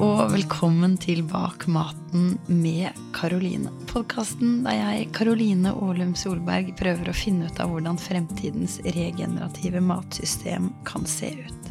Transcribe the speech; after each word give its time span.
og 0.00 0.30
velkommen 0.32 0.94
til 0.96 1.18
Bak 1.28 1.66
maten 1.68 2.30
med 2.48 2.96
Karoline. 3.12 3.68
Podkasten 3.90 4.62
der 4.64 4.78
jeg, 4.78 5.08
Karoline 5.12 5.74
Aalum 5.76 6.14
Solberg, 6.16 6.70
prøver 6.78 7.10
å 7.10 7.16
finne 7.16 7.50
ut 7.50 7.60
av 7.60 7.68
hvordan 7.68 8.00
fremtidens 8.00 8.78
regenerative 8.86 9.82
matsystem 9.84 10.70
kan 10.88 11.04
se 11.04 11.34
ut. 11.42 11.68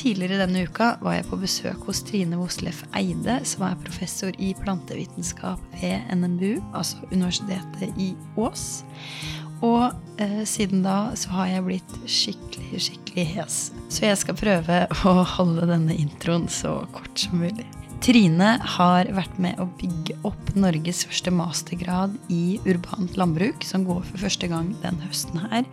Tidligere 0.00 0.38
denne 0.40 0.62
uka 0.64 0.94
var 1.04 1.18
jeg 1.18 1.26
på 1.28 1.40
besøk 1.42 1.84
hos 1.84 2.00
Trine 2.08 2.38
Voslef 2.40 2.80
Eide, 2.96 3.36
som 3.44 3.66
er 3.68 3.76
professor 3.84 4.32
i 4.40 4.54
plantevitenskap 4.62 5.60
ved 5.82 6.14
NMBU, 6.16 6.62
altså 6.72 7.02
Universitetet 7.10 7.92
i 8.00 8.14
Ås. 8.40 8.86
Og 9.66 9.90
eh, 10.22 10.42
siden 10.48 10.84
da 10.86 11.10
så 11.18 11.34
har 11.36 11.50
jeg 11.54 11.66
blitt 11.66 11.98
skikkelig, 12.08 12.84
skikkelig 12.86 13.26
hes. 13.34 13.58
Så 13.92 14.06
jeg 14.08 14.22
skal 14.22 14.38
prøve 14.38 14.86
å 15.04 15.20
holde 15.36 15.68
denne 15.70 15.96
introen 15.96 16.48
så 16.52 16.80
kort 16.94 17.20
som 17.20 17.42
mulig. 17.42 17.68
Trine 18.00 18.54
har 18.64 19.10
vært 19.12 19.34
med 19.44 19.58
å 19.60 19.66
bygge 19.76 20.14
opp 20.24 20.54
Norges 20.56 21.02
første 21.04 21.28
mastergrad 21.36 22.14
i 22.32 22.56
urbant 22.64 23.18
landbruk, 23.20 23.60
som 23.66 23.84
går 23.84 24.00
for 24.08 24.22
første 24.22 24.48
gang 24.48 24.70
den 24.80 24.96
høsten 25.04 25.42
her. 25.42 25.66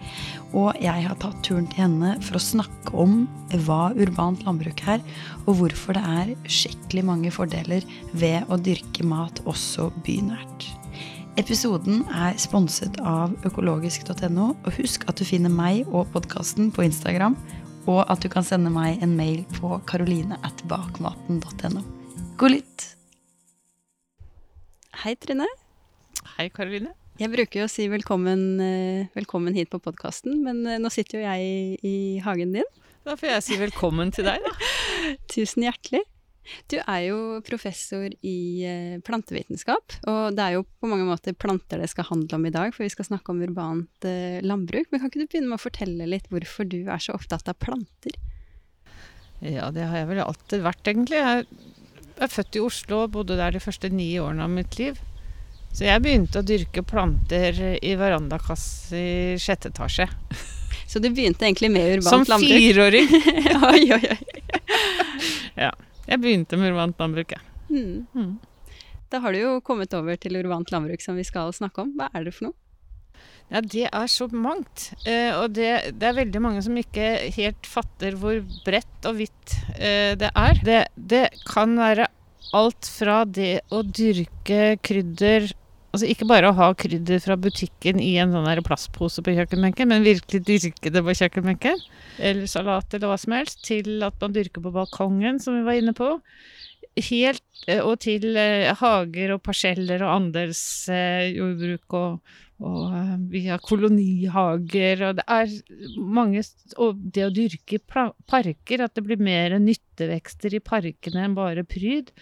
Og 0.51 0.75
jeg 0.83 1.05
har 1.05 1.15
tatt 1.21 1.39
turen 1.47 1.69
til 1.71 1.85
henne 1.85 2.17
for 2.27 2.35
å 2.35 2.43
snakke 2.43 2.91
om 2.99 3.21
hva 3.63 3.93
urbant 3.95 4.43
landbruk 4.43 4.83
er, 4.91 4.99
og 5.45 5.61
hvorfor 5.61 5.95
det 5.95 6.03
er 6.17 6.33
skikkelig 6.51 7.05
mange 7.07 7.31
fordeler 7.31 7.87
ved 8.11 8.43
å 8.51 8.59
dyrke 8.59 9.07
mat 9.07 9.39
også 9.47 9.87
bynært. 10.03 10.67
Episoden 11.37 11.99
er 12.09 12.33
sponset 12.41 12.95
av 13.05 13.29
økologisk.no. 13.45 14.45
Og 14.57 14.73
husk 14.79 15.03
at 15.05 15.19
du 15.19 15.25
finner 15.27 15.53
meg 15.53 15.85
og 15.93 16.09
podkasten 16.09 16.71
på 16.73 16.81
Instagram, 16.87 17.35
og 17.85 18.09
at 18.09 18.23
du 18.25 18.29
kan 18.33 18.41
sende 18.45 18.71
meg 18.73 18.97
en 19.05 19.13
mail 19.19 19.43
på 19.59 19.77
karoline.bakmaten.no. 19.85 21.81
God 22.41 22.49
lytt! 22.55 22.97
Hei, 25.03 25.13
Trine. 25.21 25.45
Hei, 26.39 26.49
Karoline. 26.49 26.97
Jeg 27.21 27.29
bruker 27.33 27.61
jo 27.61 27.69
å 27.69 27.71
si 27.71 27.85
velkommen, 27.89 28.57
eh, 28.57 29.05
velkommen 29.13 29.53
hit 29.53 29.69
på 29.69 29.77
podkasten, 29.81 30.41
men 30.41 30.65
eh, 30.65 30.81
nå 30.81 30.89
sitter 30.93 31.19
jo 31.19 31.25
jeg 31.27 31.37
i, 31.45 31.77
i 31.85 31.95
hagen 32.25 32.49
din. 32.57 32.65
Da 33.05 33.13
får 33.13 33.29
jeg 33.35 33.45
si 33.45 33.61
velkommen 33.61 34.09
til 34.13 34.25
deg, 34.25 34.41
da. 34.41 34.53
Tusen 35.37 35.69
hjertelig. 35.69 36.01
Du 36.71 36.77
er 36.79 37.01
jo 37.07 37.17
professor 37.45 38.07
i 38.25 38.37
eh, 38.65 38.95
plantevitenskap, 39.05 39.97
og 40.07 40.37
det 40.37 40.43
er 40.43 40.57
jo 40.57 40.65
på 40.79 40.89
mange 40.91 41.07
måter 41.07 41.35
planter 41.37 41.81
det 41.81 41.89
skal 41.91 42.07
handle 42.09 42.39
om 42.39 42.47
i 42.47 42.53
dag, 42.53 42.73
for 42.75 42.85
vi 42.85 42.91
skal 42.93 43.09
snakke 43.09 43.33
om 43.33 43.41
urbant 43.43 44.07
eh, 44.07 44.39
landbruk. 44.45 44.89
Men 44.91 45.01
kan 45.01 45.11
ikke 45.11 45.23
du 45.23 45.27
begynne 45.27 45.51
med 45.51 45.59
å 45.59 45.65
fortelle 45.65 46.09
litt 46.09 46.29
hvorfor 46.31 46.69
du 46.69 46.79
er 46.85 47.03
så 47.03 47.17
opptatt 47.17 47.51
av 47.51 47.59
planter? 47.61 48.15
Ja, 49.43 49.69
det 49.73 49.85
har 49.85 50.01
jeg 50.01 50.09
vel 50.09 50.23
alltid 50.23 50.63
vært, 50.65 50.87
egentlig. 50.87 51.19
Jeg 51.21 51.45
er 52.17 52.33
født 52.33 52.57
i 52.57 52.63
Oslo 52.63 53.03
og 53.05 53.13
bodde 53.13 53.37
der 53.37 53.53
de 53.53 53.61
første 53.61 53.91
ni 53.93 54.09
årene 54.21 54.47
av 54.47 54.53
mitt 54.53 54.79
liv. 54.79 54.97
Så 55.75 55.85
jeg 55.85 56.01
begynte 56.01 56.41
å 56.41 56.47
dyrke 56.47 56.81
planter 56.87 57.59
i 57.77 57.91
verandakass 57.99 58.63
i 58.97 59.35
sjette 59.41 59.69
etasje. 59.69 60.07
Så 60.87 61.01
du 61.03 61.09
begynte 61.11 61.45
egentlig 61.45 61.69
med 61.69 61.99
urbant 61.99 62.31
landbruk? 62.31 62.49
Som 62.49 62.63
fireåring. 62.63 63.09
oi, 63.69 63.83
oi, 63.93 64.15
oi. 64.15 64.17
ja. 65.67 65.73
Jeg 66.07 66.23
begynte 66.23 66.59
med 66.59 66.71
urbant 66.71 67.01
landbruk, 67.01 67.35
jeg. 67.35 67.43
Mm. 67.67 68.07
Mm. 68.15 68.37
Da 69.11 69.19
har 69.23 69.35
du 69.35 69.39
jo 69.41 69.57
kommet 69.63 69.93
over 69.95 70.15
til 70.19 70.39
urbant 70.39 70.71
landbruk, 70.71 71.03
som 71.03 71.19
vi 71.19 71.25
skal 71.27 71.53
snakke 71.55 71.83
om. 71.83 71.93
Hva 71.99 72.09
er 72.15 72.27
det 72.27 72.35
for 72.35 72.49
noe? 72.49 72.57
Ja, 73.47 73.61
det 73.63 73.85
er 73.87 74.09
så 74.11 74.27
mangt. 74.31 74.89
Eh, 75.07 75.31
og 75.31 75.53
det, 75.55 75.69
det, 75.95 76.09
er 76.09 76.17
veldig 76.19 76.41
mange 76.43 76.63
som 76.65 76.75
ikke 76.79 77.31
helt 77.37 77.67
fatter 77.67 78.17
hvor 78.19 78.41
bredt 78.65 79.07
og 79.07 79.21
vidt 79.21 79.55
eh, 79.79 80.13
det 80.19 80.31
er. 80.33 80.59
Det, 80.67 80.81
det, 80.95 81.23
kan 81.47 81.77
være 81.79 82.09
alt 82.57 82.89
fra 82.91 83.21
det 83.23 83.61
å 83.71 83.81
dyrke 83.83 84.75
krydder 84.83 85.47
Altså 85.97 86.11
ikke 86.13 86.27
bare 86.29 86.51
å 86.51 86.53
ha 86.53 86.67
krydder 86.77 87.17
fra 87.23 87.33
butikken 87.41 87.97
i 87.97 88.11
en 88.21 88.29
sånn 88.29 88.59
plastpose 88.61 89.23
på 89.25 89.33
kjøkkenbenken, 89.33 89.89
men 89.89 90.03
virkelig 90.05 90.43
dyrke 90.45 90.91
det 90.93 91.01
på 91.01 91.15
kjøkkenbenken. 91.17 91.79
Eller 92.21 92.45
salat 92.45 92.93
eller 92.93 93.09
hva 93.09 93.15
som 93.17 93.33
helst. 93.33 93.63
Til 93.65 94.05
at 94.05 94.13
man 94.21 94.35
dyrker 94.35 94.61
på 94.61 94.73
balkongen, 94.75 95.39
som 95.41 95.57
vi 95.57 95.63
var 95.65 95.79
inne 95.79 95.95
på. 95.97 96.11
Helt 97.07 97.63
eh, 97.65 97.81
og 97.81 97.95
til 98.05 98.37
eh, 98.37 98.69
hager 98.77 99.33
og 99.33 99.41
parseller 99.47 100.05
og 100.05 100.13
andelsjordbruk 100.19 101.97
eh, 101.97 101.97
og, 101.97 102.37
og 102.61 103.25
vi 103.33 103.47
har 103.47 103.65
kolonihager, 103.65 105.01
og 105.09 105.17
det 105.17 105.25
er 105.33 105.57
mange 105.97 106.45
Og 106.77 107.01
det 107.17 107.25
å 107.25 107.33
dyrke 107.33 107.81
parker, 107.89 108.85
at 108.85 108.93
det 108.93 109.07
blir 109.09 109.17
mer 109.17 109.57
nyttevekster 109.57 110.61
i 110.61 110.61
parkene 110.61 111.25
enn 111.25 111.37
bare 111.41 111.65
pryd. 111.65 112.13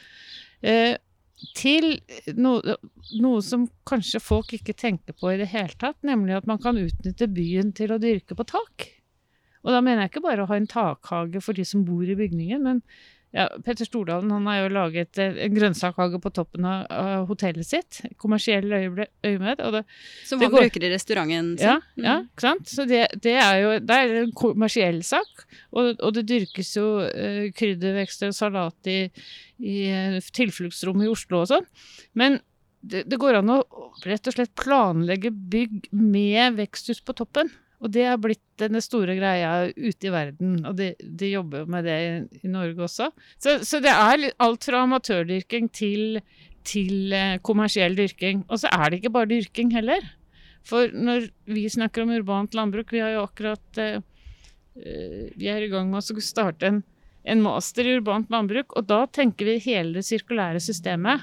Til 1.55 1.97
noe, 2.39 2.77
noe, 3.19 3.39
som 3.43 3.65
kanskje 3.87 4.21
folk 4.23 4.53
ikke 4.55 4.75
tenker 4.77 5.17
på 5.19 5.33
i 5.33 5.39
det 5.41 5.49
hele 5.51 5.75
tatt, 5.81 5.97
nemlig 6.07 6.37
at 6.37 6.47
man 6.47 6.61
kan 6.63 6.79
utnytte 6.79 7.27
byen 7.27 7.73
til 7.75 7.91
å 7.91 7.99
dyrke 7.99 8.37
på 8.39 8.45
tak. 8.47 8.87
Og 9.65 9.73
da 9.73 9.81
mener 9.83 10.05
jeg 10.05 10.13
ikke 10.13 10.23
bare 10.27 10.45
å 10.45 10.49
ha 10.49 10.59
en 10.59 10.69
takhage 10.69 11.41
for 11.43 11.57
de 11.57 11.65
som 11.67 11.83
bor 11.87 12.05
i 12.07 12.15
bygningen, 12.15 12.63
men 12.63 12.81
ja, 13.35 13.49
Petter 13.65 13.83
Stordalen 13.87 14.31
han 14.31 14.45
har 14.47 14.61
jo 14.61 14.67
laget 14.71 15.19
eh, 15.19 15.35
en 15.43 15.55
grønnsakhage 15.57 16.21
på 16.23 16.31
toppen 16.37 16.67
av, 16.69 17.25
hotellet 17.27 17.67
sitt. 17.67 17.99
Kommersiell 18.21 18.71
øyemed. 18.71 19.63
Som 20.23 20.39
han 20.39 20.53
går, 20.53 20.69
bruker 20.69 20.85
i 20.87 20.91
restauranten 20.93 21.49
sin? 21.59 21.67
Ja, 21.67 21.75
mm. 21.97 22.05
ja 22.05 22.15
ikke 22.23 22.45
sant. 22.45 22.71
Så 22.71 22.87
det, 22.87 23.01
det, 23.25 23.35
er 23.41 23.59
jo 23.59 23.73
det 23.83 23.99
er 23.99 24.15
en 24.21 24.31
kommersiell 24.39 25.01
sak. 25.03 25.45
Og, 25.75 25.99
og 25.99 26.15
det 26.15 26.23
dyrkes 26.31 26.71
jo 26.77 26.87
uh, 27.03 27.43
kryddervekster 27.59 28.31
og 28.31 28.39
salat 28.39 28.91
i, 28.91 28.99
i 29.59 29.77
uh, 29.91 30.31
tilfluktsrom 30.39 31.03
i 31.03 31.11
Oslo 31.11 31.43
og 31.43 31.51
sånn. 31.51 31.67
Men 32.15 32.39
det, 32.85 33.03
det 33.09 33.19
går 33.19 33.41
an 33.41 33.51
å 33.51 33.59
rett 34.05 34.31
og 34.31 34.37
slett 34.37 34.55
planlegge 34.61 35.33
bygg 35.33 35.89
med 35.91 36.55
veksthus 36.61 37.03
på 37.03 37.17
toppen. 37.19 37.51
Og 37.83 37.91
det 37.91 38.05
har 38.07 38.19
blitt 38.21 38.43
denne 38.59 38.79
store 38.83 39.17
greia 39.17 39.67
ute 39.75 40.07
i 40.07 40.13
verden, 40.13 40.59
og 40.67 40.77
de, 40.79 40.93
de 40.99 41.31
jobber 41.33 41.65
med 41.69 41.87
det 41.87 41.95
i, 42.01 42.11
i 42.47 42.51
Norge 42.51 42.85
også. 42.87 43.09
Så, 43.35 43.57
så, 43.67 43.81
det 43.83 43.91
er 43.91 44.29
alt 44.41 44.67
fra 44.67 44.83
amatørdyrking 44.85 45.67
til, 45.75 46.21
til 46.67 47.13
eh, 47.15 47.37
kommersiell 47.45 47.97
dyrking. 47.97 48.45
Og 48.47 48.61
så 48.63 48.71
er 48.71 48.89
det 48.89 49.01
ikke 49.01 49.13
bare 49.17 49.31
dyrking 49.33 49.73
heller. 49.75 50.07
For 50.65 50.89
når 50.95 51.29
vi 51.51 51.67
snakker 51.69 52.05
om 52.05 52.15
urbant 52.15 52.55
landbruk 52.57 52.89
Vi 52.89 53.01
har 53.03 53.11
jo 53.13 53.25
akkurat 53.27 53.77
eh, 53.77 53.99
eh 54.73 55.25
Vi 55.37 55.49
er 55.51 55.61
i 55.61 55.69
gang 55.69 55.91
med 55.91 56.01
å 56.01 56.23
starte 56.25 56.71
en, 56.71 56.79
en 57.21 57.43
master 57.43 57.85
i 57.85 57.97
urbant 57.99 58.31
landbruk, 58.33 58.73
og 58.73 58.87
da 58.89 59.03
tenker 59.05 59.45
vi 59.45 59.59
hele 59.67 59.99
det 59.99 60.07
sirkulære 60.07 60.63
systemet. 60.63 61.21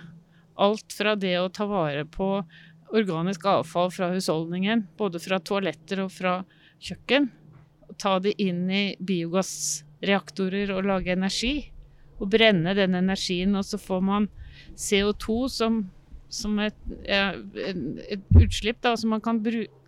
Alt 0.62 0.92
fra 0.94 1.16
det 1.16 1.38
å 1.40 1.50
ta 1.50 1.66
vare 1.66 2.04
på 2.04 2.36
organisk 2.92 3.46
avfall 3.48 3.90
fra 3.92 4.10
husholdningen, 4.12 4.86
både 4.98 5.20
fra 5.22 5.40
toaletter 5.40 6.04
og 6.04 6.12
fra 6.12 6.40
kjøkken. 6.82 7.30
Ta 8.00 8.18
det 8.22 8.34
inn 8.42 8.66
i 8.72 8.84
biogassreaktorer 9.00 10.72
og 10.74 10.86
lage 10.88 11.14
energi. 11.14 11.54
Og 12.22 12.30
brenne 12.30 12.74
den 12.78 12.94
energien, 12.94 13.56
og 13.58 13.66
så 13.66 13.80
får 13.80 14.04
man 14.06 14.28
CO2 14.78 15.38
som, 15.50 15.80
som 16.30 16.60
et, 16.62 16.76
et, 17.02 18.28
utslipp 18.38 18.82
da, 18.84 18.94
som 18.96 19.16
man 19.16 19.24
kan 19.24 19.40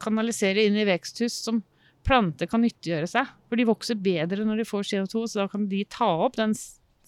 kanalisere 0.03 0.65
inn 0.67 0.79
i 0.81 0.89
veksthus, 0.89 1.37
som 1.47 1.63
planter 2.05 2.51
kan 2.51 2.65
nyttiggjøre 2.65 3.09
seg. 3.09 3.31
For 3.49 3.61
de 3.61 3.69
vokser 3.69 4.01
bedre 4.01 4.45
når 4.45 4.63
de 4.63 4.69
får 4.69 4.89
CO2, 4.91 5.27
så 5.31 5.45
da 5.45 5.49
kan 5.53 5.69
de 5.71 5.85
ta 5.89 6.11
opp 6.27 6.41
den 6.41 6.57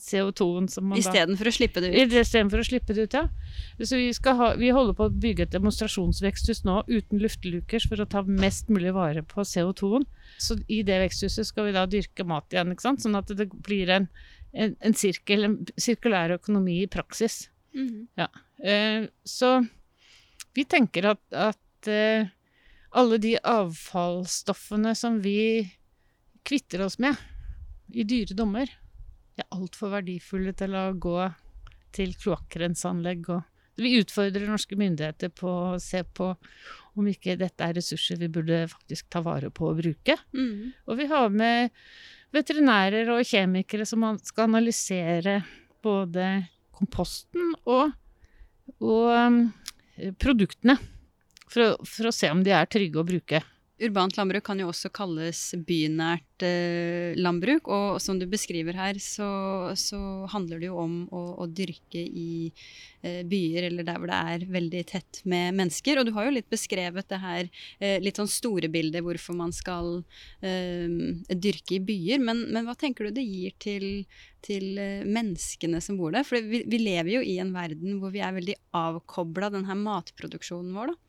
CO2-en 0.06 0.68
som 0.70 0.86
man 0.90 1.00
Istedenfor 1.00 1.50
å 1.50 1.52
slippe 1.54 1.82
det 1.82 1.90
ut? 1.90 2.14
Istedenfor 2.20 2.62
å 2.62 2.66
slippe 2.66 2.94
det 2.94 3.06
ut, 3.06 3.16
ja. 3.16 3.24
Så 3.80 3.98
vi, 3.98 4.10
ha, 4.12 4.50
vi, 4.60 4.70
holder 4.74 4.96
på 4.98 5.08
å 5.08 5.14
bygge 5.24 5.46
et 5.46 5.54
demonstrasjonsveksthus 5.54 6.62
nå 6.68 6.78
uten 6.86 7.22
luftlukers 7.22 7.88
for 7.90 8.02
å 8.02 8.08
ta 8.10 8.22
mest 8.26 8.70
mulig 8.72 8.94
vare 8.96 9.24
på 9.26 9.44
CO2-en. 9.46 10.06
Så 10.42 10.58
i 10.72 10.82
det 10.86 11.00
veksthuset 11.02 11.50
skal 11.50 11.68
vi 11.68 11.76
da 11.76 11.86
dyrke 11.90 12.26
mat 12.28 12.54
igjen, 12.54 12.72
ikke 12.74 12.86
sant? 12.86 13.02
sånn 13.04 13.18
at 13.18 13.32
det 13.34 13.48
blir 13.66 13.90
en, 13.92 14.08
en, 14.54 14.76
en, 14.78 14.96
sirkel, 14.96 15.48
en 15.48 15.58
sirkulær 15.74 16.36
økonomi 16.38 16.82
i 16.84 16.90
praksis. 16.90 17.48
Mm 17.74 17.88
-hmm. 17.88 18.06
Ja. 18.22 18.28
Eh, 18.70 19.08
så 19.24 19.66
vi 20.54 20.64
tenker 20.64 21.10
at, 21.12 21.22
at 21.32 21.88
eh, 21.88 22.28
alle 22.96 23.18
de 23.18 23.36
avfallsstoffene 23.42 24.94
som 24.94 25.20
vi 25.20 25.68
kvitter 26.46 26.84
oss 26.86 26.98
med 27.02 27.16
i 27.92 28.04
dyre 28.04 28.34
dommer, 28.34 28.70
de 29.36 29.44
er 29.44 29.52
altfor 29.52 29.92
verdifulle 29.92 30.54
til 30.56 30.74
å 30.76 30.86
gå 30.96 31.18
til 31.96 32.14
kloakkrenseanlegg. 32.20 33.28
Vi 33.76 33.92
utfordrer 34.00 34.48
norske 34.48 34.78
myndigheter 34.80 35.32
på 35.36 35.50
å 35.74 35.80
se 35.82 36.00
på 36.16 36.32
om 36.96 37.08
ikke 37.10 37.36
dette 37.36 37.64
er 37.64 37.76
ressurser 37.76 38.16
vi 38.20 38.30
burde 38.32 38.62
faktisk 38.72 39.10
ta 39.12 39.20
vare 39.24 39.50
på 39.52 39.68
og 39.68 39.82
bruke. 39.82 40.16
Mm. 40.32 40.72
Og 40.88 41.00
vi 41.00 41.08
har 41.10 41.28
med 41.28 41.76
veterinærer 42.36 43.10
og 43.12 43.28
kjemikere 43.28 43.86
som 43.88 44.06
skal 44.24 44.48
analysere 44.48 45.42
både 45.84 46.46
komposten 46.76 47.52
og, 47.68 47.92
og 48.80 49.12
um, 49.12 49.42
produktene. 50.20 50.78
For 51.46 51.62
å, 51.62 51.68
for 51.86 52.08
å, 52.08 52.14
se 52.14 52.32
om 52.32 52.40
de 52.44 52.52
er 52.56 52.66
trygge 52.68 53.00
å 53.00 53.06
bruke. 53.06 53.42
Urbant 53.76 54.16
landbruk 54.16 54.40
kan 54.46 54.56
jo 54.56 54.70
også 54.70 54.88
kalles 54.88 55.40
bynært 55.68 56.44
eh, 56.46 57.12
landbruk, 57.20 57.66
og 57.68 57.98
som 58.00 58.16
du 58.16 58.24
beskriver 58.32 58.72
her, 58.72 58.96
så, 59.04 59.26
så 59.76 59.98
handler 60.32 60.62
det 60.62 60.70
jo 60.70 60.78
om 60.80 60.94
å, 61.12 61.20
å 61.44 61.46
dyrke 61.52 62.00
i 62.00 62.48
eh, 63.04 63.20
byer 63.28 63.66
eller 63.68 63.84
der 63.84 63.98
hvor 64.00 64.08
det 64.08 64.20
er 64.32 64.46
veldig 64.54 64.80
tett 64.88 65.20
med 65.28 65.58
mennesker. 65.60 66.00
Og 66.00 66.08
du 66.08 66.14
har 66.16 66.24
jo 66.24 66.32
litt 66.38 66.48
beskrevet 66.48 67.10
det 67.12 67.18
her 67.20 67.50
eh, 67.76 67.98
litt 68.00 68.16
sånn 68.16 68.32
store 68.32 68.70
bildet 68.72 69.04
hvorfor 69.04 69.36
man 69.36 69.52
skal 69.52 69.98
eh, 70.40 70.88
dyrke 71.28 71.76
i 71.76 71.82
byer. 71.84 72.24
Men, 72.24 72.46
men, 72.48 72.64
hva 72.64 72.78
tenker 72.80 73.10
du 73.10 73.18
det 73.20 73.26
gir 73.28 73.52
til, 73.60 73.86
til 74.46 74.80
eh, 74.80 75.04
menneskene 75.04 75.84
som 75.84 76.00
bor 76.00 76.16
der? 76.16 76.24
For 76.24 76.40
vi, 76.40 76.62
vi, 76.64 76.80
lever 76.80 77.18
jo 77.18 77.26
i 77.28 77.36
en 77.44 77.52
verden 77.52 78.00
hvor 78.00 78.16
vi 78.16 78.24
er 78.24 78.40
veldig 78.40 78.56
avkobla 78.72 79.52
den 79.52 79.68
her 79.68 79.76
matproduksjonen 79.84 80.72
vår, 80.80 80.96
da. 80.96 81.00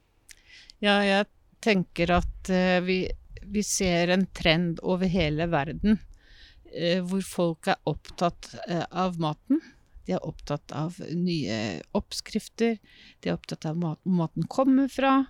Ja, 0.84 1.00
jeg 1.02 1.32
tenker 1.64 2.12
at 2.18 2.52
uh, 2.52 2.80
vi, 2.86 3.06
vi, 3.44 3.64
ser 3.64 4.14
en 4.14 4.28
trend 4.36 4.82
over 4.84 5.10
hele 5.12 5.50
verden 5.52 5.98
uh, 5.98 7.00
hvor 7.08 7.26
folk 7.26 7.72
er 7.72 7.80
opptatt 7.90 8.52
uh, 8.70 8.86
av 8.92 9.20
maten. 9.22 9.62
De 10.08 10.16
er 10.16 10.24
opptatt 10.24 10.72
av 10.72 10.98
nye 11.12 11.82
oppskrifter. 11.98 12.78
De 13.20 13.32
er 13.32 13.36
opptatt 13.36 13.68
av 13.68 13.80
hvor 13.82 13.98
maten 14.08 14.48
kommer 14.48 14.88
fra. 14.88 15.26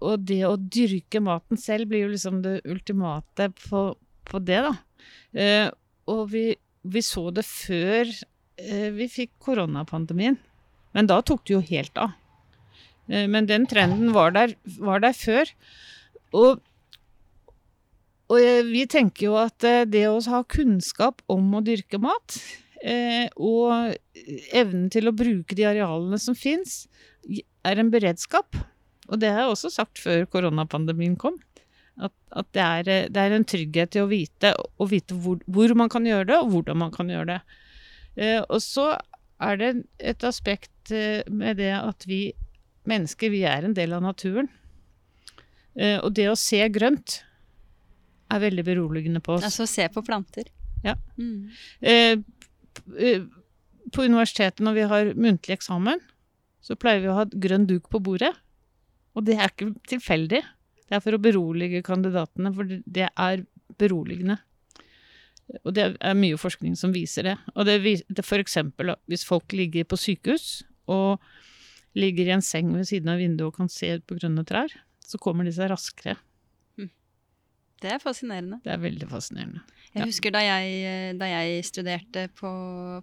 og 0.00 0.22
det 0.26 0.40
å 0.46 0.56
dyrke 0.58 1.20
maten 1.22 1.58
selv 1.58 1.90
blir 1.90 2.04
jo 2.04 2.12
liksom 2.12 2.40
det 2.42 2.60
ultimate 2.70 3.48
på, 3.68 3.82
på 4.30 4.38
det, 4.42 4.60
da. 4.62 4.72
og 6.10 6.22
vi, 6.30 6.54
vi, 6.82 7.02
så 7.02 7.30
det 7.34 7.44
før 7.46 8.10
vi 8.98 9.08
fikk 9.10 9.32
koronapandemien. 9.42 10.38
Men 10.94 11.10
da 11.10 11.20
tok 11.22 11.46
det 11.46 11.54
jo 11.54 11.62
helt 11.66 11.98
av. 11.98 12.14
Eh, 13.08 13.26
men 13.28 13.48
den 13.48 13.66
trenden 13.70 14.12
var 14.14 14.34
der, 14.36 14.54
var 14.80 15.02
der 15.04 15.16
før. 15.16 15.50
Og, 16.34 16.60
og, 18.32 18.36
vi 18.70 18.84
tenker 18.90 19.28
jo 19.28 19.38
at 19.40 19.66
eh, 19.68 19.84
det 19.88 20.06
å 20.10 20.20
ha 20.30 20.44
kunnskap 20.48 21.22
om 21.30 21.56
å 21.56 21.64
dyrke 21.64 22.00
mat, 22.02 22.38
eh, 22.82 23.26
og 23.36 23.96
evnen 24.54 24.90
til 24.92 25.10
å 25.10 25.16
bruke 25.16 25.56
de 25.56 25.66
arealene 25.68 26.20
som 26.20 26.36
fins, 26.38 26.84
er 27.64 27.80
en 27.80 27.92
beredskap. 27.92 28.56
Og 29.10 29.20
det 29.20 29.32
har 29.32 29.44
jeg 29.44 29.56
også 29.56 29.72
sagt 29.72 30.00
før 30.00 30.24
koronapandemien 30.32 31.16
kom. 31.20 31.36
At, 31.94 32.12
at 32.34 32.48
det, 32.56 32.62
er, 32.62 32.86
det, 33.12 33.20
er, 33.20 33.32
en 33.36 33.44
trygghet 33.46 33.92
til 33.94 34.02
å 34.06 34.10
vite, 34.10 34.50
å 34.82 34.86
vite 34.90 35.14
hvor, 35.14 35.38
hvor, 35.46 35.74
man 35.78 35.92
kan 35.92 36.06
gjøre 36.08 36.26
det, 36.32 36.38
og 36.40 36.50
hvordan 36.50 36.80
man 36.80 36.90
kan 36.94 37.12
gjøre 37.12 37.36
det. 37.36 38.38
Og 38.48 38.58
så 38.64 38.88
er 39.44 39.60
det 39.60 39.68
et 40.02 40.26
aspekt 40.26 40.90
med 41.30 41.60
det 41.60 41.70
at 41.76 42.06
vi 42.08 42.32
mennesker, 42.88 43.32
vi 43.32 43.44
er 43.48 43.66
en 43.66 43.76
del 43.76 43.94
av 43.96 44.02
naturen. 44.04 44.48
Eh, 45.74 45.98
og 45.98 46.12
det 46.14 46.28
å 46.30 46.38
se 46.38 46.60
grønt 46.72 47.20
er 48.32 48.42
veldig 48.42 48.64
beroligende 48.66 49.22
på 49.24 49.36
oss. 49.36 49.46
Altså 49.46 49.66
se 49.70 49.86
på 49.92 50.02
planter. 50.06 50.50
Ja. 50.84 50.96
Mm. 51.18 51.50
Eh, 51.80 52.16
eh, 52.98 53.26
på 53.94 54.06
universitetet 54.06 54.64
når 54.64 54.78
vi 54.78 54.88
har 54.90 55.12
muntlig 55.14 55.58
eksamen, 55.58 56.02
så 56.64 56.76
pleier 56.80 57.02
vi 57.04 57.12
å 57.12 57.18
ha 57.18 57.26
grønn 57.28 57.66
duk 57.68 57.90
på 57.92 58.00
bordet. 58.04 58.32
Og 59.14 59.26
det 59.26 59.36
er 59.38 59.52
ikke 59.52 59.74
tilfeldig. 59.90 60.40
Det 60.84 60.96
er 60.96 61.02
for 61.04 61.16
å 61.16 61.22
berolige 61.22 61.84
kandidatene, 61.86 62.52
for 62.54 62.68
det 62.68 63.08
er 63.10 63.44
beroligende. 63.80 64.38
Og 65.62 65.74
det 65.76 65.90
er 66.00 66.16
mye 66.16 66.38
forskning 66.40 66.76
som 66.78 66.94
viser 66.94 67.28
det. 67.28 67.34
Og 67.54 67.68
det, 67.68 67.78
det 68.08 68.24
eksempel 68.40 68.94
hvis 69.10 69.26
folk 69.28 69.52
ligger 69.52 69.84
på 69.88 69.98
sykehus 70.00 70.64
og 70.90 71.20
ligger 71.98 72.30
i 72.30 72.36
en 72.36 72.44
seng 72.44 72.72
ved 72.74 72.88
siden 72.90 73.12
av 73.12 73.22
vinduet 73.22 73.50
og 73.50 73.58
kan 73.60 73.70
se 73.72 73.96
ut 73.98 74.06
på 74.08 74.18
grønne 74.18 74.44
trær, 74.46 74.72
så 75.04 75.20
kommer 75.22 75.46
de 75.46 75.52
seg 75.54 75.70
raskere. 75.72 76.16
Hm. 76.78 76.90
Det 77.82 77.94
er 77.94 78.02
fascinerende. 78.02 78.60
Det 78.64 78.72
er 78.74 78.82
veldig 78.82 79.08
fascinerende. 79.10 79.62
Jeg 79.94 80.02
ja. 80.02 80.06
husker 80.10 80.32
da 80.34 80.40
jeg, 80.42 81.12
da 81.20 81.26
jeg 81.30 81.66
studerte 81.68 82.24
på, 82.34 82.50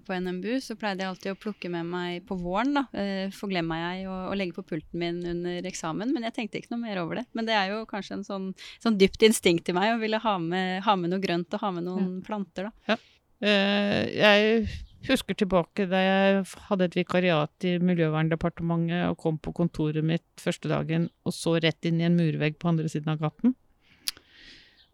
på, 0.04 0.16
NMBU, 0.26 0.58
så 0.60 0.76
pleide 0.76 1.06
jeg 1.06 1.14
alltid 1.14 1.32
å 1.32 1.40
plukke 1.40 1.72
med 1.72 1.88
meg 1.88 2.26
på 2.28 2.36
våren, 2.42 2.74
da, 2.76 2.84
eh, 3.00 3.32
forglemma 3.32 3.78
jeg 3.80 4.10
å 4.12 4.36
legge 4.36 4.58
på 4.58 4.66
pulten 4.74 5.00
min 5.00 5.22
under 5.32 5.70
eksamen, 5.70 6.12
men 6.12 6.28
jeg 6.28 6.36
tenkte 6.36 6.60
ikke 6.60 6.74
noe 6.74 6.84
mer 6.84 7.00
over 7.00 7.22
det. 7.22 7.26
Men 7.38 7.48
det 7.48 7.56
er 7.56 7.72
jo 7.72 7.86
kanskje 7.88 8.18
en 8.18 8.28
sånn, 8.28 8.52
sånn 8.84 9.00
dypt 9.00 9.24
instinkt 9.24 9.72
i 9.72 9.78
meg 9.78 9.94
å 9.94 10.02
ville 10.04 10.20
ha 10.20 10.36
med, 10.44 10.82
ha 10.84 10.98
med, 11.00 11.14
noe 11.14 11.24
grønt 11.24 11.56
og 11.56 11.64
ha 11.64 11.72
med 11.78 11.88
noen 11.88 12.12
ja. 12.18 12.26
planter, 12.28 12.68
da. 12.68 12.92
Ja. 12.92 13.00
Uh, 13.42 14.04
jeg 14.14 14.66
husker 15.08 15.38
tilbake 15.38 15.88
da 15.90 16.00
jeg 16.02 16.46
hadde 16.68 16.88
et 16.88 16.98
vikariat 17.00 17.68
i 17.68 17.76
Miljøverndepartementet 17.82 19.08
og 19.10 19.20
kom 19.22 19.40
på 19.42 19.54
kontoret 19.58 20.06
mitt 20.06 20.26
første 20.42 20.70
dagen 20.72 21.10
og 21.26 21.36
så 21.36 21.56
rett 21.64 21.90
inn 21.90 22.02
i 22.02 22.08
en 22.08 22.18
murvegg 22.20 22.60
på 22.62 22.70
andre 22.72 22.90
siden 22.92 23.14
av 23.14 23.22
gaten. 23.24 23.56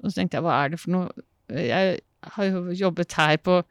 Og 0.01 0.09
så 0.09 0.19
tenkte 0.19 0.39
jeg, 0.39 0.45
hva 0.45 0.59
er 0.61 0.73
det 0.73 0.79
for 0.81 0.93
noe 0.93 1.25
Jeg 1.47 1.99
har 2.35 2.47
jo 2.47 2.75
jobbet 2.75 3.13
her 3.17 3.37
på, 3.39 3.61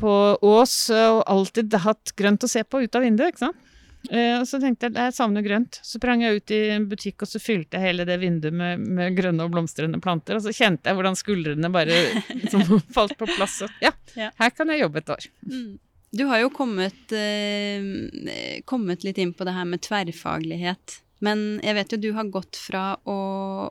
på 0.00 0.12
Ås 0.44 0.76
og 0.96 1.22
alltid 1.28 1.76
hatt 1.84 2.14
grønt 2.16 2.44
å 2.46 2.50
se 2.50 2.62
på 2.64 2.80
ut 2.84 2.96
av 2.96 3.04
vinduet, 3.04 3.34
ikke 3.34 3.46
sant. 3.46 3.65
Uh, 4.10 4.40
og 4.40 4.46
så 4.48 4.60
tenkte 4.62 4.88
jeg 4.88 4.96
jeg 4.98 5.16
savner 5.16 5.44
grønt. 5.46 5.80
Så 5.82 6.00
sprang 6.00 6.22
jeg 6.24 6.40
ut 6.40 6.54
i 6.54 6.60
en 6.74 6.88
butikk 6.90 7.24
og 7.26 7.30
så 7.30 7.40
fylte 7.42 7.78
jeg 7.78 7.90
hele 7.90 8.06
det 8.08 8.18
vinduet 8.22 8.54
med, 8.56 8.84
med 8.98 9.16
grønne 9.18 9.46
og 9.46 9.54
blomstrende 9.54 10.00
planter. 10.02 10.38
Og 10.38 10.46
så 10.46 10.54
kjente 10.56 10.90
jeg 10.90 10.98
hvordan 10.98 11.18
skuldrene 11.18 11.72
bare 11.74 11.98
liksom, 12.42 12.78
falt 12.94 13.16
på 13.18 13.28
plass. 13.36 13.62
Og, 13.66 13.82
ja, 13.84 13.92
ja, 14.18 14.30
her 14.40 14.54
kan 14.54 14.72
jeg 14.72 14.84
jobbe 14.84 15.02
et 15.02 15.16
år. 15.16 15.28
Mm. 15.48 15.74
Du 16.16 16.24
har 16.30 16.40
jo 16.40 16.52
kommet, 16.54 17.12
eh, 17.12 18.62
kommet 18.64 19.04
litt 19.04 19.18
inn 19.20 19.34
på 19.36 19.44
det 19.44 19.56
her 19.56 19.66
med 19.68 19.82
tverrfaglighet. 19.84 21.00
Men 21.24 21.42
jeg 21.64 21.76
vet 21.78 21.94
jo 21.94 21.98
du 22.00 22.08
har 22.16 22.28
gått 22.28 22.58
fra 22.60 22.84
å, 23.08 23.16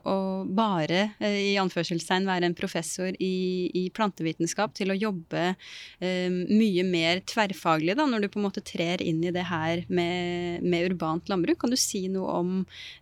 å 0.02 0.16
bare 0.50 1.02
eh, 1.22 1.52
i 1.52 1.54
anførselstegn 1.62 2.26
være 2.26 2.48
en 2.48 2.56
professor 2.58 3.14
i, 3.22 3.70
i 3.70 3.84
plantevitenskap 3.94 4.74
til 4.74 4.90
å 4.90 4.98
jobbe 4.98 5.44
um, 5.54 6.40
mye 6.50 6.86
mer 6.88 7.22
tverrfaglig, 7.28 7.94
da, 7.98 8.08
når 8.10 8.26
du 8.26 8.30
på 8.32 8.42
en 8.42 8.48
måte 8.48 8.64
trer 8.66 9.04
inn 9.04 9.22
i 9.22 9.34
det 9.34 9.46
her 9.46 9.84
med, 9.86 10.66
med 10.66 10.90
urbant 10.90 11.30
landbruk. 11.30 11.60
Kan 11.62 11.74
du 11.74 11.78
si 11.78 12.06
noe 12.10 12.34
om 12.42 12.52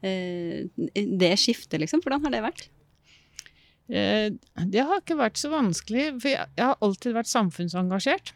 uh, 0.05 0.87
det 0.93 1.35
skiftet, 1.41 1.81
liksom? 1.81 2.05
Hvordan 2.05 2.27
har 2.27 2.37
det 2.37 2.45
vært? 2.45 2.69
Det 3.85 4.81
har 4.89 5.03
ikke 5.03 5.19
vært 5.19 5.37
så 5.37 5.51
vanskelig, 5.53 6.15
for 6.17 6.31
jeg, 6.31 6.49
jeg 6.57 6.65
har 6.65 6.79
alltid 6.85 7.17
vært 7.19 7.29
samfunnsengasjert. 7.29 8.33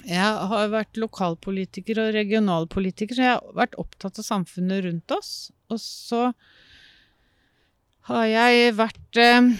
Jeg 0.00 0.48
har 0.50 0.70
vært 0.72 0.98
lokalpolitiker 0.98 2.00
og 2.00 2.14
regionalpolitiker, 2.16 3.16
så 3.16 3.24
jeg 3.26 3.34
har 3.36 3.56
vært 3.58 3.76
opptatt 3.80 4.18
av 4.18 4.26
samfunnet 4.26 4.86
rundt 4.86 5.14
oss. 5.14 5.52
Og 5.70 5.80
så 5.82 6.22
har 8.08 8.26
jeg 8.30 8.74
vært 8.78 9.20
eh, 9.20 9.52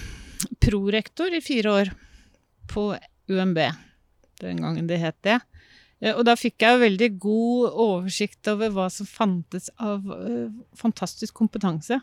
prorektor 0.65 1.35
i 1.37 1.43
fire 1.45 1.77
år 1.83 1.93
på 2.73 2.89
UMB, 3.31 3.61
den 4.43 4.63
gangen 4.65 4.89
det 4.89 5.03
het 5.03 5.19
det. 5.27 5.39
Eh, 6.03 6.15
og 6.17 6.25
da 6.27 6.35
fikk 6.39 6.65
jeg 6.65 6.83
veldig 6.83 7.11
god 7.23 7.79
oversikt 7.87 8.51
over 8.51 8.73
hva 8.75 8.89
som 8.93 9.09
fantes 9.09 9.71
av 9.79 10.09
eh, 10.17 10.49
fantastisk 10.79 11.37
kompetanse. 11.39 12.01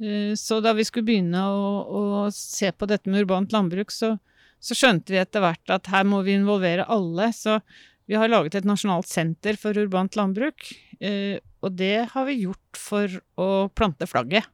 Uh, 0.00 0.32
så 0.32 0.62
da 0.64 0.72
vi 0.72 0.86
skulle 0.88 1.10
begynne 1.10 1.42
å, 1.44 1.64
å, 1.84 2.02
se 2.32 2.70
på 2.72 2.86
dette 2.88 3.10
med 3.12 3.26
urbant 3.26 3.52
landbruk, 3.52 3.92
så 3.92 4.14
så 4.60 4.76
skjønte 4.76 5.14
vi 5.14 5.20
etter 5.20 5.42
hvert 5.42 5.72
at 5.72 5.88
her 5.90 6.04
må 6.08 6.20
vi 6.26 6.36
involvere 6.36 6.86
alle. 6.92 7.30
Så 7.36 7.58
vi 8.10 8.18
har 8.20 8.30
laget 8.30 8.58
et 8.58 8.68
nasjonalt 8.68 9.08
senter 9.08 9.56
for 9.60 9.76
urbant 9.80 10.18
landbruk. 10.18 10.68
Eh, 11.00 11.40
og 11.64 11.76
det 11.80 12.10
har 12.12 12.28
vi 12.28 12.42
gjort 12.42 12.80
for 12.80 13.20
å 13.40 13.48
plante 13.72 14.08
flagget. 14.08 14.48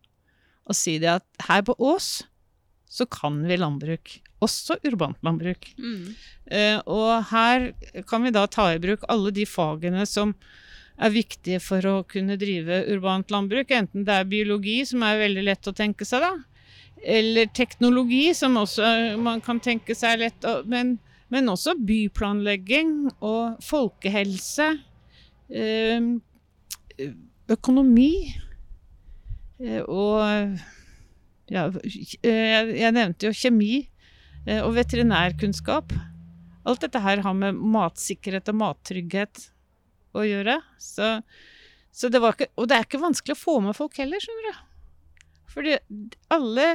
Og 0.66 0.78
si 0.78 0.96
det 1.02 1.10
at 1.18 1.46
her 1.48 1.66
på 1.66 1.74
Ås 1.78 2.26
så 2.86 3.06
kan 3.10 3.42
vi 3.46 3.58
landbruk. 3.58 4.20
Også 4.44 4.78
urbant 4.86 5.18
landbruk. 5.26 5.72
Mm. 5.78 6.14
Eh, 6.54 6.78
og 6.86 7.26
her 7.32 7.72
kan 8.06 8.26
vi 8.26 8.34
da 8.34 8.46
ta 8.50 8.70
i 8.74 8.82
bruk 8.82 9.06
alle 9.10 9.32
de 9.34 9.46
fagene 9.48 10.06
som 10.06 10.36
er 10.96 11.12
viktige 11.12 11.58
for 11.60 11.84
å 11.88 11.96
kunne 12.08 12.38
drive 12.40 12.84
urbant 12.94 13.32
landbruk. 13.34 13.74
Enten 13.74 14.06
det 14.06 14.20
er 14.20 14.30
biologi, 14.30 14.78
som 14.88 15.02
er 15.04 15.24
veldig 15.26 15.48
lett 15.50 15.68
å 15.68 15.74
tenke 15.76 16.06
seg, 16.08 16.24
da 16.24 16.55
eller 17.06 17.46
teknologi, 17.54 18.34
som 18.34 18.56
også 18.58 19.16
man 19.22 19.40
kan 19.44 19.60
tenke 19.62 19.94
seg 19.94 20.18
lett 20.24 20.46
Men, 20.66 20.96
men 21.30 21.50
også 21.52 21.76
byplanlegging 21.78 23.12
og 23.20 23.60
folkehelse. 23.62 24.72
Eh, 25.46 26.08
økonomi. 27.54 28.10
Eh, 29.62 29.82
og 29.86 30.58
ja, 31.46 31.68
jeg 32.26 32.94
nevnte 32.96 33.28
jo 33.28 33.36
kjemi 33.36 33.74
eh, 34.46 34.62
og 34.64 34.74
veterinærkunnskap. 34.80 35.94
Alt 36.66 36.82
dette 36.82 37.02
her 37.04 37.22
har 37.22 37.36
med 37.38 37.54
matsikkerhet 37.54 38.50
og 38.50 38.58
mattrygghet 38.64 39.46
å 40.16 40.26
gjøre. 40.26 40.58
Så, 40.82 41.20
så 41.94 42.10
det 42.10 42.18
ikke, 42.18 42.50
og 42.58 42.66
det 42.66 42.80
er 42.80 42.88
ikke 42.88 43.04
vanskelig 43.04 43.38
å 43.38 43.44
få 43.44 43.60
med 43.62 43.78
folk 43.78 43.94
heller, 44.02 44.22
skjønner 44.22 44.50
du. 44.50 44.65
Fordi 45.56 45.78
alle 46.34 46.68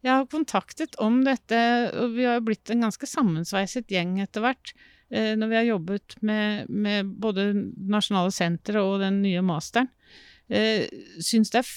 jeg 0.00 0.14
har 0.14 0.28
kontaktet 0.32 0.96
om 1.02 1.20
dette, 1.26 1.58
og 1.92 2.14
vi 2.14 2.24
har 2.24 2.38
jo 2.38 2.46
blitt 2.46 2.70
en 2.72 2.86
ganske 2.86 3.08
sammensveiset 3.08 3.90
gjeng 3.92 4.16
etter 4.22 4.44
hvert, 4.44 4.72
eh, 5.12 5.34
når 5.36 5.50
vi 5.50 5.58
har 5.58 5.68
jobbet 5.68 6.16
med, 6.24 6.70
med 6.70 7.10
både 7.20 7.50
Nasjonale 7.90 8.32
sentre 8.32 8.80
og 8.80 9.02
den 9.02 9.20
nye 9.24 9.42
masteren, 9.44 9.90
eh, 10.48 10.86
syns 11.20 11.52
det 11.52 11.60
er 11.64 11.72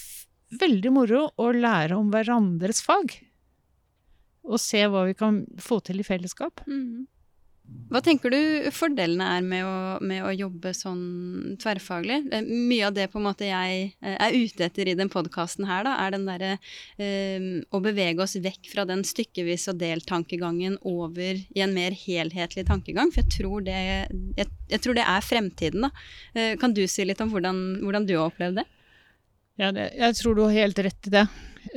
veldig 0.63 0.93
moro 0.93 1.25
å 1.41 1.50
lære 1.55 1.98
om 1.98 2.13
hverandres 2.13 2.83
fag. 2.86 3.17
Og 4.48 4.60
se 4.62 4.86
hva 4.88 5.05
vi 5.07 5.17
kan 5.17 5.43
få 5.62 5.79
til 5.83 6.00
i 6.03 6.07
fellesskap. 6.07 6.63
Mm. 6.67 7.07
Hva 7.94 8.00
tenker 8.01 8.34
du 8.34 8.70
fordelene 8.74 9.25
er 9.36 9.44
med 9.46 9.65
å, 9.68 9.74
med 10.01 10.24
å, 10.25 10.32
jobbe 10.34 10.72
sånn 10.74 11.58
tverrfaglig? 11.62 12.24
Mye 12.50 12.88
av 12.88 12.96
det 12.96 13.06
på 13.13 13.20
en 13.20 13.27
måte 13.27 13.46
jeg 13.46 13.84
eh, 14.01 14.15
er 14.15 14.34
ute 14.34 14.65
etter 14.65 14.89
i 14.89 14.96
den 14.98 15.12
podkasten 15.13 15.68
her, 15.70 15.86
da, 15.86 15.94
er 16.01 16.15
den 16.15 16.25
derre 16.25 16.56
eh, 16.98 17.46
å 17.70 17.82
bevege 17.86 18.25
oss 18.25 18.34
vekk 18.42 18.72
fra 18.72 18.88
den 18.89 19.06
stykkevis 19.06 19.68
og 19.70 19.77
delt-tankegangen 19.84 20.80
over 20.82 21.38
i 21.38 21.63
en 21.65 21.77
mer 21.77 21.94
helhetlig 21.94 22.65
tankegang. 22.72 23.13
For 23.13 23.22
jeg 23.22 23.38
tror 23.38 23.68
det, 23.70 23.77
jeg, 24.39 24.50
jeg 24.74 24.82
tror 24.82 24.98
det 24.98 25.08
er 25.13 25.30
fremtiden, 25.30 25.86
da. 25.86 25.94
Eh, 26.34 26.53
kan 26.62 26.74
du 26.74 26.82
si 26.89 27.06
litt 27.06 27.22
om 27.22 27.30
hvordan, 27.30 27.63
hvordan 27.86 28.10
du 28.10 28.15
har 28.18 28.32
opplevd 28.32 28.63
det? 28.63 28.70
Ja, 29.62 29.70
det, 29.70 29.92
jeg 30.01 30.18
tror 30.18 30.34
du 30.34 30.48
har 30.48 30.62
helt 30.63 30.82
rett 30.82 31.12
i 31.12 31.13
det. 31.13 31.27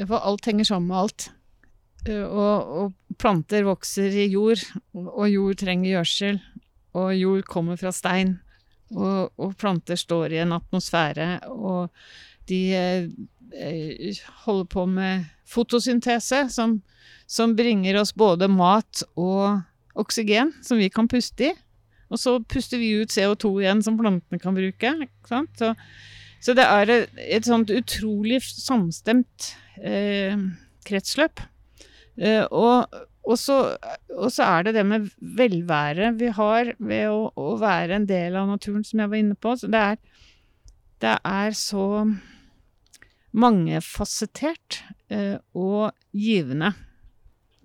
For 0.00 0.16
alt 0.16 0.48
henger 0.48 0.72
sammen 0.72 0.88
med 0.88 1.02
alt. 1.04 1.32
Eh, 2.08 2.24
og, 2.26 2.72
og, 2.78 2.94
planter 3.16 3.64
vokser 3.64 4.12
i 4.12 4.26
jord, 4.28 4.60
og 4.92 5.24
jord 5.30 5.56
trenger 5.62 5.94
gjødsel, 5.94 6.40
og 6.98 7.14
jord 7.16 7.46
kommer 7.48 7.78
fra 7.80 7.92
stein. 7.94 8.34
Og, 8.92 9.32
og, 9.40 9.54
planter 9.58 9.98
står 9.98 10.34
i 10.34 10.42
en 10.44 10.52
atmosfære, 10.54 11.30
og 11.50 11.88
de 12.50 12.60
eh, 12.76 14.18
holder 14.44 14.68
på 14.70 14.84
med 14.90 15.24
fotosyntese, 15.48 16.44
som, 16.52 16.80
som, 17.26 17.56
bringer 17.56 17.98
oss 18.02 18.12
både 18.14 18.50
mat 18.52 19.02
og 19.16 19.62
oksygen, 19.96 20.52
som 20.62 20.78
vi 20.82 20.90
kan 20.92 21.08
puste 21.08 21.50
i. 21.50 21.54
Og 22.12 22.20
så 22.22 22.36
puster 22.46 22.78
vi 22.78 22.92
ut 23.00 23.10
CO2 23.10 23.50
igjen, 23.64 23.82
som 23.82 23.96
plantene 23.98 24.38
kan 24.38 24.54
bruke. 24.54 24.92
Så, 25.26 25.72
så, 26.38 26.54
det 26.54 26.62
er 26.62 26.92
et, 26.92 27.18
et 27.40 27.48
sånt 27.48 27.72
utrolig 27.74 28.38
samstemt 28.44 29.54
eh, 29.80 30.36
kretsløp. 30.86 31.42
Uh, 32.16 32.44
og, 32.48 32.94
og, 33.26 33.36
så, 33.40 33.58
og, 34.14 34.30
så, 34.32 34.46
er 34.46 34.66
det 34.66 34.76
det 34.78 34.86
med 34.88 35.10
velvære 35.20 36.14
vi 36.16 36.30
har 36.32 36.72
ved 36.78 37.10
å, 37.10 37.26
å, 37.36 37.56
være 37.60 37.98
en 37.98 38.08
del 38.08 38.38
av 38.38 38.48
naturen, 38.48 38.84
som 38.86 39.02
jeg 39.02 39.12
var 39.12 39.20
inne 39.20 39.36
på. 39.36 39.52
Så 39.60 39.70
det 39.72 39.82
er, 39.92 40.00
det 41.04 41.16
er 41.20 41.58
så 41.58 41.86
mangefasettert 43.36 44.80
uh, 45.12 45.36
og 45.52 45.90
givende. 46.16 46.72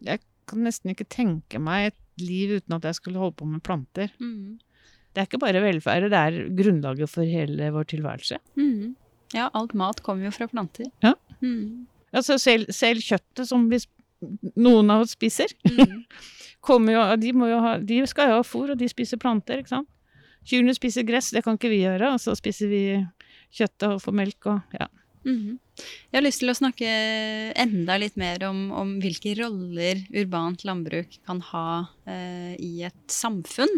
Jeg 0.04 0.24
kan 0.50 0.66
nesten 0.68 0.92
ikke 0.92 1.08
tenke 1.08 1.62
meg 1.64 1.92
et 1.92 2.00
liv 2.22 2.58
uten 2.60 2.76
at 2.76 2.90
jeg 2.90 3.00
skulle 3.00 3.22
holde 3.22 3.38
på 3.40 3.48
med 3.48 3.64
planter. 3.66 4.12
Mm. 4.20 4.60
Det 5.12 5.22
er 5.22 5.28
ikke 5.28 5.42
bare 5.44 5.62
velferd, 5.64 6.10
det 6.12 6.20
er 6.20 6.52
grunnlaget 6.56 7.12
for 7.12 7.28
hele 7.28 7.72
vår 7.76 7.88
tilværelse. 7.92 8.40
Mm. 8.60 8.94
Ja, 9.36 9.50
alt 9.56 9.74
mat 9.78 10.02
kommer 10.04 10.28
jo 10.28 10.34
fra 10.36 10.48
planter. 10.52 10.88
Ja. 11.04 11.14
Mm. 11.44 11.88
Altså 12.16 12.38
selv, 12.40 12.72
selv, 12.76 13.04
kjøttet 13.04 13.48
som 13.48 13.68
vi 13.72 13.80
noen 14.56 14.94
av 14.94 15.06
oss 15.06 15.16
spiser. 15.18 15.54
Mm. 15.68 16.04
jo, 16.94 17.04
de, 17.18 17.34
ha, 17.66 17.74
de, 17.82 18.00
skal 18.10 18.32
jo 18.32 18.40
ha 18.40 18.46
fôr, 18.46 18.74
og 18.74 18.80
de 18.80 18.90
spiser 18.92 19.22
planter, 19.22 19.62
ikke 19.62 19.76
sant. 19.76 19.90
Kyrne 20.48 20.74
spiser 20.74 21.06
gress, 21.06 21.30
det 21.34 21.44
kan 21.46 21.58
ikke 21.58 21.70
vi 21.70 21.84
gjøre, 21.84 22.16
og 22.16 22.22
så 22.22 22.34
spiser 22.38 22.70
vi 22.72 22.84
kjøttet 23.54 23.90
og 23.92 24.02
får 24.02 24.16
melk 24.18 24.48
og 24.50 24.78
ja. 24.78 24.88
Mm. 25.22 25.60
Jeg 26.12 26.20
har 26.20 26.26
lyst 26.26 26.42
til 26.44 26.52
å 26.52 26.58
snakke 26.58 26.88
enda 27.56 27.96
litt 28.02 28.18
mer 28.20 28.44
om, 28.44 28.66
om 28.76 28.90
hvilke 29.00 29.32
roller 29.40 30.02
urbant 30.12 30.66
landbruk 30.68 31.14
kan 31.24 31.40
ha 31.54 31.68
eh, 32.04 32.58
i 32.60 32.82
et 32.84 33.14
samfunn. 33.16 33.72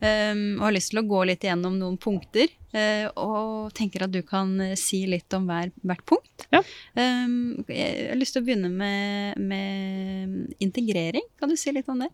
Um, 0.00 0.56
og 0.56 0.70
har 0.70 0.76
lyst 0.78 0.94
til 0.94 1.02
å 1.02 1.08
gå 1.10 1.20
litt 1.28 1.44
igjennom 1.44 1.76
noen 1.76 1.98
punkter. 2.00 2.48
Eh, 2.76 3.04
og 3.20 3.74
tenker 3.76 4.06
at 4.06 4.12
du 4.12 4.22
kan 4.26 4.50
si 4.80 5.02
litt 5.08 5.32
om 5.36 5.44
hver, 5.48 5.68
hvert 5.84 6.04
punkt. 6.08 6.46
Ja. 6.52 6.62
Um, 6.96 7.64
jeg 7.68 8.08
har 8.10 8.18
lyst 8.20 8.36
til 8.36 8.44
å 8.44 8.48
begynne 8.48 8.72
med, 8.72 9.36
med, 9.36 10.56
integrering. 10.64 11.28
Kan 11.36 11.52
du 11.52 11.58
si 11.60 11.76
litt 11.76 11.92
om 11.92 12.00
det? 12.04 12.08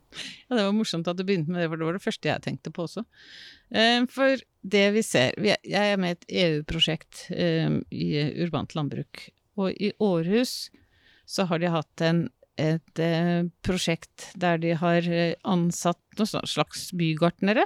Ja, 0.49 0.57
Det 0.57 0.67
var 0.67 0.75
morsomt 0.75 1.07
at 1.07 1.19
du 1.19 1.23
begynte 1.23 1.55
med 1.55 1.63
det, 1.63 1.69
for 1.71 1.79
det 1.79 1.87
var 1.87 1.99
det 1.99 2.03
første 2.03 2.33
jeg 2.33 2.45
tenkte 2.45 2.75
på 2.75 2.83
også. 2.89 3.05
Um, 3.71 4.11
for 4.11 4.43
det 4.63 4.83
vi 4.93 5.01
ser 5.03 5.33
Jeg 5.41 5.63
er 5.73 5.97
med 5.99 6.13
i 6.13 6.17
et 6.17 6.27
EU-prosjekt 6.43 7.25
i 7.33 8.07
urbant 8.43 8.75
landbruk. 8.77 9.22
Og 9.59 9.73
i 9.73 9.91
Århus 10.01 10.71
så 11.29 11.45
har 11.49 11.61
de 11.61 11.71
hatt 11.71 12.03
en, 12.03 12.25
et 12.59 12.99
et 13.01 13.53
prosjekt 13.65 14.27
der 14.39 14.59
de 14.61 14.73
har 14.77 15.05
eh, 15.09 15.35
ansatt 15.43 15.99
noen 16.19 16.47
slags 16.49 16.91
bygartnere 16.97 17.65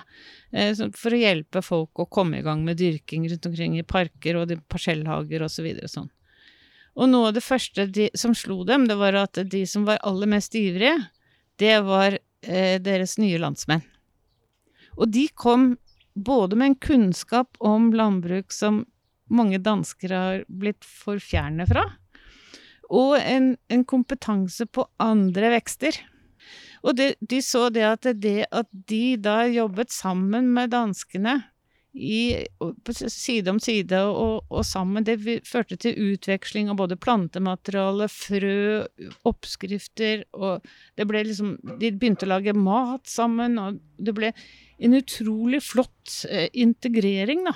eh, 0.53 0.75
for 0.95 1.15
å 1.15 1.19
hjelpe 1.19 1.63
folk 1.65 1.99
å 1.99 2.07
komme 2.07 2.39
i 2.39 2.45
gang 2.45 2.63
med 2.65 2.79
dyrking 2.79 3.27
rundt 3.29 3.49
omkring 3.49 3.77
i 3.79 3.83
parker 3.83 4.39
og 4.39 4.53
parsellhager 4.69 5.43
osv. 5.43 5.67
Og, 5.73 5.81
så 5.83 5.93
sånn. 5.99 6.09
og 6.95 7.11
noe 7.11 7.31
av 7.31 7.37
det 7.37 7.43
første 7.45 7.87
de, 7.87 8.09
som 8.15 8.35
slo 8.35 8.63
dem, 8.67 8.87
det 8.87 8.99
var 8.99 9.17
at 9.25 9.41
de 9.43 9.65
som 9.67 9.87
var 9.87 9.99
aller 10.07 10.29
mest 10.31 10.55
ivrige, 10.55 10.95
det 11.59 11.79
var 11.83 12.19
eh, 12.45 12.77
deres 12.81 13.17
nye 13.17 13.39
landsmenn. 13.41 13.83
Og 14.97 15.11
de 15.13 15.27
kom 15.35 15.75
både 16.17 16.57
med 16.57 16.71
en 16.71 16.79
kunnskap 16.81 17.57
om 17.59 17.91
landbruk 17.93 18.53
som 18.53 18.85
mange 19.29 19.59
dansker 19.63 20.13
har 20.13 20.43
blitt 20.47 20.85
for 20.87 21.21
fjerne 21.23 21.67
fra, 21.69 21.85
og 22.87 23.17
en, 23.19 23.55
en 23.67 23.83
kompetanse 23.83 24.67
på 24.71 24.85
andre 25.03 25.51
vekster. 25.57 25.97
Og 26.85 26.95
det, 26.95 27.15
de 27.19 27.41
så 27.43 27.67
det 27.73 27.83
at 27.83 28.07
det 28.21 28.47
at 28.47 28.69
de 28.71 29.17
da 29.19 29.41
jobbet 29.49 29.91
sammen 29.91 30.53
med 30.55 30.71
danskene 30.71 31.41
i, 31.97 32.45
side 33.09 33.49
om 33.49 33.59
side 33.59 33.99
og, 34.05 34.45
og, 34.51 34.61
sammen, 34.65 35.05
det 35.07 35.17
førte 35.47 35.77
til 35.81 35.97
utveksling 36.13 36.69
av 36.69 36.77
både 36.79 36.97
plantemateriale, 37.01 38.07
frø, 38.11 38.85
oppskrifter, 39.27 40.23
og 40.37 40.65
det 40.97 41.07
ble 41.09 41.23
liksom 41.25 41.55
De 41.81 41.91
begynte 41.95 42.27
å 42.27 42.33
lage 42.35 42.53
mat 42.53 43.07
sammen, 43.09 43.57
og 43.61 43.81
det 43.97 44.13
ble 44.17 44.31
en 44.77 44.97
utrolig 44.99 45.63
flott 45.65 46.19
eh, 46.29 46.51
integrering, 46.53 47.47
da. 47.49 47.55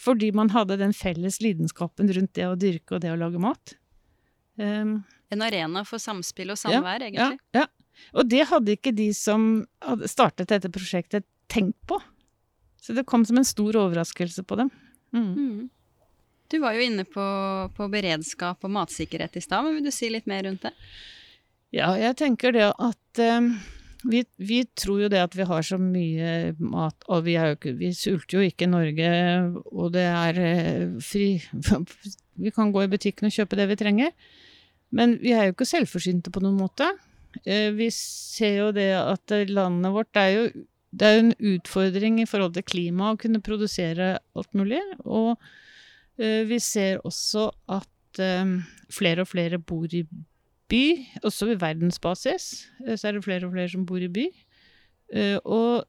Fordi 0.00 0.30
man 0.32 0.52
hadde 0.54 0.78
den 0.80 0.94
felles 0.96 1.40
lidenskapen 1.44 2.08
rundt 2.16 2.32
det 2.38 2.46
å 2.48 2.56
dyrke 2.58 2.96
og 2.96 3.02
det 3.04 3.12
å 3.12 3.18
lage 3.20 3.40
mat. 3.42 3.74
Um, 4.60 5.02
en 5.32 5.44
arena 5.44 5.84
for 5.88 6.02
samspill 6.02 6.52
og 6.54 6.58
samvær, 6.60 7.02
ja, 7.02 7.10
egentlig. 7.10 7.40
Ja, 7.52 7.64
ja. 7.64 7.66
Og 8.16 8.30
det 8.30 8.46
hadde 8.48 8.76
ikke 8.78 8.94
de 8.96 9.10
som 9.16 9.66
hadde 9.84 10.08
startet 10.08 10.48
dette 10.48 10.70
prosjektet, 10.72 11.26
tenkt 11.52 11.76
på. 11.90 11.98
Så 12.80 12.94
det 12.96 13.04
kom 13.08 13.26
som 13.28 13.36
en 13.36 13.44
stor 13.44 13.76
overraskelse 13.76 14.44
på 14.48 14.56
dem. 14.62 14.70
Mm. 15.12 15.28
Mm. 15.34 15.68
Du 16.50 16.58
var 16.62 16.74
jo 16.74 16.86
inne 16.86 17.04
på, 17.06 17.24
på 17.76 17.88
beredskap 17.92 18.64
og 18.66 18.72
matsikkerhet 18.74 19.36
i 19.36 19.42
stad, 19.44 19.66
men 19.66 19.76
vil 19.76 19.90
du 19.90 19.92
si 19.94 20.08
litt 20.10 20.26
mer 20.30 20.46
rundt 20.48 20.64
det? 20.66 20.72
Ja, 21.76 21.92
jeg 22.00 22.16
tenker 22.18 22.54
det 22.56 22.70
at 22.72 23.22
um, 23.36 23.52
vi, 24.08 24.22
vi, 24.36 24.62
tror 24.78 25.02
jo 25.02 25.08
det 25.12 25.20
at 25.20 25.34
vi 25.36 25.44
har 25.48 25.64
så 25.66 25.76
mye 25.80 26.54
mat, 26.58 26.96
og 27.12 27.24
vi, 27.26 27.34
jo 27.36 27.56
ikke, 27.56 27.74
vi 27.76 27.90
sulter 27.96 28.38
jo 28.38 28.46
ikke 28.48 28.64
i 28.66 28.70
Norge, 28.72 29.10
og 29.68 29.92
det 29.96 30.06
er 30.08 30.40
eh, 30.44 30.86
fri 31.04 31.34
Vi 32.40 32.52
kan 32.56 32.70
gå 32.72 32.86
i 32.86 32.88
butikken 32.88 33.28
og 33.28 33.34
kjøpe 33.34 33.58
det 33.58 33.66
vi 33.68 33.76
trenger. 33.76 34.12
Men 34.96 35.18
vi 35.20 35.34
er 35.36 35.44
jo 35.44 35.52
ikke 35.52 35.66
selvforsynte 35.68 36.32
på 36.32 36.40
noen 36.40 36.56
måte. 36.56 36.86
Eh, 37.44 37.68
vi 37.76 37.90
ser 37.92 38.54
jo 38.62 38.70
det 38.72 38.94
at 38.96 39.34
landet 39.50 39.92
vårt 39.92 40.16
er 40.16 40.30
jo 40.32 40.46
Det 40.90 41.06
er 41.06 41.12
jo 41.14 41.20
en 41.22 41.34
utfordring 41.52 42.16
i 42.18 42.26
forhold 42.26 42.54
til 42.56 42.64
klima 42.66 43.12
å 43.12 43.18
kunne 43.20 43.42
produsere 43.44 44.16
alt 44.34 44.56
mulig. 44.58 44.80
Og 45.04 45.36
eh, 46.18 46.48
vi 46.48 46.58
ser 46.58 47.04
også 47.04 47.50
at 47.68 47.86
flere 48.90 49.22
og 49.22 49.28
flere 49.30 49.60
bor 49.62 49.92
i 49.94 50.00
by, 50.70 50.84
også 51.26 51.50
ved 51.50 51.62
verdensbasis, 51.62 52.50
eh, 52.86 52.96
så 52.96 53.10
er 53.10 53.16
det 53.16 53.24
flere 53.26 53.48
og 53.48 53.54
flere 53.54 53.72
som 53.72 53.86
bor 53.88 54.02
i 54.02 54.10
by. 54.10 54.26
Eh, 55.14 55.38
og 55.44 55.86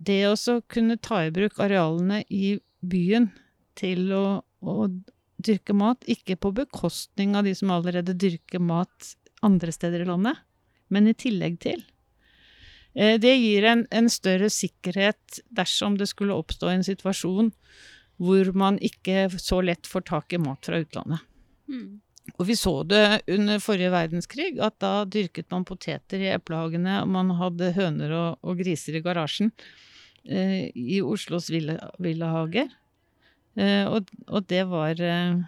det 0.00 0.22
å 0.28 0.60
kunne 0.68 0.98
ta 1.00 1.24
i 1.26 1.32
bruk 1.34 1.58
arealene 1.60 2.22
i 2.32 2.58
byen 2.80 3.30
til 3.78 4.12
å, 4.16 4.40
å, 4.60 4.76
dyrke 5.40 5.72
mat, 5.72 6.04
ikke 6.04 6.36
på 6.36 6.52
bekostning 6.52 7.32
av 7.36 7.46
de 7.48 7.54
som 7.56 7.70
allerede 7.72 8.12
dyrker 8.12 8.60
mat 8.60 9.14
andre 9.44 9.72
steder 9.72 10.04
i 10.04 10.08
landet, 10.08 10.36
men 10.92 11.08
i 11.08 11.16
tillegg 11.16 11.56
til. 11.64 11.80
Eh, 12.92 13.16
det 13.20 13.32
gir 13.38 13.64
en, 13.68 13.86
en 13.88 14.10
større 14.12 14.50
sikkerhet 14.52 15.40
dersom 15.48 15.96
det 15.96 16.10
skulle 16.10 16.36
oppstå 16.36 16.72
en 16.72 16.84
situasjon 16.84 17.48
hvor 18.20 18.52
man 18.52 18.76
ikke 18.84 19.30
så 19.40 19.62
lett 19.64 19.88
får 19.88 20.04
tak 20.10 20.36
i 20.36 20.42
mat 20.42 20.66
fra 20.68 20.82
utlandet. 20.82 21.24
Mm. 21.70 22.00
Og 22.38 22.46
vi 22.48 22.56
så 22.56 22.72
det 22.88 23.22
under 23.32 23.60
forrige 23.62 23.92
verdenskrig, 23.92 24.50
at 24.62 24.76
da 24.82 25.04
dyrket 25.08 25.50
man 25.52 25.66
poteter 25.68 26.22
i 26.22 26.32
eplehagene, 26.34 27.00
og 27.02 27.12
man 27.12 27.32
hadde 27.38 27.72
høner 27.76 28.12
og, 28.16 28.42
og 28.44 28.60
griser 28.60 28.96
i 28.96 29.02
garasjen 29.04 29.50
eh, 30.24 30.68
i 30.74 31.00
Oslos 31.04 31.50
villahager. 31.50 32.70
Eh, 33.58 33.86
og, 33.88 34.12
og, 34.28 34.44
det 34.48 34.62
var 34.70 35.00
eh, 35.02 35.40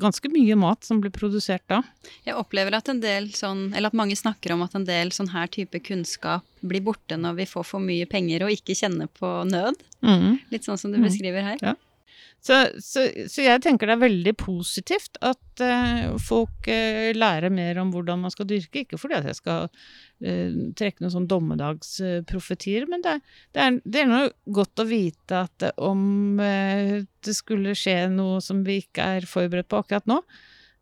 ganske 0.00 0.28
mye 0.32 0.56
mat 0.58 0.84
som 0.84 1.00
ble 1.02 1.12
produsert 1.14 1.64
da. 1.70 1.80
Jeg 2.26 2.36
opplever 2.36 2.76
at 2.76 2.90
en 2.90 3.00
del 3.04 3.30
sånn, 3.36 3.68
eller 3.72 3.92
at 3.92 3.98
mange 3.98 4.18
snakker 4.18 4.56
om 4.56 4.64
at 4.66 4.74
en 4.76 4.86
del 4.88 5.14
sånn 5.14 5.30
her 5.32 5.48
type 5.52 5.78
kunnskap 5.86 6.44
blir 6.64 6.84
borte 6.84 7.16
når 7.20 7.38
vi 7.42 7.48
får 7.48 7.68
for 7.70 7.84
mye 7.84 8.08
penger 8.10 8.44
og 8.46 8.54
ikke 8.56 8.76
kjenner 8.76 9.08
på 9.20 9.30
nød. 9.48 9.80
Mm. 10.04 10.40
Litt 10.52 10.66
sånn 10.66 10.80
som 10.80 10.92
du 10.92 10.98
mm. 10.98 11.08
beskriver 11.08 11.52
her. 11.52 11.62
Ja. 11.62 11.76
Så, 12.44 12.56
så, 12.84 13.06
så, 13.24 13.40
jeg 13.40 13.60
tenker 13.64 13.88
det 13.88 13.94
er 13.94 14.02
veldig 14.02 14.32
positivt 14.36 15.16
at 15.24 15.62
uh, 15.64 16.16
folk 16.20 16.66
uh, 16.68 17.08
lærer 17.16 17.48
mer 17.48 17.80
om 17.80 17.88
hvordan 17.94 18.20
man 18.20 18.34
skal 18.34 18.48
dyrke. 18.50 18.82
Ikke 18.82 19.00
fordi 19.00 19.16
at 19.16 19.28
jeg 19.30 19.38
skal 19.38 19.70
uh, 19.70 20.58
trekke 20.76 21.00
noen 21.00 21.14
sånn 21.14 21.30
dommedagsprofetier, 21.30 22.84
men 22.90 23.04
det 23.06 23.16
det, 23.54 23.64
er, 23.64 23.80
det 23.88 24.02
er, 24.02 24.10
noe 24.10 24.28
godt 24.52 24.84
å 24.84 24.88
vite 24.88 25.40
at 25.46 25.70
om 25.80 26.36
det 26.36 27.32
skulle 27.36 27.72
skje 27.78 28.10
noe 28.12 28.42
som 28.44 28.60
vi 28.66 28.82
ikke 28.82 29.08
er 29.16 29.28
forberedt 29.30 29.70
på 29.72 29.80
akkurat 29.80 30.10
nå, 30.10 30.20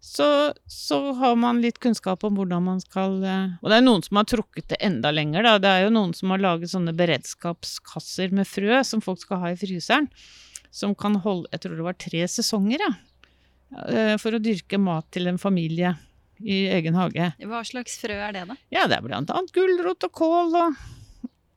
så, 0.02 0.26
så, 0.66 0.98
har 1.14 1.36
man 1.38 1.60
litt 1.62 1.78
kunnskap 1.84 2.24
om 2.26 2.40
hvordan 2.40 2.64
man 2.66 2.80
skal 2.82 3.20
Og 3.22 3.68
det 3.70 3.76
er 3.76 3.84
noen 3.84 4.02
som 4.02 4.18
har 4.18 4.26
trukket 4.26 4.72
det 4.72 4.80
enda 4.82 5.12
lenger, 5.14 5.46
da. 5.46 5.60
Det 5.62 5.70
er 5.70 5.84
jo 5.84 5.92
noen 5.94 6.16
som 6.18 6.32
har 6.34 6.42
laget 6.42 6.72
sånne 6.72 6.96
beredskapskasser 6.98 8.34
med 8.34 8.50
frø 8.50 8.80
som 8.88 9.04
folk 9.04 9.22
skal 9.22 9.44
ha 9.44 9.52
i 9.52 9.60
fryseren 9.60 10.10
som 10.72 10.94
kan 10.96 11.18
holde 11.20 11.50
Jeg 11.52 11.64
tror 11.64 11.76
det 11.76 11.86
var 11.86 11.98
tre 12.00 12.22
sesonger, 12.28 12.80
ja. 12.80 12.92
Eh, 13.88 14.16
for 14.20 14.36
å 14.36 14.40
dyrke 14.42 14.80
mat 14.80 15.06
til 15.12 15.28
en 15.30 15.40
familie 15.40 15.94
i 16.42 16.64
egen 16.74 16.96
hage. 16.98 17.30
Hva 17.48 17.62
slags 17.64 17.98
frø 18.00 18.16
er 18.16 18.34
det, 18.34 18.46
da? 18.50 18.56
Ja, 18.72 18.86
det 18.90 18.98
er 18.98 19.04
blant 19.04 19.30
annet 19.32 19.52
gulrot 19.54 20.08
og 20.08 20.14
kål 20.16 20.56
og 20.58 20.80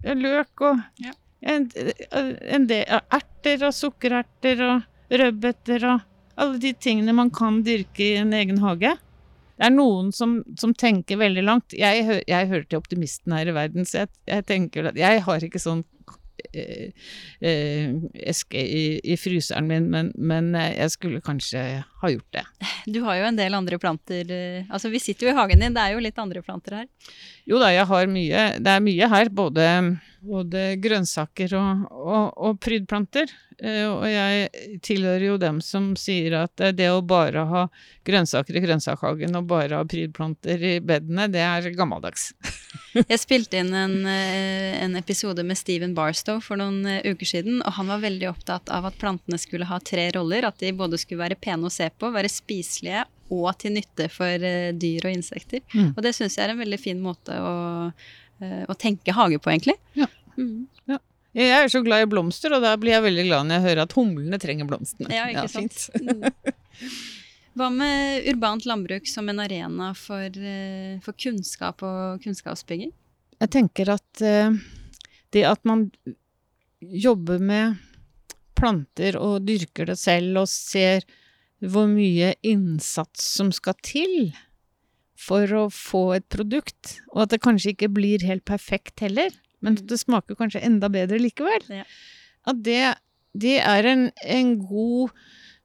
løk 0.05 0.61
og 0.67 0.83
ja. 1.01 1.15
en, 1.41 1.65
en 2.13 2.67
del 2.69 2.85
erter 2.85 3.65
og 3.65 3.73
sukkererter 3.73 4.61
og 4.67 5.09
rødbeter 5.09 5.87
og 5.89 6.05
alle 6.35 6.61
de 6.61 6.75
tingene 6.77 7.15
man 7.15 7.31
kan 7.33 7.63
dyrke 7.65 8.03
i 8.03 8.19
en 8.19 8.35
egen 8.35 8.59
hage. 8.61 8.93
Det 9.55 9.65
er 9.69 9.73
noen 9.73 10.11
som, 10.13 10.41
som 10.59 10.75
tenker 10.75 11.17
veldig 11.17 11.43
langt. 11.47 11.73
Jeg, 11.73 12.03
jeg, 12.27 12.49
hører 12.51 12.67
til 12.67 12.81
optimisten 12.81 13.33
her 13.33 13.47
i 13.47 13.55
verden, 13.55 13.87
så 13.87 14.03
jeg, 14.03 14.11
jeg 14.27 14.47
tenker 14.51 14.91
at 14.91 14.99
jeg 14.99 15.23
har 15.25 15.47
ikke 15.47 15.63
sånn 15.63 15.85
Eh, 15.85 16.11
eh, 16.11 16.24
eske 18.31 18.61
i, 18.61 18.83
i, 19.03 19.17
fryseren 19.19 19.67
min, 19.69 19.89
men, 19.91 20.11
men, 20.15 20.51
eh, 20.55 20.73
jeg 20.77 20.95
skulle 20.95 21.23
kanskje 21.25 21.63
ha 21.85 22.11
gjort 22.11 22.37
det. 22.37 22.45
Du 22.95 23.01
har 23.05 23.19
jo 23.19 23.29
en 23.29 23.39
del 23.39 23.57
andre 23.57 23.79
planter 23.81 24.33
Altså, 24.69 24.91
vi 24.93 25.01
sitter 25.01 25.27
jo 25.27 25.33
i 25.33 25.37
hagen 25.37 25.63
din, 25.63 25.75
det 25.75 25.83
er 25.83 25.95
jo 25.95 26.03
litt 26.03 26.19
andre 26.21 26.43
planter 26.45 26.81
her? 26.81 26.89
Jo 27.49 27.61
da, 27.61 27.71
jeg 27.73 27.85
har 27.89 28.09
mye. 28.09 28.43
Det 28.61 28.71
er 28.71 28.83
mye 28.83 29.09
her. 29.11 29.29
Både, 29.33 29.65
både 30.25 30.67
grønnsaker 30.81 31.53
og, 31.57 31.85
og, 31.91 32.31
og 32.35 32.61
prydplanter. 32.63 33.31
Eh, 33.63 33.85
og 33.87 34.03
jeg 34.09 34.79
tilhører 34.83 35.23
jo 35.29 35.35
dem 35.39 35.61
som 35.63 35.93
sier 35.99 36.33
at 36.41 36.59
det 36.75 36.89
å 36.91 37.03
bare 37.05 37.45
ha 37.47 37.61
grønnsaker 38.07 38.57
i 38.57 38.63
grønnsakhagen 38.65 39.37
og 39.39 39.47
bare 39.47 39.79
ha 39.79 39.87
prydplanter 39.87 40.59
i 40.59 40.73
bedene, 40.83 41.29
det 41.31 41.43
er 41.45 41.69
gammeldags. 41.77 42.33
jeg 43.13 43.21
spilte 43.21 43.61
inn 43.61 43.71
en, 43.77 43.95
eh, 44.11 44.75
en, 44.81 44.97
episode 44.99 45.45
med 45.47 45.59
Steven 45.59 45.95
Barstow 45.95 46.41
for 46.43 46.59
noen 46.59 46.83
eh, 46.97 47.07
uker 47.07 47.31
siden, 47.35 47.61
og 47.63 47.77
han 47.79 47.93
var 47.93 48.03
veldig 48.03 48.29
opptatt 48.33 48.71
av 48.73 48.89
at 48.91 48.99
plantene 48.99 49.39
skulle 49.39 49.69
ha 49.69 49.79
tre 49.79 50.09
roller. 50.17 50.49
At 50.49 50.59
de 50.59 50.75
både 50.75 50.99
skulle 50.99 51.23
være 51.23 51.39
pene 51.39 51.69
å 51.69 51.73
se 51.73 51.87
på, 51.95 52.11
være 52.11 52.31
spiselige 52.31 53.05
og 53.33 53.47
til 53.57 53.73
nytte 53.73 54.05
for 54.13 54.43
dyr 54.77 55.07
og 55.07 55.15
insekter. 55.15 55.63
Mm. 55.73 55.95
Og 55.95 56.03
det 56.05 56.11
syns 56.13 56.35
jeg 56.37 56.45
er 56.45 56.51
en 56.53 56.61
veldig 56.61 56.77
fin 56.77 56.99
måte 57.01 57.33
å, 57.41 57.55
å 58.41 58.75
tenke 58.79 59.13
hage 59.15 59.39
på, 59.39 59.51
egentlig. 59.53 59.77
Ja. 59.95 60.09
Mm. 60.35 60.65
ja. 60.91 60.99
Jeg 61.35 61.51
er 61.51 61.69
så 61.71 61.81
glad 61.83 62.05
i 62.05 62.09
blomster, 62.11 62.53
og 62.55 62.63
da 62.63 62.73
blir 62.79 62.95
jeg 62.95 63.05
veldig 63.05 63.25
glad 63.27 63.47
når 63.47 63.57
jeg 63.57 63.65
hører 63.69 63.83
at 63.85 63.95
humlene 63.97 64.39
trenger 64.39 64.67
blomstene. 64.69 65.11
Ja, 65.11 65.27
ikke 65.31 65.51
sant. 65.51 65.89
Mm. 65.99 66.25
Hva 67.55 67.69
med 67.71 68.27
urbant 68.27 68.65
landbruk 68.67 69.07
som 69.07 69.31
en 69.31 69.39
arena 69.39 69.93
for, 69.95 70.27
eh, 70.27 70.99
for 71.03 71.15
kunnskap 71.15 71.83
og 71.87 72.23
kunnskapsbygging? 72.23 72.91
Jeg 73.39 73.51
tenker 73.51 73.91
at 73.95 74.23
uh, 74.23 74.55
det 75.35 75.43
at 75.47 75.61
man 75.67 75.89
jobber 76.79 77.39
med 77.39 77.79
planter 78.55 79.17
og 79.19 79.43
dyrker 79.47 79.87
det 79.91 79.97
selv 79.99 80.43
og 80.43 80.51
ser 80.51 81.03
hvor 81.63 81.87
mye 81.87 82.33
innsats 82.45 83.23
som 83.37 83.51
skal 83.55 83.75
til 83.83 84.35
for 85.25 85.51
å 85.57 85.63
få 85.73 86.03
et 86.19 86.27
produkt, 86.31 86.99
og 87.13 87.25
at 87.25 87.33
det 87.33 87.41
kanskje 87.45 87.73
ikke 87.73 87.91
blir 87.95 88.25
helt 88.27 88.45
perfekt 88.47 89.01
heller, 89.05 89.33
men 89.65 89.79
at 89.79 89.87
det 89.89 89.99
smaker 90.01 90.37
kanskje 90.37 90.63
enda 90.65 90.91
bedre 90.93 91.19
likevel. 91.21 91.65
Ja. 91.81 91.85
At 92.45 92.61
det, 92.65 92.83
det 93.33 93.57
er 93.63 93.89
en, 93.89 94.09
en, 94.21 94.53
god 94.61 95.15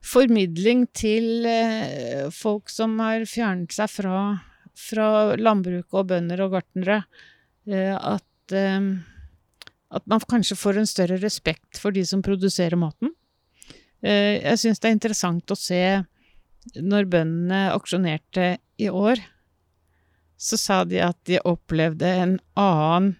formidling 0.01 0.87
til 0.97 1.45
eh, 1.45 2.31
folk 2.33 2.73
som 2.73 2.97
har 3.05 3.27
fjernet 3.29 3.75
seg 3.77 3.91
fra, 3.93 4.21
fra 4.73 5.09
landbruket 5.37 5.99
og 6.01 6.09
bønder 6.15 6.47
og 6.47 6.57
gartnere, 6.57 7.03
eh, 7.69 7.93
at, 7.93 8.57
eh, 8.57 8.93
at 9.93 10.09
man 10.09 10.25
kanskje 10.33 10.57
får 10.57 10.81
en 10.81 10.89
større 10.89 11.21
respekt 11.21 11.83
for 11.83 11.93
de 11.93 12.07
som 12.09 12.25
produserer 12.25 12.81
maten. 12.81 13.13
Eh, 14.01 14.41
jeg 14.41 14.63
syns 14.63 14.81
det 14.81 14.89
er 14.89 14.97
interessant 14.97 15.53
å 15.53 15.59
se 15.59 15.83
når 16.81 17.09
bøndene 17.13 17.61
aksjonerte 17.75 18.55
i 18.81 18.89
år, 18.89 19.21
så 20.41 20.57
sa 20.57 20.83
de 20.89 21.03
at 21.05 21.19
de 21.29 21.41
opplevde 21.45 22.09
en 22.09 22.39
annen 22.59 23.15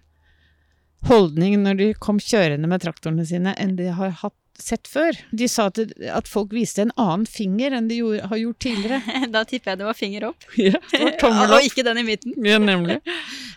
holdning 1.05 1.59
når 1.61 1.77
de 1.79 1.89
kom 2.01 2.19
kjørende 2.21 2.69
med 2.69 2.83
traktorene 2.83 3.25
sine, 3.25 3.53
enn 3.61 3.75
de 3.77 3.89
har 3.93 4.13
hatt 4.21 4.37
sett 4.61 4.85
før. 4.89 5.17
De 5.33 5.47
sa 5.49 5.67
at, 5.71 5.79
at 6.13 6.29
folk 6.29 6.51
viste 6.53 6.83
en 6.83 6.93
annen 6.99 7.25
finger 7.29 7.73
enn 7.73 7.87
de 7.89 7.97
gjorde, 8.01 8.27
har 8.29 8.41
gjort 8.41 8.59
tidligere. 8.65 8.99
da 9.35 9.43
tipper 9.49 9.73
jeg 9.73 9.81
det 9.81 9.87
var 9.87 9.97
finger 9.97 10.27
opp. 10.31 10.47
Ja, 10.61 10.77
det 10.91 11.01
var 11.01 11.15
tommel 11.21 11.45
opp. 11.55 11.57
Og 11.57 11.69
ikke 11.69 11.85
den 11.87 12.01
i 12.01 12.05
midten. 12.07 12.35
ja, 12.45 12.59
nemlig. 12.61 12.99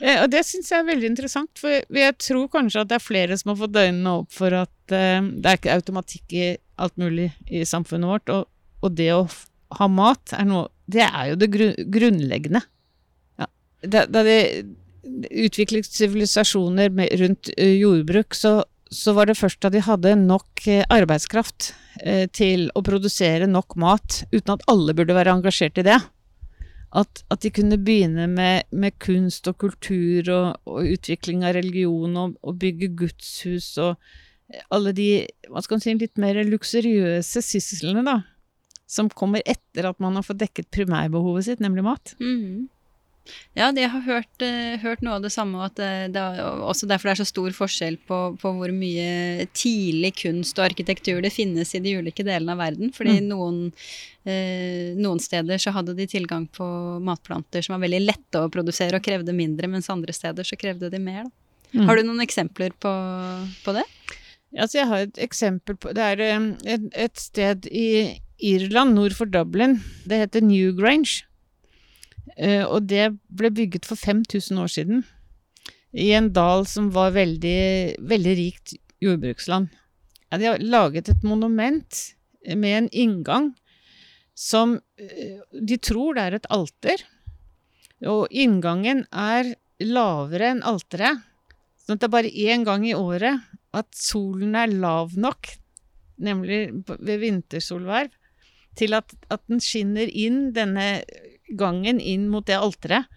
Eh, 0.01 0.23
og 0.23 0.29
det 0.33 0.45
syns 0.49 0.73
jeg 0.73 0.81
er 0.81 0.89
veldig 0.89 1.11
interessant, 1.13 1.53
for 1.61 2.01
jeg 2.01 2.19
tror 2.21 2.49
kanskje 2.53 2.85
at 2.85 2.93
det 2.93 2.99
er 2.99 3.05
flere 3.05 3.41
som 3.41 3.53
har 3.53 3.61
fått 3.65 3.81
øynene 3.81 4.19
opp 4.23 4.33
for 4.35 4.61
at 4.65 4.97
eh, 4.97 5.21
det 5.21 5.51
er 5.51 5.61
ikke 5.61 5.77
automatikk 5.79 6.37
i 6.37 6.47
alt 6.85 6.97
mulig 7.01 7.31
i 7.47 7.65
samfunnet 7.69 8.11
vårt, 8.11 8.33
og, 8.35 8.49
og 8.85 8.97
det 8.97 9.11
å 9.15 9.25
ha 9.79 9.91
mat 9.91 10.33
er 10.37 10.47
noe 10.49 10.69
Det 10.91 11.05
er 11.05 11.31
jo 11.31 11.37
det 11.41 11.49
grunnleggende. 11.53 12.61
Da, 13.91 14.05
da 14.07 14.23
det 14.27 14.39
utviklet 15.31 15.87
sivilisasjoner 15.87 16.91
rundt 17.21 17.51
eh, 17.57 17.77
jordbruk, 17.79 18.35
så, 18.35 18.63
så, 18.91 19.13
var 19.13 19.29
det 19.29 19.39
først 19.39 19.61
da 19.63 19.71
de 19.73 19.83
hadde 19.85 20.17
nok 20.21 20.67
eh, 20.71 20.85
arbeidskraft 20.93 21.73
eh, 22.01 22.27
til 22.33 22.71
å 22.75 22.83
produsere 22.85 23.49
nok 23.51 23.77
mat, 23.81 24.23
uten 24.33 24.57
at 24.57 24.67
alle 24.71 24.97
burde 24.97 25.17
være 25.17 25.37
engasjert 25.37 25.81
i 25.81 25.87
det. 25.87 26.01
At, 26.95 27.25
at 27.35 27.43
de 27.43 27.51
kunne 27.51 27.81
begynne 27.83 28.29
med, 28.31 28.69
med 28.71 28.95
kunst 29.03 29.49
og 29.51 29.59
kultur 29.65 30.29
og, 30.31 30.61
og, 30.71 30.85
utvikling 30.95 31.43
av 31.43 31.57
religion 31.57 32.15
og, 32.21 32.37
og 32.47 32.61
bygge 32.63 32.93
gudshus 32.95 33.73
og 33.83 33.99
alle 34.71 34.93
de 34.95 35.09
hva 35.49 35.63
skal 35.65 35.81
man 35.81 35.83
si, 35.83 35.97
litt 35.99 36.21
mer 36.21 36.39
luksuriøse 36.47 37.43
sysslene, 37.43 38.05
da. 38.07 38.21
Som 38.87 39.09
kommer 39.11 39.43
etter 39.49 39.89
at 39.89 39.99
man 39.99 40.15
har 40.15 40.23
fått 40.23 40.43
dekket 40.45 40.69
primærbehovet 40.71 41.49
sitt, 41.49 41.63
nemlig 41.65 41.83
mat. 41.87 42.13
Mm. 42.21 42.69
Ja, 43.57 43.71
jeg 43.73 43.89
har 43.89 44.03
hørt, 44.05 44.43
uh, 44.43 44.75
hørt, 44.83 45.03
noe 45.05 45.17
av 45.19 45.25
det 45.25 45.31
samme, 45.33 45.59
og 45.61 45.71
at 45.71 45.79
det, 45.79 45.91
det 46.17 46.23
er 46.23 46.65
også 46.65 46.89
derfor 46.91 47.09
det 47.09 47.15
er 47.15 47.21
så 47.23 47.29
stor 47.29 47.55
forskjell 47.57 47.97
på, 48.09 48.19
på, 48.41 48.53
hvor 48.59 48.73
mye 48.75 49.47
tidlig 49.57 50.13
kunst 50.21 50.59
og 50.61 50.67
arkitektur 50.67 51.23
det 51.25 51.33
finnes 51.33 51.73
i 51.75 51.83
de 51.85 51.97
ulike 52.01 52.27
delene 52.27 52.57
av 52.57 52.61
verden. 52.61 52.93
Fordi 52.95 53.17
mm. 53.21 53.31
noen, 53.31 53.61
uh, 54.29 54.91
noen, 54.99 55.23
steder 55.23 55.63
så 55.63 55.73
hadde 55.77 55.97
de 55.97 56.09
tilgang 56.11 56.49
på 56.53 56.67
matplanter 57.05 57.65
som 57.65 57.77
var 57.77 57.87
veldig 57.87 58.03
lette 58.05 58.43
å 58.43 58.53
produsere 58.53 59.01
og 59.01 59.07
krevde 59.07 59.37
mindre, 59.37 59.71
mens 59.73 59.91
andre 59.93 60.15
steder 60.17 60.47
så 60.47 60.61
krevde 60.61 60.93
de 60.93 61.01
mer. 61.01 61.25
Mm. 61.75 61.89
Har 61.89 61.99
du 61.99 62.07
noen 62.07 62.23
eksempler 62.23 62.75
på, 62.79 62.93
på 63.65 63.75
det? 63.75 63.87
Altså, 64.55 64.79
jeg 64.79 64.87
har 64.91 65.07
et 65.09 65.17
eksempel 65.25 65.77
på 65.81 65.91
Det 65.97 66.05
er 66.13 66.37
um, 66.37 66.53
et, 66.63 66.85
et 66.95 67.19
sted 67.19 67.67
i 67.73 68.21
Irland 68.45 68.95
nord 68.95 69.15
for 69.17 69.31
Dublin. 69.31 69.81
Det 70.07 70.21
heter 70.21 70.45
Newgrange. 70.45 71.25
Uh, 72.35 72.65
og 72.65 72.89
det 72.89 73.11
ble 73.29 73.51
bygget 73.55 73.87
for 73.89 74.01
5000 74.01 74.61
år 74.61 74.71
siden. 74.73 75.05
I 75.95 76.11
en 76.17 76.33
dal 76.35 76.65
som 76.67 76.91
var 76.95 77.15
veldig, 77.15 78.01
veldig 78.03 78.37
rikt 78.41 78.77
jordbruksland. 79.05 79.69
Ja, 80.31 80.39
de 80.41 80.49
har 80.49 80.65
laget 80.65 81.11
et 81.13 81.27
monument 81.27 82.01
med 82.45 82.79
en 82.79 82.89
inngang 82.91 83.53
som 84.35 84.79
uh, 84.81 85.43
De 85.53 85.79
tror 85.79 86.17
det 86.17 86.25
er 86.25 86.39
et 86.39 86.51
alter. 86.51 87.05
Og 88.05 88.27
inngangen 88.31 89.05
er 89.13 89.55
lavere 89.85 90.51
enn 90.55 90.65
alteret. 90.67 91.23
Sånn 91.85 91.99
at 91.99 92.03
det 92.03 92.09
er 92.09 92.17
bare 92.17 92.33
én 92.33 92.65
gang 92.67 92.87
i 92.89 92.97
året 92.97 93.45
at 93.75 93.91
solen 93.99 94.55
er 94.57 94.73
lav 94.73 95.17
nok, 95.19 95.51
nemlig 96.23 96.69
ved 96.87 97.19
vintersolverv, 97.21 98.13
til 98.79 98.97
at, 98.97 99.13
at 99.31 99.43
den 99.51 99.61
skinner 99.63 100.09
inn 100.11 100.49
denne 100.55 101.05
gangen 101.49 102.01
inn 102.01 102.29
mot 102.33 102.47
det 102.47 102.59
alteret. 102.59 103.11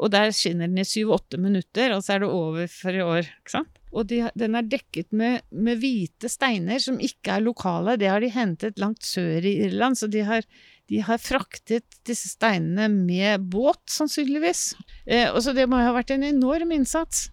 Og 0.00 0.08
der 0.12 0.32
skinner 0.32 0.70
den 0.70 0.80
i 0.80 0.88
syv-åtte 0.88 1.38
minutter, 1.40 1.92
og 1.92 2.00
så 2.04 2.14
er 2.14 2.22
det 2.22 2.32
over 2.32 2.68
for 2.70 2.96
i 2.96 3.04
år. 3.04 3.26
ikke 3.26 3.54
sant? 3.58 3.80
Og 3.92 4.06
de, 4.08 4.22
den 4.38 4.56
er 4.56 4.64
dekket 4.64 5.10
med, 5.12 5.42
med, 5.52 5.76
hvite 5.82 6.30
steiner 6.32 6.80
som 6.80 6.96
ikke 7.02 7.34
er 7.34 7.44
lokale. 7.44 7.98
Det 8.00 8.08
har 8.08 8.24
de 8.24 8.30
hentet 8.32 8.80
langt 8.80 9.04
sør 9.04 9.44
i 9.44 9.58
Irland, 9.66 9.98
så 10.00 10.08
de 10.08 10.24
har, 10.24 10.46
de 10.88 11.02
har 11.04 11.20
fraktet 11.20 12.00
disse 12.08 12.32
steinene 12.32 12.88
med 12.88 13.44
båt, 13.52 13.82
sannsynligvis. 13.92 14.70
Eh, 15.04 15.28
og 15.28 15.42
så 15.44 15.52
det 15.56 15.68
må 15.68 15.82
ha 15.82 15.92
vært 15.92 16.14
en 16.16 16.24
enorm 16.30 16.72
innsats. 16.72 17.26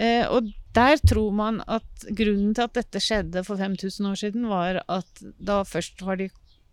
Eh, 0.00 0.24
og 0.24 0.48
der 0.72 0.96
tror 1.04 1.34
man 1.36 1.60
at 1.68 2.08
grunnen 2.16 2.54
til 2.56 2.64
at 2.64 2.78
dette 2.78 3.02
skjedde 3.02 3.44
for 3.44 3.60
5000 3.60 4.08
år 4.08 4.20
siden, 4.22 4.48
var 4.48 4.80
at 4.88 5.24
da 5.36 5.60
først 5.68 6.00
var 6.06 6.20
de 6.20 6.30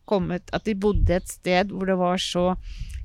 kommet 0.08 0.48
At 0.56 0.64
de 0.64 0.72
bodde 0.72 1.18
et 1.18 1.28
sted 1.28 1.74
hvor 1.76 1.90
det 1.90 1.98
var 2.00 2.22
så 2.22 2.54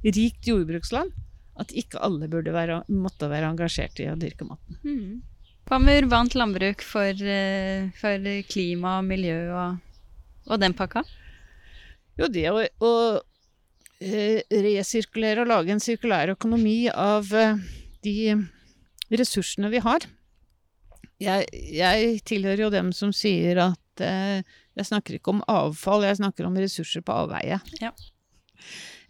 rikt 0.02 0.48
jordbruksland 0.48 1.12
at 1.60 1.72
ikke 1.76 2.00
alle 2.02 2.28
burde 2.32 2.52
være, 2.54 2.80
måtte 2.92 3.28
være 3.30 3.50
engasjert 3.52 4.00
i 4.02 4.08
å 4.10 4.18
dyrke 4.18 4.46
maten. 4.48 4.78
Mm. 4.82 5.20
Hva 5.68 5.78
med 5.78 6.02
urbant 6.02 6.34
landbruk 6.36 6.82
for, 6.84 7.12
eh, 7.22 7.90
for 7.98 8.30
klima 8.48 8.98
og 9.00 9.06
miljø 9.06 9.36
og, 9.54 9.76
og 10.48 10.62
den 10.62 10.74
pakka? 10.76 11.04
Jo, 12.18 12.28
det 12.28 12.48
å, 12.50 12.64
å 12.82 12.92
eh, 14.02 14.42
resirkulere 14.50 15.44
og 15.44 15.52
lage 15.52 15.74
en 15.74 15.82
sirkulær 15.82 16.34
økonomi 16.34 16.88
av 16.90 17.30
eh, 17.36 17.62
de 18.04 18.16
ressursene 19.12 19.70
vi 19.72 19.84
har. 19.84 20.08
Jeg, 21.22 21.46
jeg, 21.52 22.18
tilhører 22.26 22.64
jo 22.64 22.72
dem 22.74 22.90
som 22.96 23.12
sier 23.14 23.60
at 23.62 23.78
jeg 24.02 24.88
snakker 24.88 25.18
ikke 25.18 25.30
om 25.36 25.42
avfall, 25.52 26.02
jeg 26.02 26.18
snakker 26.18 26.48
om 26.48 26.56
ressurser 26.58 27.04
på 27.06 27.14
avveie. 27.14 27.60
Ja. 27.78 27.92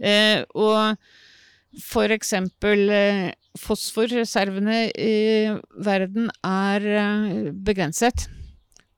Eh, 0.02 0.42
og 0.58 1.80
for 1.80 2.12
eksempel 2.12 2.90
eh, 2.92 3.24
fosforreservene 3.60 4.84
i 4.92 5.16
verden 5.84 6.30
er 6.44 6.86
eh, 6.98 7.50
begrenset. 7.52 8.28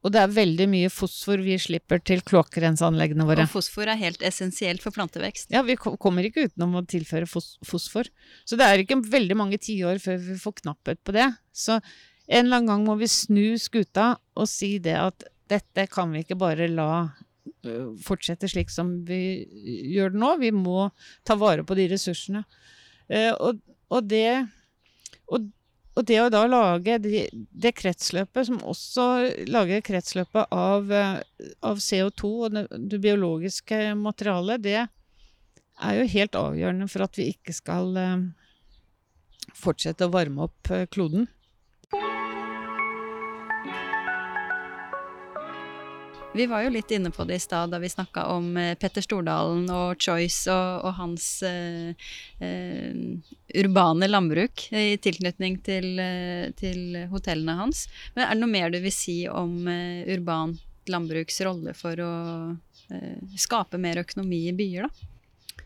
Og 0.04 0.12
det 0.12 0.20
er 0.20 0.32
veldig 0.36 0.66
mye 0.68 0.90
fosfor 0.92 1.40
vi 1.40 1.54
slipper 1.60 2.02
til 2.04 2.20
kloakkrenseanleggene 2.28 3.24
våre. 3.24 3.46
Og 3.46 3.54
fosfor 3.54 3.88
er 3.88 4.00
helt 4.02 4.24
essensielt 4.26 4.84
for 4.84 4.92
plantevekst. 4.92 5.48
Ja, 5.54 5.62
vi 5.64 5.78
kommer 5.80 6.26
ikke 6.28 6.44
utenom 6.50 6.76
å 6.76 6.84
tilføre 6.84 7.28
fos 7.28 7.54
fosfor. 7.64 8.10
Så 8.44 8.58
det 8.60 8.68
er 8.68 8.82
ikke 8.82 9.00
veldig 9.00 9.38
mange 9.40 9.60
tiår 9.64 10.02
før 10.04 10.20
vi 10.26 10.36
får 10.42 10.58
knapphet 10.60 11.00
på 11.08 11.16
det. 11.16 11.30
Så 11.56 11.78
en 11.78 12.44
eller 12.44 12.60
annen 12.60 12.68
gang 12.68 12.84
må 12.84 12.98
vi 13.00 13.08
snu 13.08 13.56
skuta 13.60 14.14
og 14.36 14.50
si 14.50 14.76
det 14.84 14.98
at 15.00 15.24
dette 15.48 15.88
kan 15.92 16.12
vi 16.12 16.24
ikke 16.24 16.38
bare 16.40 16.68
la 16.72 16.90
fortsette 18.04 18.48
slik 18.50 18.72
som 18.72 18.96
vi 19.08 19.44
gjør 19.94 20.14
det 20.14 20.20
nå. 20.20 20.30
Vi 20.40 20.52
må 20.54 20.88
ta 21.26 21.36
vare 21.40 21.64
på 21.66 21.76
de 21.78 21.88
ressursene. 21.92 22.44
Og, 23.36 23.60
og 23.92 24.08
det 24.08 24.28
og 25.32 25.50
og 25.94 26.06
det 26.08 26.16
å 26.24 26.30
da 26.32 26.42
lage 26.50 26.96
det, 27.02 27.28
det 27.32 27.74
kretsløpet, 27.78 28.48
som 28.48 28.58
også 28.66 29.04
lager 29.50 29.84
kretsløpet 29.86 30.50
av, 30.54 30.90
eh, 30.90 31.20
av 31.62 31.82
CO2 31.82 32.30
og 32.32 32.56
det, 32.56 32.64
det, 32.90 32.98
biologiske 33.02 33.78
materialet, 33.98 34.64
det 34.64 34.80
er 34.82 36.00
jo 36.00 36.10
helt 36.16 36.38
avgjørende 36.38 36.90
for 36.90 37.06
at 37.06 37.20
vi 37.20 37.30
ikke 37.36 37.54
skal 37.54 37.94
eh, 38.00 38.26
fortsette 39.54 40.08
å 40.08 40.14
varme 40.14 40.48
opp 40.48 40.74
kloden. 40.94 41.28
Vi 46.34 46.46
var 46.50 46.64
jo 46.64 46.72
litt 46.74 46.90
inne 46.90 47.12
på 47.14 47.22
det 47.28 47.36
i 47.38 47.42
stad 47.42 47.70
da 47.70 47.78
vi 47.78 47.88
snakka 47.88 48.24
om 48.34 48.56
eh, 48.58 48.72
Petter 48.74 49.04
Stordalen 49.04 49.68
og 49.70 50.00
Choice 50.02 50.50
og, 50.50 50.88
og 50.88 50.96
hans 50.98 51.26
eh, 51.46 51.94
eh, 52.42 53.28
urbane 53.62 54.08
landbruk 54.10 54.64
i 54.74 54.96
tilknytning 54.98 55.60
til, 55.62 55.86
eh, 56.02 56.48
til, 56.58 56.98
hotellene 57.12 57.54
hans. 57.60 57.84
Men 58.16 58.26
er 58.26 58.34
det 58.34 58.42
noe 58.42 58.50
mer 58.50 58.74
du 58.74 58.80
vil 58.82 58.94
si 58.94 59.20
om 59.30 59.62
urbant 60.10 60.58
landbruks 60.90 61.38
rolle 61.46 61.72
for 61.78 62.02
å 62.02 62.12
skape 63.40 63.78
mer 63.80 64.02
økonomi 64.02 64.42
i 64.50 64.56
byer, 64.58 64.90
da? 64.90 65.64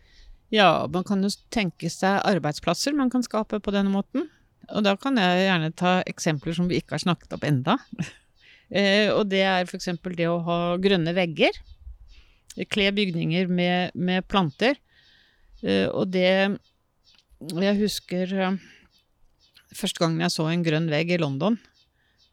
Ja, 0.53 0.69
man 0.89 1.03
kan 1.05 1.25
jo 1.25 1.33
tenke 1.53 1.89
seg 1.91 2.21
arbeidsplasser 2.29 2.93
man 2.95 3.09
kan 3.09 3.25
skape 3.25 3.57
på 3.57 3.73
denne 3.73 3.91
måten. 3.93 4.29
Og 4.69 4.85
da 4.85 4.93
kan 5.01 5.17
jeg 5.17 5.47
gjerne 5.47 5.73
ta 5.73 5.99
eksempler 6.07 6.55
som 6.55 6.69
vi 6.69 6.77
ikke 6.77 6.99
har 6.99 7.07
snakket 7.09 7.35
opp 7.35 7.49
enda. 7.49 7.79
Eh, 8.69 9.09
og 9.09 9.25
det 9.31 9.41
er 9.45 9.65
f.eks. 9.65 9.89
det 10.15 10.27
å 10.29 10.39
ha 10.45 10.59
grønne 10.81 11.13
vegger. 11.17 11.55
Kle 12.69 12.89
bygninger 12.93 13.49
med, 13.49 13.95
med 13.95 14.27
planter. 14.29 14.77
Eh, 15.63 15.87
og 15.89 16.11
det 16.13 16.57
Jeg 17.59 17.75
husker 17.79 18.33
eh, 18.35 18.57
første 19.73 20.01
gangen 20.01 20.21
jeg 20.21 20.33
så 20.33 20.47
en 20.49 20.65
grønn 20.65 20.89
vegg 20.91 21.13
i 21.13 21.19
London, 21.21 21.57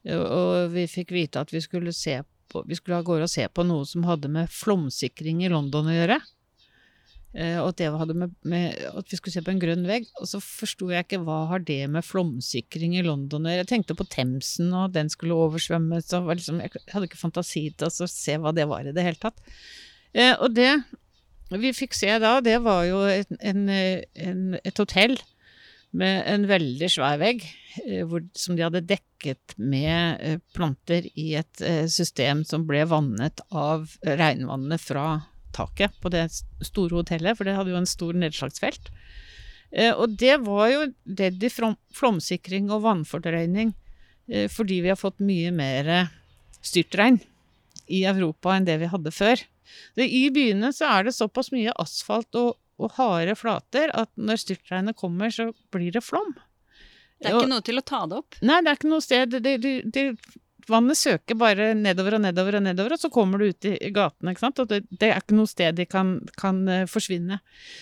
og 0.07 0.71
vi 0.73 0.87
fikk 0.89 1.11
vite 1.15 1.41
at 1.43 1.51
vi 1.53 1.61
skulle, 1.61 1.93
se 1.93 2.21
på, 2.51 2.63
vi 2.67 2.77
skulle 2.79 3.03
gå 3.03 3.19
og 3.19 3.31
se 3.31 3.45
på 3.51 3.65
noe 3.67 3.85
som 3.87 4.07
hadde 4.07 4.31
med 4.31 4.51
flomsikring 4.55 5.43
i 5.45 5.51
London 5.51 5.91
å 5.91 5.95
gjøre. 5.95 6.19
Eh, 7.37 7.59
og 7.61 7.77
at, 7.77 8.13
med, 8.17 8.33
med, 8.49 8.77
at 8.97 9.11
vi 9.13 9.19
skulle 9.19 9.35
se 9.35 9.43
på 9.45 9.53
en 9.53 9.61
grønn 9.61 9.85
vegg. 9.89 10.09
Og 10.21 10.31
så 10.31 10.41
forsto 10.41 10.89
jeg 10.93 11.05
ikke 11.05 11.21
hva 11.27 11.43
har 11.53 11.65
det 11.69 11.83
med 11.93 12.07
flomsikring 12.07 12.97
i 12.97 13.05
London. 13.05 13.49
Jeg 13.53 13.69
tenkte 13.69 13.97
på 13.99 14.09
Themsen, 14.13 14.73
og 14.73 14.95
den 14.97 15.13
skulle 15.13 15.37
oversvømmes. 15.37 16.13
Og 16.17 16.33
liksom, 16.33 16.63
jeg 16.65 16.87
hadde 16.95 17.11
ikke 17.11 17.21
fantasi 17.21 17.69
til 17.77 17.91
å 17.91 18.11
se 18.11 18.39
hva 18.41 18.55
det 18.57 18.69
var 18.71 18.89
i 18.89 18.95
det 18.97 19.05
hele 19.05 19.21
tatt. 19.21 19.43
Eh, 20.17 20.33
og 20.41 20.57
det 20.57 20.73
vi 21.55 21.71
fikk 21.77 21.95
se 21.95 22.11
da, 22.19 22.41
det 22.43 22.57
var 22.65 22.83
jo 22.89 23.05
et, 23.07 23.31
en, 23.39 23.69
en, 23.71 24.41
et 24.67 24.81
hotell 24.83 25.15
med 25.97 26.25
en 26.29 26.47
veldig 26.49 26.89
svær 26.91 27.21
vegg, 27.21 27.45
eh, 27.85 28.03
hvor, 28.09 28.25
som 28.37 28.57
de 28.57 28.65
hadde 28.67 28.85
dekket 28.89 29.55
med 29.57 30.21
eh, 30.21 30.41
planter 30.57 31.09
i 31.15 31.33
et 31.41 31.63
eh, 31.65 31.87
system 31.91 32.43
som 32.49 32.67
ble 32.69 32.83
vannet 32.91 33.43
av 33.55 33.89
regnvannet 34.03 34.83
fra 34.83 35.07
taket 35.57 35.97
på 36.03 36.13
det 36.13 36.27
store 36.65 37.01
hotellet, 37.01 37.39
for 37.39 37.49
det 37.49 37.57
hadde 37.57 37.73
jo 37.73 37.81
en 37.81 37.89
stor 37.89 38.17
nedslagsfelt. 38.19 38.91
Eh, 39.73 39.93
og 39.93 40.15
det 40.21 40.37
var 40.47 40.71
jo 40.73 40.85
redd 41.19 41.43
i 41.43 41.51
flomsikring 41.51 42.71
og 42.71 42.85
vannfordrøyning 42.87 43.73
eh, 44.31 44.47
fordi 44.53 44.83
vi 44.85 44.93
har 44.93 45.01
fått 45.01 45.19
mye 45.25 45.51
mer 45.55 45.91
styrtregn 46.65 47.19
i 47.93 48.05
Europa 48.09 48.55
enn 48.57 48.67
det 48.67 48.79
vi 48.83 48.91
hadde 48.91 49.15
før. 49.15 49.43
Det, 49.99 50.07
I 50.07 50.29
byene 50.35 50.73
så 50.75 50.89
er 50.93 51.09
det 51.09 51.17
såpass 51.17 51.51
mye 51.55 51.75
asfalt 51.83 52.39
og, 52.39 52.57
og 52.79 52.95
harde 52.99 53.35
flater 53.39 53.93
at 53.95 54.13
når 54.15 54.43
styrtregnet 54.43 54.99
kommer, 54.99 55.33
så 55.35 55.51
blir 55.75 55.95
det 55.95 56.05
flom. 56.07 56.35
Det 57.17 57.31
er 57.31 57.39
ikke 57.39 57.51
noe 57.55 57.65
til 57.65 57.81
å 57.81 57.87
ta 57.87 58.03
det 58.09 58.19
opp? 58.21 58.37
Nei, 58.45 58.59
det 58.63 58.71
er 58.71 58.79
ikke 58.79 58.91
noe 58.93 59.05
sted. 59.05 59.37
Det, 59.41 59.55
det, 59.63 59.75
det 59.93 60.05
vannet 60.71 60.99
søker 60.99 61.39
bare 61.39 61.71
nedover 61.79 62.17
og 62.19 62.25
nedover 62.25 62.59
og 62.59 62.65
nedover, 62.67 62.95
og 62.97 63.03
så 63.03 63.11
kommer 63.13 63.41
du 63.41 63.51
ut 63.51 63.69
i 63.69 63.91
gatene. 63.95 64.35
Og 64.49 64.69
det, 64.71 64.83
det, 64.91 65.11
er 65.11 65.21
ikke 65.21 65.39
noe 65.39 65.51
sted 65.51 65.79
de 65.79 65.87
kan, 65.89 66.19
kan 66.41 66.63
uh, 66.69 66.85
forsvinne. 66.91 67.41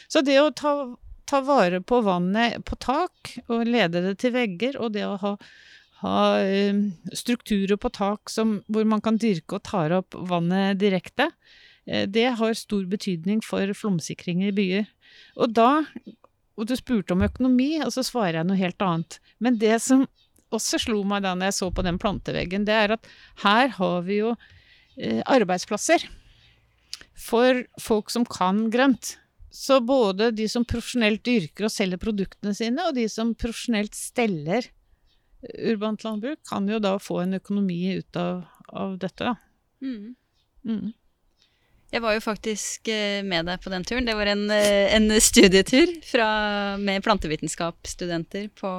Så 0.09 0.25
det 0.27 0.39
å 0.41 0.53
ta, 0.57 0.75
ta, 1.31 1.43
vare 1.47 1.83
på 1.83 2.01
vannet 2.07 2.61
på 2.69 2.79
tak, 2.83 3.37
og 3.49 3.67
lede 3.69 4.05
det 4.09 4.19
til 4.23 4.35
vegger, 4.37 4.81
og 4.81 4.95
det 4.97 5.07
å 5.09 5.19
ha, 5.23 5.37
ha 6.05 6.17
uh, 6.41 6.83
strukturer 7.17 7.81
på 7.81 7.93
tak 7.95 8.33
som, 8.33 8.59
hvor 8.69 8.89
man 8.89 9.05
kan 9.05 9.21
dyrke 9.21 9.59
og 9.59 9.67
tar 9.69 9.95
opp 10.01 10.17
vannet 10.31 10.81
direkte, 10.83 11.31
uh, 11.89 12.05
det 12.05 12.35
har 12.41 12.59
stor 12.59 12.85
betydning 12.91 13.45
for 13.45 13.73
flomsikring 13.77 14.45
i 14.45 14.53
byer. 14.55 14.91
Og 15.41 15.57
da 15.57 15.71
og 16.55 16.69
du 16.71 16.77
spurte 16.79 17.15
om 17.15 17.25
økonomi, 17.27 17.81
og 17.83 17.91
så 17.95 18.05
svarer 18.07 18.39
jeg 18.39 18.47
noe 18.47 18.61
helt 18.61 18.83
annet. 18.85 19.19
Men 19.43 19.57
det 19.59 19.81
som 19.83 20.05
også 20.57 20.81
slo 20.83 21.03
meg 21.09 21.25
da 21.25 21.35
når 21.37 21.51
jeg 21.51 21.59
så 21.61 21.71
på 21.75 21.85
den 21.87 21.99
planteveggen, 22.03 22.67
det 22.69 22.77
er 22.77 22.97
at 22.97 23.09
her 23.45 23.75
har 23.79 23.99
vi 24.07 24.21
jo 24.21 24.35
eh, 24.97 25.21
arbeidsplasser 25.27 26.07
for 27.19 27.63
folk 27.81 28.11
som 28.13 28.27
kan 28.27 28.67
grønt. 28.75 29.17
Så 29.55 29.79
både 29.87 30.33
de 30.35 30.49
som 30.51 30.65
profesjonelt 30.67 31.23
dyrker 31.27 31.69
og 31.69 31.73
selger 31.73 32.01
produktene 32.03 32.55
sine, 32.59 32.89
og 32.89 32.97
de 32.97 33.07
som 33.11 33.37
profesjonelt 33.39 33.95
steller 33.95 34.67
urbant 35.45 36.03
landbruk, 36.03 36.41
kan 36.49 36.67
jo 36.69 36.81
da 36.83 36.97
få 36.99 37.21
en 37.23 37.37
økonomi 37.39 37.79
ut 38.01 38.19
av, 38.19 38.43
av 38.73 38.97
dette, 38.99 39.31
da. 39.31 39.37
Mm. 39.85 40.15
Mm. 40.67 40.93
Jeg 41.95 42.03
var 42.03 42.17
jo 42.17 42.23
faktisk 42.25 42.89
eh, 42.91 43.21
med 43.23 43.47
deg 43.47 43.61
på 43.63 43.71
den 43.71 43.85
turen. 43.87 44.07
Det 44.07 44.17
var 44.19 44.27
en, 44.27 44.49
eh, 44.51 44.91
en 44.97 45.07
studietur 45.23 45.93
fra, 46.03 46.27
med 46.83 47.05
plantevitenskapsstudenter 47.07 48.49
på, 48.59 48.71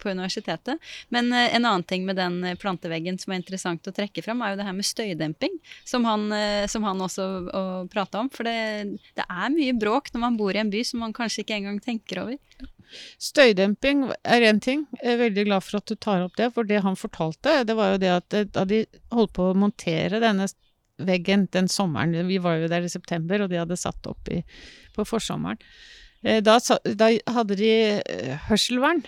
på, 0.00 0.08
universitetet. 0.08 0.80
Men 1.12 1.28
eh, 1.36 1.52
en 1.52 1.66
annen 1.68 1.84
ting 1.84 2.06
med 2.08 2.16
den 2.16 2.38
planteveggen 2.56 3.20
som 3.20 3.34
er 3.34 3.42
interessant 3.42 3.90
å 3.90 3.92
trekke 3.92 4.24
fram, 4.24 4.40
er 4.40 4.54
jo 4.54 4.60
det 4.62 4.68
her 4.70 4.78
med 4.78 4.88
støydemping, 4.88 5.60
som 5.84 6.08
han, 6.08 6.30
som 6.72 6.86
han 6.88 7.04
også 7.04 7.28
prata 7.92 8.24
om. 8.24 8.32
For 8.32 8.48
det, 8.48 8.56
det 9.18 9.28
er 9.28 9.52
mye 9.52 9.76
bråk 9.76 10.14
når 10.14 10.24
man 10.24 10.40
bor 10.40 10.56
i 10.56 10.62
en 10.62 10.72
by 10.72 10.80
som 10.86 11.04
man 11.04 11.12
kanskje 11.16 11.44
ikke 11.44 11.60
engang 11.60 11.82
tenker 11.84 12.24
over. 12.24 12.40
Støydemping 13.20 14.06
er 14.24 14.48
én 14.48 14.62
ting. 14.64 14.86
Jeg 15.02 15.12
er 15.12 15.24
veldig 15.26 15.44
glad 15.50 15.66
for 15.66 15.82
at 15.82 15.90
du 15.90 15.98
tar 16.00 16.24
opp 16.24 16.40
det. 16.40 16.54
For 16.56 16.64
det 16.64 16.80
han 16.86 16.96
fortalte, 16.96 17.60
det 17.68 17.76
var 17.76 17.92
jo 17.92 18.00
det 18.00 18.12
at 18.14 18.38
da 18.54 18.64
de 18.64 18.86
holdt 19.12 19.36
på 19.36 19.50
å 19.50 19.58
montere 19.58 20.22
denne 20.24 20.48
veggen 20.98 21.46
den 21.52 21.68
sommeren. 21.68 22.14
Vi 22.28 22.38
var 22.42 22.60
jo 22.60 22.70
der 22.72 22.86
i 22.86 22.92
september, 22.92 23.42
og 23.42 23.52
de 23.52 23.60
hadde 23.60 23.78
satt 23.80 24.08
opp 24.08 24.30
i, 24.32 24.42
på 24.96 25.04
forsommeren. 25.08 25.60
Eh, 26.24 26.40
da, 26.44 26.58
da, 26.98 27.10
hadde 27.36 27.58
de 27.58 27.72
eh, 28.00 28.46
hørselvern 28.48 29.04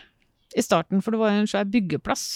i 0.57 0.65
starten, 0.65 1.03
for 1.05 1.15
det 1.15 1.23
var 1.23 1.35
jo 1.35 1.45
en 1.45 1.51
svær 1.51 1.69
byggeplass 1.69 2.27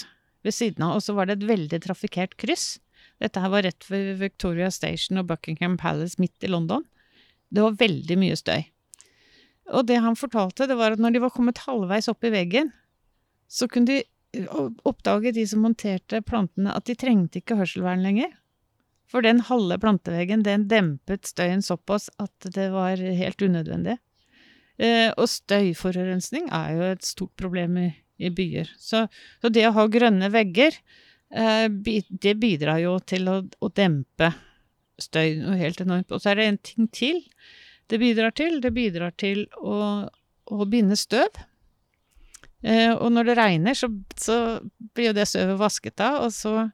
ved 0.43 0.57
siden 0.57 0.87
av, 0.87 0.99
og 0.99 1.05
så 1.05 1.15
var 1.17 1.29
det 1.29 1.39
et 1.39 1.49
veldig 1.51 1.83
trafikkert 1.85 2.37
kryss. 2.41 2.77
Dette 3.23 3.41
her 3.43 3.53
var 3.53 3.65
rett 3.67 3.87
ved 3.91 4.17
Victoria 4.19 4.71
Station 4.75 5.21
og 5.21 5.29
Buckingham 5.31 5.77
Palace 5.79 6.19
midt 6.19 6.43
i 6.43 6.51
London. 6.51 6.85
Det 7.53 7.63
var 7.63 7.79
veldig 7.79 8.17
mye 8.19 8.39
støy. 8.39 8.65
Og 9.73 9.87
det 9.87 10.01
han 10.03 10.19
fortalte, 10.19 10.67
det 10.67 10.77
var 10.79 10.97
at 10.97 11.03
når 11.03 11.15
de 11.15 11.23
var 11.23 11.33
kommet 11.35 11.63
halvveis 11.69 12.11
opp 12.11 12.25
i 12.27 12.33
veggen, 12.35 12.73
så 13.53 13.69
kunne 13.71 13.93
de 13.93 14.01
oppdage 14.89 15.35
de 15.37 15.45
som 15.47 15.63
monterte 15.63 16.23
plantene, 16.25 16.73
at 16.73 16.89
de 16.89 16.97
trengte 16.99 17.43
ikke 17.43 17.59
hørselvern 17.61 18.03
lenger. 18.03 18.33
For 19.13 19.25
den 19.25 19.43
halve 19.45 19.77
planteveggen, 19.83 20.45
den 20.47 20.67
dempet 20.71 21.29
støyen 21.29 21.63
såpass 21.65 22.09
at 22.23 22.49
det 22.55 22.71
var 22.73 22.97
helt 22.97 23.45
unødvendig. 23.45 23.99
Eh, 24.81 25.11
og 25.13 25.29
støyforurensning 25.29 26.49
er 26.49 26.71
jo 26.79 26.87
et 26.95 27.05
stort 27.05 27.35
problem 27.39 27.77
i, 27.83 27.89
i 28.17 28.33
byer. 28.33 28.73
Så, 28.81 29.05
så, 29.43 29.53
det 29.53 29.67
å 29.69 29.75
ha 29.77 29.85
grønne 29.93 30.33
vegger, 30.33 30.79
eh, 31.29 31.69
det 31.69 32.35
bidrar 32.41 32.81
jo 32.81 32.97
til 33.05 33.29
å, 33.29 33.37
å 33.45 33.73
dempe 33.77 34.33
støy 35.03 35.43
noe 35.43 35.61
helt 35.61 35.85
enormt. 35.85 36.13
Og 36.13 36.23
så 36.23 36.33
er 36.33 36.41
det 36.41 36.49
en 36.49 36.63
ting 36.73 36.89
til 36.93 37.21
det 37.93 38.01
bidrar 38.01 38.33
til. 38.33 38.61
Det 38.65 38.73
bidrar 38.73 39.13
til 39.21 39.45
å, 39.61 40.09
å 40.09 40.69
binde 40.73 40.97
støv. 40.97 41.43
Eh, 42.63 42.93
og 42.95 43.11
når 43.13 43.29
det 43.29 43.37
regner, 43.37 43.77
så, 43.77 43.91
så 44.17 44.37
blir 44.95 45.11
jo 45.11 45.17
det 45.19 45.27
støvet 45.29 45.61
vasket 45.61 46.01
av, 46.01 46.23
og 46.29 46.33
så, 46.35 46.71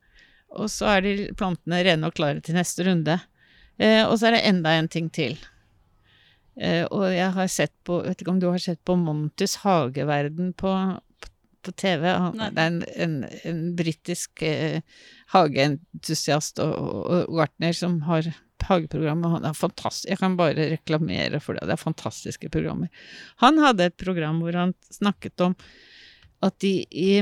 og 0.57 0.71
så 0.73 0.95
er 0.95 1.05
de 1.05 1.15
plantene 1.39 1.83
rene 1.85 2.09
og 2.09 2.17
klare 2.17 2.43
til 2.45 2.57
neste 2.57 2.87
runde. 2.89 3.19
Eh, 3.79 4.03
og 4.05 4.17
så 4.19 4.29
er 4.29 4.39
det 4.39 4.47
enda 4.49 4.75
en 4.75 4.91
ting 4.91 5.11
til. 5.15 5.37
Eh, 6.59 6.85
og 6.91 7.11
jeg 7.15 7.31
har 7.37 7.51
sett 7.53 7.75
på 7.87 8.01
Vet 8.03 8.23
ikke 8.23 8.33
om 8.33 8.41
du 8.43 8.49
har 8.51 8.59
sett 8.63 8.81
på 8.87 8.97
Montys 8.99 9.61
hageverden 9.63 10.51
på, 10.59 10.73
på, 11.23 11.31
på 11.63 11.75
TV? 11.79 12.09
Han, 12.11 12.41
det 12.41 12.65
er 12.65 12.73
en, 12.73 12.83
en, 12.97 13.17
en 13.47 13.63
britisk 13.79 14.43
eh, 14.47 14.81
hageentusiast 15.35 16.59
og, 16.65 16.75
og, 16.75 17.01
og 17.29 17.41
gartner 17.43 17.77
som 17.77 18.01
har 18.09 18.33
hageprogram, 18.69 19.23
og 19.25 19.37
han 19.37 19.47
er 19.49 19.57
fantastisk. 19.57 20.09
Jeg 20.11 20.21
kan 20.21 20.35
bare 20.39 20.71
reklamere 20.73 21.41
for 21.41 21.57
det. 21.57 21.69
Det 21.69 21.77
er 21.77 21.81
fantastiske 21.81 22.51
programmer. 22.53 22.91
Han 23.45 23.61
hadde 23.63 23.87
et 23.89 24.01
program 24.01 24.43
hvor 24.43 24.59
han 24.59 24.75
snakket 24.93 25.47
om 25.47 25.55
at 26.45 26.59
de 26.63 26.73
i 26.91 27.13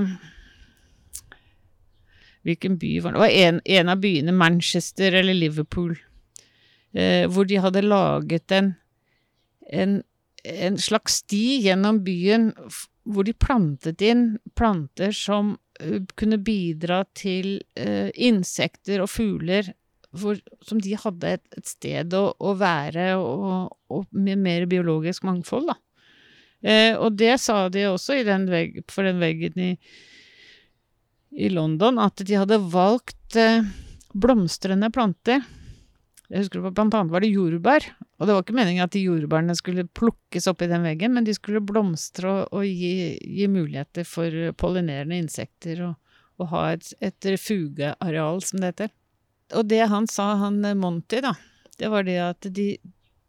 Hvilken 2.46 2.76
by 2.78 2.92
var 3.02 3.12
det? 3.12 3.18
Det 3.18 3.24
var 3.26 3.36
en, 3.48 3.60
en 3.64 3.92
av 3.92 4.02
byene, 4.02 4.32
Manchester 4.32 5.16
eller 5.18 5.34
Liverpool, 5.34 5.96
eh, 6.94 7.24
hvor 7.26 7.48
de 7.48 7.58
hadde 7.62 7.82
laget 7.86 8.54
en 8.54 8.74
en, 9.66 10.02
en 10.44 10.78
slags 10.78 11.20
sti 11.22 11.60
gjennom 11.66 12.02
byen 12.06 12.50
hvor 13.06 13.26
de 13.26 13.34
plantet 13.34 14.02
inn 14.02 14.36
planter 14.58 15.14
som 15.14 15.54
uh, 15.82 15.98
kunne 16.18 16.38
bidra 16.42 17.02
til 17.18 17.58
uh, 17.78 18.10
insekter 18.14 19.02
og 19.02 19.10
fugler 19.12 19.72
hvor, 20.16 20.38
som 20.64 20.80
de 20.80 20.94
hadde 20.96 21.36
et, 21.36 21.44
et 21.58 21.68
sted 21.68 22.14
å, 22.16 22.30
å 22.38 22.54
være, 22.56 23.10
og, 23.20 23.74
og, 23.92 24.06
med 24.16 24.40
mer 24.40 24.64
biologisk 24.70 25.26
mangfold, 25.28 25.68
da. 25.68 25.74
Eh, 26.64 26.94
og 26.96 27.18
det 27.20 27.34
sa 27.42 27.66
de 27.68 27.82
også 27.90 28.22
den 28.24 28.46
vegg, 28.48 28.78
for 28.88 29.04
den 29.04 29.20
veggen 29.20 29.60
i, 29.60 29.68
i 31.36 31.50
London, 31.52 32.00
at 32.00 32.22
de 32.24 32.38
hadde 32.40 32.56
valgt 32.72 33.36
blomstrende 34.16 34.88
planter 34.94 35.42
jeg 36.26 36.42
husker 36.42 36.62
på 36.64 36.72
Blant 36.74 36.94
annet 36.98 37.12
var 37.14 37.22
det 37.22 37.30
jordbær. 37.30 37.84
Og 38.18 38.26
det 38.26 38.34
var 38.34 38.42
ikke 38.42 38.56
meningen 38.56 38.82
at 38.82 38.94
de 38.94 39.04
jordbærene 39.04 39.54
skulle 39.58 39.86
plukkes 39.94 40.48
opp 40.50 40.64
i 40.64 40.70
den 40.70 40.82
veggen, 40.86 41.14
men 41.14 41.26
de 41.26 41.34
skulle 41.36 41.62
blomstre 41.62 42.32
og, 42.32 42.56
og 42.56 42.66
gi, 42.66 43.14
gi, 43.20 43.46
muligheter 43.50 44.06
for 44.08 44.34
pollinerende 44.58 45.20
insekter 45.22 45.84
og, 45.90 46.18
og 46.40 46.50
ha 46.50 46.64
et, 46.74 46.90
et 47.04 47.30
refugeareal, 47.30 48.42
som 48.42 48.62
det 48.62 48.72
heter. 48.72 48.92
Og 49.54 49.70
det 49.70 49.84
han 49.92 50.10
sa, 50.10 50.32
han 50.40 50.58
eh, 50.66 50.74
Monty, 50.74 51.22
da, 51.22 51.36
det 51.78 51.92
var 51.92 52.08
det 52.08 52.18
at 52.24 52.50
de 52.56 52.72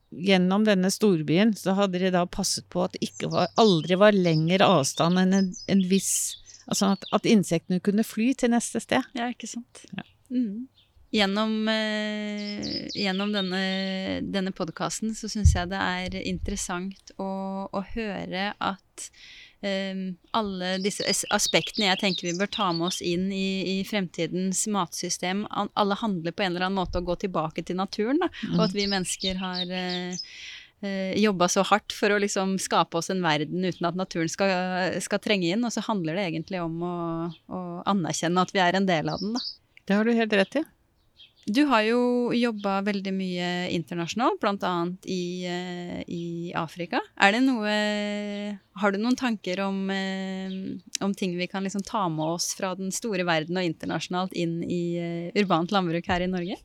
gjennom 0.08 0.64
denne 0.66 0.90
storbyen 0.90 1.52
så 1.60 1.76
hadde 1.78 2.00
de 2.02 2.10
da 2.16 2.24
passet 2.32 2.66
på 2.72 2.86
at 2.86 2.96
det 2.96 3.12
ikke 3.12 3.30
var, 3.30 3.52
aldri 3.60 3.98
var 4.00 4.16
lengre 4.16 4.66
avstand 4.66 5.20
enn 5.20 5.36
en, 5.36 5.50
en 5.68 5.82
viss 5.92 6.40
Altså 6.68 6.94
at, 6.96 7.06
at, 7.16 7.28
insektene 7.28 7.80
kunne 7.84 8.06
fly 8.08 8.34
til 8.38 8.52
neste 8.54 8.82
sted. 8.84 9.06
Ja, 9.18 9.30
ikke 9.32 9.50
sant. 9.50 9.86
Ja. 9.96 10.06
Mm. 10.34 10.68
Gjennom, 11.08 11.70
eh, 11.72 12.88
gjennom 12.92 13.32
denne, 13.32 13.62
denne 14.28 14.52
podkasten 14.52 15.14
så 15.16 15.30
syns 15.32 15.54
jeg 15.56 15.72
det 15.72 15.80
er 15.80 16.18
interessant 16.28 17.14
å, 17.16 17.30
å 17.72 17.84
høre 17.94 18.50
at 18.52 19.06
eh, 19.64 20.02
alle 20.36 20.74
disse 20.84 21.08
aspektene 21.32 21.88
jeg 21.88 22.02
tenker 22.02 22.28
vi 22.28 22.36
bør 22.36 22.52
ta 22.52 22.68
med 22.76 22.90
oss 22.90 23.00
inn 23.00 23.30
i, 23.32 23.78
i, 23.78 23.78
fremtidens 23.88 24.66
matsystem, 24.68 25.46
alle 25.48 26.02
handler 26.04 26.36
på 26.36 26.44
en 26.44 26.52
eller 26.58 26.68
annen 26.68 26.82
måte 26.82 27.00
å 27.00 27.08
gå 27.08 27.16
tilbake 27.24 27.64
til 27.64 27.80
naturen. 27.80 28.20
Da, 28.26 28.28
og 28.58 28.68
at 28.68 28.76
vi 28.76 28.92
mennesker 28.92 29.40
har 29.40 29.64
eh, 29.64 30.12
eh 30.12 30.57
jobba 31.18 31.48
så 31.50 31.64
hardt 31.66 31.94
for 31.96 32.14
å 32.14 32.20
liksom 32.22 32.58
skape 32.62 33.00
oss 33.00 33.10
en 33.10 33.24
verden 33.26 33.66
uten 33.66 33.88
at 33.90 33.98
naturen 33.98 34.30
skal, 34.30 34.52
skal, 35.02 35.22
trenge 35.24 35.50
inn. 35.50 35.66
Og 35.66 35.74
så 35.74 35.82
handler 35.88 36.20
det 36.20 36.28
egentlig 36.28 36.62
om 36.62 36.76
å, 36.86 36.98
å 37.50 37.62
anerkjenne 37.90 38.44
at 38.46 38.54
vi 38.54 38.62
er 38.62 38.78
en 38.78 38.90
del 38.90 39.10
av 39.10 39.24
den. 39.24 39.34
Da. 39.34 39.42
Det 39.88 39.98
har 39.98 40.06
du 40.06 40.14
helt 40.14 40.36
rett 40.38 40.60
i. 40.62 40.64
Du 41.48 41.62
har 41.70 41.86
jo 41.88 42.00
jobba 42.36 42.82
veldig 42.84 43.12
mye 43.16 43.50
internasjonalt, 43.72 44.42
bl.a. 44.42 44.72
I, 45.08 45.24
uh, 45.48 46.02
i 46.04 46.52
Afrika. 46.60 47.00
Er 47.16 47.38
det 47.38 47.40
noe 47.46 47.76
Har 48.82 48.92
du 48.92 49.00
noen 49.00 49.16
tanker 49.16 49.62
om, 49.64 49.86
uh, 49.88 51.06
om 51.06 51.14
ting 51.16 51.38
vi 51.40 51.48
kan 51.48 51.64
liksom 51.64 51.86
ta 51.88 52.04
med 52.12 52.36
oss 52.36 52.52
fra 52.58 52.74
den 52.76 52.92
store 52.92 53.24
verden 53.28 53.56
og 53.56 53.70
internasjonalt 53.70 54.36
inn 54.36 54.60
i 54.62 55.00
urbant 55.40 55.72
landbruk 55.72 56.12
her 56.12 56.28
i 56.28 56.32
Norge? 56.32 56.60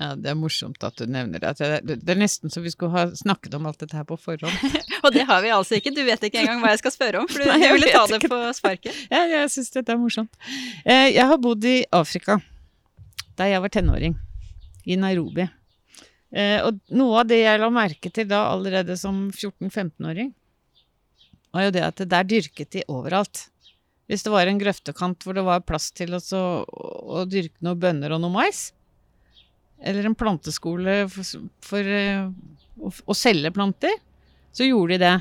Ja, 0.00 0.14
Det 0.16 0.30
er 0.32 0.36
morsomt 0.38 0.82
at 0.86 0.96
du 0.98 1.04
nevner 1.06 1.42
det. 1.42 1.52
Det, 1.58 1.96
det 2.02 2.14
er 2.14 2.18
nesten 2.18 2.50
så 2.52 2.62
vi 2.64 2.72
skulle 2.72 2.94
ha 2.94 3.04
snakket 3.16 3.54
om 3.58 3.66
alt 3.68 3.82
dette 3.82 3.96
her 3.96 4.06
på 4.08 4.16
forhånd. 4.20 4.78
og 5.04 5.12
det 5.14 5.26
har 5.28 5.42
vi 5.44 5.52
altså 5.54 5.78
ikke. 5.78 5.92
Du 5.94 6.02
vet 6.06 6.24
ikke 6.28 6.42
engang 6.42 6.62
hva 6.64 6.72
jeg 6.74 6.82
skal 6.82 6.94
spørre 6.96 7.22
om, 7.22 7.28
for 7.30 7.42
du 7.44 7.50
Nei, 7.50 7.60
ville 7.76 7.92
ta 7.92 8.04
det 8.10 8.22
på 8.26 8.40
sparket. 8.56 9.02
ja, 9.14 9.24
jeg 9.36 9.52
syns 9.54 9.72
dette 9.76 9.94
er 9.94 10.00
morsomt. 10.00 10.32
Jeg 10.86 11.26
har 11.32 11.40
bodd 11.42 11.68
i 11.68 11.82
Afrika 11.92 12.40
da 13.38 13.46
jeg 13.48 13.62
var 13.64 13.72
tenåring, 13.72 14.12
i 14.84 14.96
Nairobi. 15.00 15.46
Eh, 16.32 16.58
og 16.64 16.80
noe 16.92 17.22
av 17.22 17.28
det 17.30 17.42
jeg 17.42 17.60
la 17.60 17.68
merke 17.72 18.10
til 18.12 18.28
da 18.28 18.42
allerede 18.50 18.96
som 19.00 19.26
14-15-åring, 19.30 20.32
var 21.52 21.66
jo 21.66 21.72
det 21.74 21.82
at 21.84 22.04
der 22.08 22.28
dyrket 22.28 22.72
de 22.76 22.84
overalt. 22.92 23.46
Hvis 24.08 24.24
det 24.24 24.32
var 24.32 24.48
en 24.48 24.60
grøftekant 24.60 25.24
hvor 25.24 25.36
det 25.36 25.44
var 25.46 25.64
plass 25.64 25.90
til 25.96 26.16
å, 26.16 26.20
å 26.68 27.24
dyrke 27.28 27.64
noen 27.64 27.80
bønner 27.80 28.14
og 28.16 28.22
noe 28.24 28.32
mais, 28.34 28.70
eller 29.82 30.06
en 30.06 30.16
planteskole 30.18 31.02
for, 31.10 31.48
for 31.64 31.88
uh, 31.90 32.30
å, 32.80 32.92
å, 32.92 33.16
selge 33.16 33.52
planter, 33.54 33.94
så 34.54 34.66
gjorde 34.68 34.96
de 34.96 35.04
det. 35.04 35.16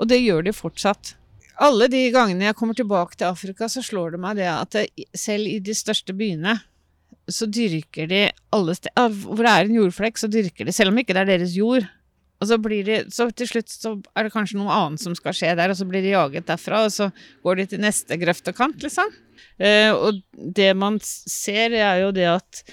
Og 0.00 0.08
det 0.10 0.20
gjør 0.22 0.46
de 0.46 0.54
fortsatt. 0.56 1.14
Alle 1.62 1.88
de 1.92 2.02
gangene 2.14 2.48
jeg 2.48 2.58
kommer 2.58 2.76
tilbake 2.76 3.18
til 3.18 3.30
Afrika, 3.30 3.68
så 3.70 3.84
slår 3.84 4.14
det 4.14 4.22
meg 4.22 4.38
det 4.40 4.50
at 4.50 4.76
det, 4.76 4.86
selv 5.16 5.48
i 5.48 5.58
de 5.62 5.74
største 5.76 6.14
byene 6.16 6.58
så 7.30 7.46
dyrker 7.46 8.08
de 8.10 8.22
alle 8.54 8.74
steder 8.74 9.12
Hvor 9.22 9.44
det 9.44 9.52
er 9.52 9.68
en 9.68 9.76
jordflekk, 9.76 10.16
så 10.18 10.30
dyrker 10.30 10.66
de, 10.66 10.74
selv 10.74 10.90
om 10.90 10.98
ikke 10.98 11.14
det 11.14 11.22
er 11.22 11.30
deres 11.36 11.54
jord. 11.54 11.86
Og 12.42 12.48
så 12.50 12.58
blir 12.58 12.86
de 12.86 12.96
Så 13.14 13.28
til 13.38 13.48
slutt 13.50 13.70
så 13.70 13.94
er 14.16 14.26
det 14.26 14.34
kanskje 14.34 14.58
noe 14.58 14.74
annet 14.74 15.02
som 15.02 15.14
skal 15.18 15.36
skje 15.36 15.52
der, 15.58 15.70
og 15.70 15.78
så 15.78 15.86
blir 15.88 16.02
de 16.02 16.16
jaget 16.16 16.48
derfra, 16.48 16.84
og 16.88 16.94
så 16.94 17.12
går 17.46 17.60
de 17.60 17.68
til 17.70 17.84
neste 17.84 18.18
grøftekant, 18.18 18.82
liksom. 18.82 19.12
Eh, 19.62 19.92
og 19.92 20.22
det 20.32 20.72
man 20.78 20.98
ser, 21.04 21.76
er 21.76 22.02
jo 22.02 22.10
det 22.16 22.26
at 22.32 22.64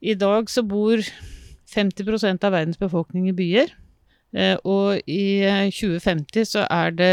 i 0.00 0.16
dag 0.18 0.50
så 0.50 0.64
bor 0.66 1.02
50% 1.70 2.44
av 2.46 2.54
verdens 2.54 2.80
befolkning 2.80 3.28
i 3.30 3.36
byer. 3.36 3.70
Eh, 4.36 4.56
og 4.64 5.00
i 5.10 5.42
2050 5.74 6.48
så 6.54 6.64
er 6.70 6.94
det 6.96 7.12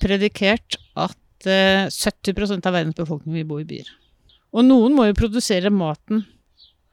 predikert 0.00 0.78
at 0.98 1.48
eh, 1.48 1.86
70% 1.86 2.66
av 2.66 2.76
verdens 2.76 2.98
befolkning 2.98 3.40
vil 3.40 3.48
bo 3.48 3.60
i 3.60 3.68
byer. 3.68 3.88
Og 4.50 4.66
noen 4.66 4.96
må 4.96 5.06
jo 5.06 5.18
produsere 5.18 5.70
maten 5.70 6.24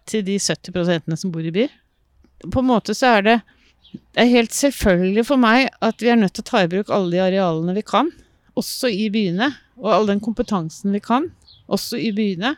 til 0.07 0.23
de 0.27 0.37
70% 0.39 1.15
som 1.19 1.33
bor 1.33 1.45
i 1.45 1.53
byer. 1.53 1.71
På 2.53 2.61
en 2.61 2.69
måte 2.69 2.93
så 2.95 3.17
er 3.17 3.25
det, 3.25 3.37
det 4.13 4.23
er 4.23 4.35
helt 4.35 4.53
selvfølgelig 4.53 5.25
for 5.27 5.41
meg 5.41 5.71
at 5.83 6.03
vi 6.03 6.11
er 6.13 6.19
nødt 6.19 6.37
til 6.37 6.45
å 6.45 6.51
ta 6.51 6.63
i 6.63 6.69
bruk 6.71 6.91
alle 6.93 7.15
de 7.15 7.23
arealene 7.23 7.75
vi 7.79 7.83
kan, 7.87 8.11
også 8.57 8.91
i 8.93 9.09
byene. 9.13 9.49
Og 9.81 9.91
all 9.93 10.07
den 10.09 10.21
kompetansen 10.23 10.93
vi 10.95 11.01
kan, 11.03 11.29
også 11.69 11.99
i 12.01 12.11
byene. 12.15 12.55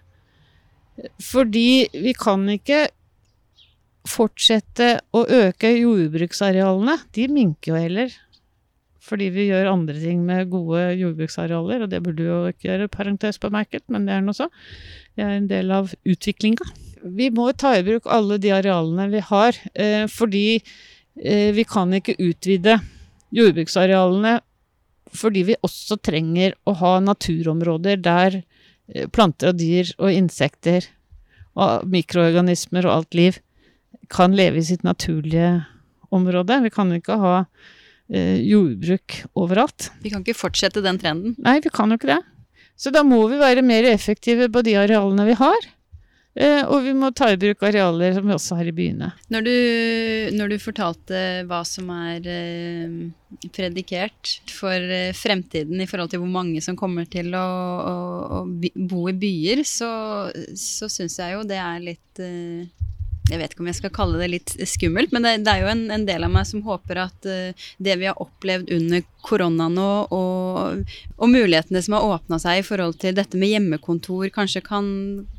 Fordi 1.24 1.90
vi 1.94 2.14
kan 2.18 2.46
ikke 2.52 2.88
fortsette 4.10 4.98
å 5.16 5.26
øke 5.26 5.72
jordbruksarealene. 5.76 6.98
De 7.16 7.28
minker 7.32 7.74
jo 7.74 7.80
heller. 7.80 8.18
Fordi 9.10 9.30
vi 9.34 9.48
gjør 9.48 9.72
andre 9.72 9.96
ting 9.98 10.22
med 10.28 10.52
gode 10.52 10.82
jordbruksarealer, 11.00 11.86
og 11.86 11.92
det 11.92 12.02
burde 12.06 12.28
jo 12.28 12.40
ikke 12.52 12.68
gjøre, 12.68 12.92
parentes 12.92 13.40
bemerket, 13.42 13.86
men 13.90 14.06
det 14.06 14.18
er 14.18 14.26
nå 14.26 14.36
så. 14.38 14.50
Det 15.18 15.26
er 15.26 15.38
en 15.38 15.50
del 15.50 15.72
av 15.74 15.94
utviklinga. 16.06 16.68
Vi 17.16 17.30
må 17.34 17.48
ta 17.58 17.74
i 17.78 17.86
bruk 17.88 18.10
alle 18.12 18.38
de 18.42 18.52
arealene 18.54 19.08
vi 19.14 19.24
har, 19.24 19.58
eh, 19.74 20.06
fordi 20.12 20.60
eh, 20.60 21.50
vi 21.56 21.66
kan 21.66 21.96
ikke 21.96 22.20
utvide 22.20 22.78
jordbruksarealene 23.36 24.40
fordi 25.16 25.42
vi 25.48 25.56
også 25.66 25.98
trenger 26.06 26.54
å 26.70 26.76
ha 26.78 26.92
naturområder 27.02 28.02
der 28.04 28.42
planter 29.14 29.52
og 29.52 29.60
dyr 29.60 29.92
og 29.98 30.14
insekter 30.14 30.88
og 31.60 31.86
mikroorganismer 31.90 32.88
og 32.88 32.96
alt 33.00 33.18
liv 33.18 33.40
kan 34.10 34.34
leve 34.38 34.62
i 34.62 34.66
sitt 34.66 34.86
naturlige 34.86 35.60
område. 36.14 36.62
Vi 36.66 36.72
kan 36.74 36.92
ikke 36.96 37.18
ha 37.22 37.34
eh, 38.10 38.40
jordbruk 38.42 39.20
overalt. 39.38 39.92
Vi 40.04 40.14
kan 40.14 40.24
ikke 40.26 40.38
fortsette 40.38 40.84
den 40.86 41.00
trenden? 41.02 41.36
Nei, 41.46 41.60
vi 41.64 41.72
kan 41.74 41.92
jo 41.92 42.00
ikke 42.00 42.14
det. 42.16 42.22
Så 42.80 42.94
da 42.96 43.04
må 43.04 43.20
vi 43.28 43.42
være 43.42 43.66
mer 43.66 43.86
effektive 43.90 44.48
på 44.52 44.64
de 44.66 44.78
arealene 44.80 45.28
vi 45.28 45.36
har. 45.38 45.70
Eh, 46.40 46.62
og 46.72 46.86
vi 46.86 46.94
må 46.96 47.10
ta 47.12 47.28
i 47.34 47.40
bruk 47.40 47.64
arealer 47.68 48.14
som 48.16 48.28
vi 48.30 48.32
også 48.32 48.56
har 48.62 48.70
i 48.70 48.76
byene. 48.76 49.10
Når 49.34 49.44
du, 49.44 49.56
når 50.38 50.54
du 50.54 50.58
fortalte 50.64 51.24
hva 51.50 51.60
som 51.68 51.90
er 51.92 52.30
eh, 52.32 52.94
predikert 53.56 54.38
for 54.56 54.72
eh, 54.72 55.12
fremtiden 55.18 55.84
i 55.84 55.88
forhold 55.90 56.14
til 56.14 56.24
hvor 56.24 56.32
mange 56.32 56.64
som 56.64 56.80
kommer 56.80 57.10
til 57.12 57.36
å, 57.36 57.44
å, 57.44 57.96
å 58.40 58.44
bo 58.48 59.10
i 59.12 59.18
byer, 59.20 59.66
så, 59.68 59.92
så 60.56 60.88
syns 60.88 61.20
jeg 61.20 61.36
jo 61.36 61.44
det 61.50 61.60
er 61.60 61.84
litt 61.90 62.24
jeg 63.30 63.40
vet 63.42 63.54
ikke 63.54 63.64
om 63.64 63.70
jeg 63.70 63.78
skal 63.78 63.94
kalle 63.94 64.20
det 64.22 64.30
litt 64.34 64.54
skummelt, 64.70 65.14
men 65.16 65.26
det, 65.26 65.34
det 65.46 65.54
er 65.54 65.64
jo 65.64 65.72
en, 65.72 65.84
en, 65.94 66.06
del 66.08 66.26
av 66.26 66.34
meg 66.34 66.48
som 66.50 66.64
håper 66.66 67.02
at 67.04 67.28
uh, 67.30 67.68
det 67.78 67.98
vi 68.02 68.08
har 68.10 68.22
opplevd 68.22 68.72
under 68.76 69.04
korona 69.26 69.68
nå, 69.72 69.90
og, 70.16 70.96
og 71.18 71.32
mulighetene 71.32 71.82
som 71.86 71.98
har 71.98 72.08
åpna 72.16 72.40
seg 72.42 72.62
i 72.62 72.66
forhold 72.66 72.98
til 73.04 73.18
dette 73.18 73.40
med 73.40 73.54
hjemmekontor, 73.54 74.30
kanskje 74.36 74.64
kan, 74.66 74.90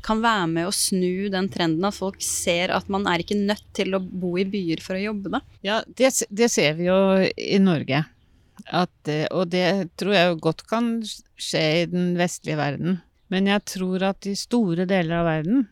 kan, 0.05 0.23
være 0.23 0.47
med 0.53 0.69
å 0.69 0.75
snu 0.75 1.29
den 1.33 1.49
trenden 1.51 1.87
at 1.87 1.97
folk 1.97 2.21
ser 2.23 2.73
at 2.75 2.89
man 2.93 3.07
er 3.09 3.23
ikke 3.23 3.39
nødt 3.39 3.65
til 3.77 3.97
å 3.97 4.01
bo 4.01 4.35
i 4.39 4.47
byer 4.47 4.83
for 4.85 4.97
å 4.97 5.05
jobbe, 5.09 5.33
da. 5.33 5.43
Ja, 5.65 5.81
det, 5.97 6.13
det 6.29 6.51
ser 6.53 6.77
vi 6.79 6.89
jo 6.89 6.97
i 7.21 7.59
Norge. 7.61 8.05
At, 8.69 8.93
eh, 9.09 9.25
og 9.33 9.49
det 9.53 9.95
tror 9.97 10.13
jeg 10.13 10.41
godt 10.43 10.65
kan 10.69 10.93
skje 11.41 11.63
i 11.81 11.85
den 11.89 12.13
vestlige 12.19 12.59
verden. 12.59 12.99
Men 13.31 13.47
jeg 13.49 13.63
tror 13.77 14.03
at 14.11 14.27
i 14.27 14.35
store 14.37 14.85
deler 14.89 15.21
av 15.21 15.29
verden 15.29 15.65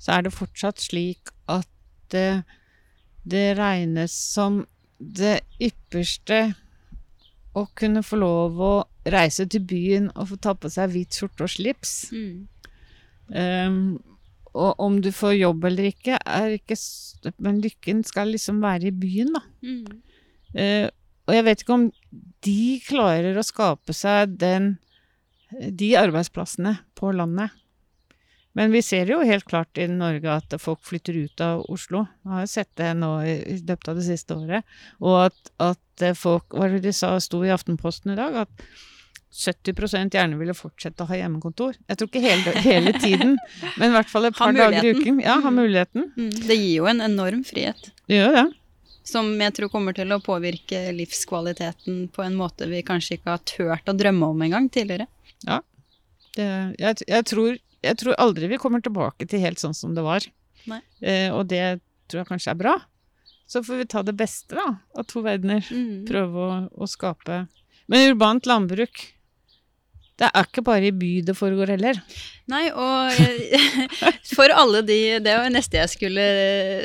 så 0.00 0.16
er 0.16 0.26
det 0.26 0.34
fortsatt 0.34 0.80
slik 0.82 1.30
det, 2.14 2.42
det 3.24 3.46
regnes 3.58 4.14
som 4.34 4.64
det 5.00 5.40
ypperste 5.62 6.42
å 7.56 7.64
kunne 7.78 8.02
få 8.06 8.20
lov 8.20 8.60
å 8.62 8.74
reise 9.10 9.46
til 9.50 9.64
byen 9.66 10.10
og 10.14 10.30
få 10.30 10.38
ta 10.44 10.54
på 10.54 10.70
seg 10.70 10.92
hvit 10.92 11.16
skjorte 11.16 11.46
og 11.46 11.52
slips. 11.52 11.94
Mm. 12.14 12.46
Um, 13.30 13.80
og 14.50 14.82
om 14.82 14.98
du 15.02 15.10
får 15.14 15.36
jobb 15.38 15.66
eller 15.68 15.92
ikke, 15.92 16.16
er 16.26 16.56
ikke 16.56 16.74
Men 17.38 17.60
lykken 17.62 18.00
skal 18.02 18.32
liksom 18.34 18.58
være 18.62 18.88
i 18.90 18.96
byen, 18.96 19.34
da. 19.36 19.42
Mm. 19.62 20.00
Uh, 20.56 20.88
og 21.28 21.36
jeg 21.36 21.46
vet 21.46 21.62
ikke 21.62 21.76
om 21.76 21.88
de 22.42 22.62
klarer 22.82 23.36
å 23.38 23.46
skape 23.46 23.94
seg 23.94 24.34
den, 24.40 24.72
de 25.50 25.92
arbeidsplassene 26.00 26.74
på 26.98 27.12
landet. 27.14 27.54
Men 28.60 28.74
vi 28.76 28.82
ser 28.84 29.08
jo 29.08 29.22
helt 29.24 29.46
klart 29.48 29.78
i 29.80 29.86
Norge 29.88 30.28
at 30.28 30.54
folk 30.60 30.82
flytter 30.84 31.16
ut 31.16 31.40
av 31.40 31.62
Oslo. 31.72 32.02
Jeg 32.26 32.32
har 32.34 32.48
sett 32.50 32.70
det 32.76 32.90
nå 32.98 33.08
i 33.24 33.56
løpet 33.56 33.88
av 33.88 33.96
det 33.96 34.04
siste 34.04 34.36
året. 34.36 34.74
Og 35.00 35.16
at, 35.30 35.52
at 35.64 36.04
folk 36.16 36.52
Hva 36.52 36.66
var 36.66 36.74
det 36.76 36.82
de 36.84 36.92
sa, 36.96 37.14
sto 37.24 37.40
i 37.44 37.52
Aftenposten 37.54 38.12
i 38.12 38.18
dag? 38.18 38.36
At 38.42 38.68
70 39.32 40.12
gjerne 40.12 40.36
ville 40.36 40.56
fortsette 40.58 41.06
å 41.06 41.08
ha 41.08 41.16
hjemmekontor. 41.22 41.78
Jeg 41.88 42.00
tror 42.00 42.10
ikke 42.10 42.22
hele, 42.24 42.54
hele 42.66 42.92
tiden, 42.98 43.38
men 43.78 43.88
i 43.88 43.94
hvert 43.94 44.12
fall 44.12 44.28
et 44.28 44.36
par 44.36 44.52
dager 44.52 44.84
i 44.84 44.92
uken. 44.92 45.22
Ja, 45.24 45.38
ha 45.40 45.52
mm. 45.54 45.60
muligheten. 45.62 46.10
Mm. 46.18 46.30
Det 46.50 46.58
gir 46.58 46.74
jo 46.82 46.90
en 46.90 47.00
enorm 47.06 47.46
frihet. 47.48 47.92
Det 48.10 48.20
gjør 48.20 48.36
det. 48.42 48.46
Som 49.06 49.32
jeg 49.40 49.56
tror 49.56 49.72
kommer 49.72 49.96
til 49.96 50.12
å 50.12 50.20
påvirke 50.20 50.82
livskvaliteten 50.92 52.10
på 52.12 52.26
en 52.26 52.36
måte 52.36 52.68
vi 52.68 52.84
kanskje 52.84 53.16
ikke 53.16 53.38
har 53.38 53.44
turt 53.48 53.88
å 53.88 53.96
drømme 53.96 54.34
om 54.34 54.46
engang 54.50 54.68
tidligere. 54.68 55.08
Ja. 55.46 55.62
Det, 56.36 56.50
jeg, 56.76 57.00
jeg 57.08 57.28
tror 57.30 57.56
jeg 57.84 57.98
tror 58.00 58.18
aldri 58.20 58.50
vi 58.50 58.60
kommer 58.60 58.82
tilbake 58.84 59.26
til 59.28 59.42
helt 59.42 59.60
sånn 59.62 59.76
som 59.76 59.94
det 59.96 60.04
var. 60.04 60.26
Eh, 61.00 61.28
og 61.32 61.46
det 61.50 61.80
tror 62.10 62.22
jeg 62.22 62.30
kanskje 62.30 62.54
er 62.54 62.60
bra. 62.60 62.74
Så 63.50 63.62
får 63.66 63.80
vi 63.80 63.88
ta 63.90 64.02
det 64.06 64.14
beste 64.18 64.58
da, 64.58 64.66
av 64.94 65.06
to 65.10 65.24
verdener. 65.24 65.64
Mm. 65.74 66.04
Prøve 66.08 66.44
å, 66.44 66.58
å, 66.70 66.88
skape 66.90 67.44
Men 67.90 68.12
urbant 68.12 68.46
landbruk, 68.46 69.00
det 70.20 70.28
er 70.28 70.44
ikke 70.44 70.64
bare 70.66 70.90
i 70.90 70.92
by 70.92 71.10
det 71.24 71.32
foregår 71.36 71.70
heller. 71.72 71.96
Nei, 72.50 72.66
og 72.74 73.14
for 74.36 74.52
alle 74.52 74.80
de 74.84 74.98
Det 75.22 75.34
var 75.38 75.52
neste 75.52 75.78
jeg 75.78 75.92
skulle, 75.92 76.24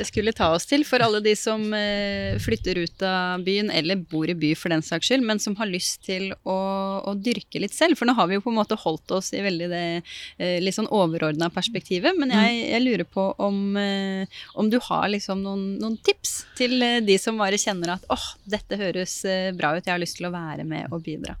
skulle, 0.08 0.32
ta 0.36 0.52
oss 0.54 0.64
til. 0.68 0.86
For 0.88 1.02
alle 1.04 1.20
de 1.24 1.34
som 1.36 1.66
eh, 1.76 2.38
flytter 2.40 2.80
ut 2.80 3.04
av 3.04 3.44
byen, 3.44 3.68
eller 3.74 4.00
bor 4.00 4.30
i 4.30 4.36
by 4.38 4.54
for 4.56 4.72
den 4.72 4.84
saks 4.86 5.10
skyld, 5.10 5.26
men 5.26 5.42
som 5.42 5.56
har 5.60 5.68
lyst 5.68 6.06
til 6.08 6.30
å, 6.48 6.56
å 7.04 7.14
dyrke 7.18 7.60
litt 7.60 7.76
selv. 7.76 7.98
For 8.00 8.08
nå 8.08 8.16
har 8.16 8.30
vi 8.30 8.38
jo 8.38 8.46
på 8.46 8.54
en 8.54 8.60
måte 8.60 8.80
holdt 8.86 9.16
oss 9.18 9.32
i 9.36 9.44
veldig 9.44 9.70
det 9.74 9.84
eh, 9.98 10.56
litt 10.64 10.78
sånn 10.78 10.88
overordna 10.88 11.50
perspektivet. 11.52 12.16
Men 12.16 12.32
jeg, 12.32 12.56
mm. 12.56 12.64
jeg 12.72 12.84
lurer 12.86 13.12
på 13.18 13.28
om, 13.36 13.62
eh, 13.82 14.42
om, 14.56 14.72
du 14.72 14.80
har 14.88 15.10
liksom 15.12 15.44
noen, 15.44 15.68
noen, 15.82 16.00
tips 16.06 16.38
til 16.56 16.80
de 17.04 17.20
som 17.20 17.36
bare 17.40 17.60
kjenner 17.60 17.98
at 17.98 18.08
åh, 18.08 18.16
oh, 18.16 18.34
dette 18.48 18.80
høres 18.80 19.20
bra 19.58 19.76
ut, 19.76 19.84
jeg 19.84 19.92
har 19.92 20.00
lyst 20.00 20.20
til 20.20 20.30
å 20.30 20.34
være 20.34 20.64
med 20.64 20.88
og 20.94 21.04
bidra. 21.04 21.36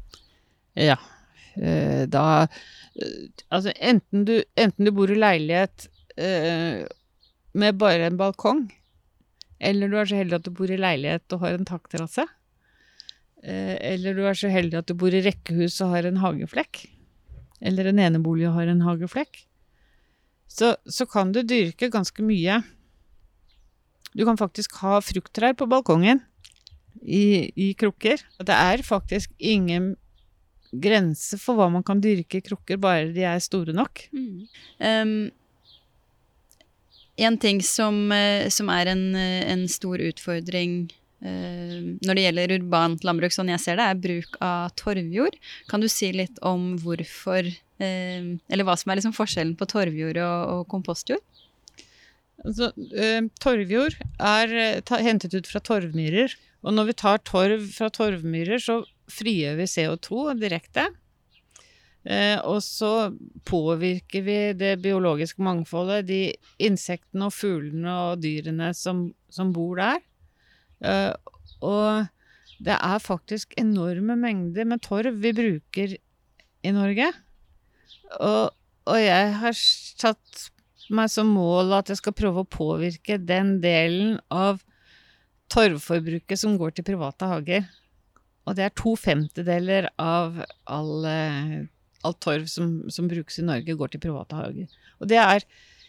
Ja, 0.76 0.98
da 1.56 2.26
Altså, 3.52 3.72
enten 3.76 4.24
du, 4.28 4.38
enten 4.56 4.88
du 4.88 4.90
bor 4.96 5.10
i 5.12 5.16
leilighet 5.16 5.86
eh, 6.16 6.86
med 7.56 7.78
bare 7.80 8.08
en 8.08 8.16
balkong, 8.16 8.66
eller 9.60 9.90
du 9.92 9.96
er 10.00 10.08
så 10.08 10.20
heldig 10.20 10.38
at 10.38 10.46
du 10.46 10.52
bor 10.56 10.72
i 10.72 10.78
leilighet 10.80 11.36
og 11.36 11.44
har 11.44 11.56
en 11.56 11.68
takterrasse, 11.68 12.24
eh, 13.44 13.74
eller 13.92 14.16
du 14.16 14.22
er 14.28 14.38
så 14.38 14.48
heldig 14.52 14.80
at 14.80 14.88
du 14.88 14.96
bor 14.98 15.12
i 15.12 15.20
rekkehus 15.24 15.76
og 15.84 15.92
har 15.92 16.08
en 16.08 16.22
hageflekk, 16.22 16.86
eller 17.64 17.90
en 17.90 18.00
enebolig 18.08 18.48
og 18.48 18.56
har 18.58 18.72
en 18.72 18.84
hageflekk, 18.84 19.42
så, 20.48 20.74
så 20.88 21.08
kan 21.10 21.32
du 21.34 21.42
dyrke 21.44 21.90
ganske 21.92 22.24
mye. 22.24 22.60
Du 24.16 24.24
kan 24.24 24.38
faktisk 24.40 24.78
ha 24.80 25.00
frukttrær 25.04 25.56
på 25.58 25.68
balkongen 25.68 26.22
i, 27.02 27.52
i 27.52 27.72
krukker. 27.76 28.22
Det 28.40 28.56
er 28.56 28.84
faktisk 28.86 29.34
ingen 29.36 29.94
grense 30.82 31.38
for 31.40 31.58
hva 31.58 31.68
man 31.72 31.84
kan 31.86 32.00
dyrke 32.02 32.40
i 32.40 32.44
krukker, 32.44 32.80
bare 32.80 33.10
de 33.14 33.24
er 33.26 33.42
store 33.42 33.74
nok. 33.76 34.06
Mm. 34.14 34.46
Um, 34.80 35.18
en 37.16 37.38
ting 37.40 37.62
som, 37.64 38.12
eh, 38.12 38.48
som 38.52 38.68
er 38.72 38.92
en, 38.92 39.04
en, 39.16 39.64
stor 39.72 40.02
utfordring 40.04 40.82
uh, 41.24 41.78
når 42.04 42.18
det 42.18 42.24
gjelder 42.26 42.56
urbant 42.58 43.06
landbruk, 43.08 43.32
sånn 43.32 43.52
jeg 43.54 43.62
ser 43.62 43.80
det, 43.80 43.86
er 43.86 44.02
bruk 44.02 44.36
av 44.44 44.74
torvjord. 44.76 45.38
Kan 45.70 45.80
du 45.80 45.88
si 45.88 46.10
litt 46.12 46.36
om 46.44 46.74
hvorfor 46.82 47.48
uh, 47.48 48.26
Eller 48.36 48.68
hva 48.68 48.76
som 48.76 48.92
er 48.92 49.00
liksom 49.00 49.16
forskjellen 49.16 49.56
på 49.56 49.68
torvjord 49.72 50.20
og, 50.20 50.52
og 50.52 50.68
kompostjord? 50.72 51.24
Altså, 52.44 52.68
uh, 52.76 53.22
torvjord 53.40 53.96
er 54.20 54.84
ta, 54.84 55.00
hentet 55.00 55.38
ut 55.38 55.48
fra 55.48 55.64
torvmyrer. 55.64 56.36
Og 56.66 56.74
når 56.74 56.90
vi 56.90 56.98
tar 57.00 57.24
torv 57.24 57.64
fra 57.72 57.88
torvmyrer, 57.94 58.60
så 58.60 58.82
frigjør 59.12 59.58
vi 59.60 59.68
CO2 59.70 60.36
direkte. 60.40 60.86
Eh, 62.06 62.38
og 62.46 62.60
så 62.62 63.10
påvirker 63.48 64.22
vi 64.22 64.38
det 64.54 64.76
biologiske 64.82 65.42
mangfoldet, 65.42 66.06
de 66.06 66.20
insektene 66.62 67.26
og 67.26 67.34
fuglene 67.34 67.94
og 68.10 68.20
dyrene 68.22 68.70
som, 68.78 69.08
som 69.32 69.50
bor 69.54 69.80
der. 69.80 70.04
Eh, 70.86 71.12
og 71.66 72.06
det 72.62 72.76
er 72.76 73.02
faktisk 73.02 73.56
enorme 73.58 74.16
mengder 74.18 74.68
med 74.68 74.84
torv 74.86 75.18
vi 75.22 75.34
bruker 75.36 75.96
i 75.96 76.74
Norge. 76.74 77.10
Og, 78.20 78.54
og 78.86 79.00
jeg 79.02 79.32
har 79.42 79.56
satt 79.58 80.46
meg 80.94 81.10
som 81.10 81.32
mål 81.34 81.74
at 81.74 81.90
jeg 81.90 81.98
skal 81.98 82.14
prøve 82.14 82.44
å 82.44 82.48
påvirke 82.48 83.18
den 83.18 83.56
delen 83.64 84.20
av 84.30 84.62
torvforbruket 85.52 86.38
som 86.38 86.54
går 86.58 86.76
til 86.76 86.86
private 86.86 87.28
hager. 87.30 87.66
Og 88.46 88.56
det 88.58 88.66
er 88.66 88.76
to 88.78 88.94
femtedeler 88.98 89.88
av 90.00 90.38
all, 90.70 91.06
eh, 91.10 91.56
all 92.06 92.18
torv 92.22 92.46
som, 92.50 92.78
som, 92.92 93.08
brukes 93.10 93.40
i 93.42 93.46
Norge, 93.46 93.78
går 93.78 93.94
til 93.94 94.04
private 94.06 94.38
hager. 94.38 94.76
Og 95.00 95.10
det 95.10 95.18
er 95.22 95.42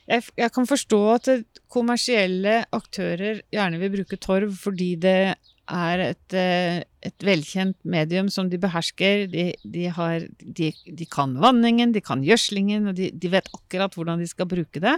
jeg, 0.07 0.23
jeg, 0.39 0.51
kan 0.55 0.67
forstå 0.69 1.01
at 1.17 1.29
kommersielle 1.71 2.61
aktører 2.75 3.41
gjerne 3.51 3.79
vil 3.81 3.91
bruke 3.97 4.19
torv 4.23 4.53
fordi 4.55 4.93
det 5.03 5.35
er 5.67 6.03
et, 6.03 6.33
eh, 6.33 6.79
et 7.03 7.25
velkjent 7.27 7.77
medium 7.83 8.29
som 8.31 8.47
de 8.49 8.59
behersker. 8.61 9.25
De, 9.31 9.49
de, 9.67 9.87
har, 9.91 10.23
de, 10.39 10.71
de 10.71 11.07
kan 11.11 11.35
vanningen, 11.43 11.91
de 11.91 12.01
kan 12.01 12.23
gjødslingen, 12.23 12.87
og 12.87 12.95
de, 12.97 13.31
vet 13.31 13.51
akkurat 13.51 13.93
hvordan 13.93 14.23
de 14.23 14.29
skal 14.31 14.47
bruke 14.49 14.81
det. 14.83 14.95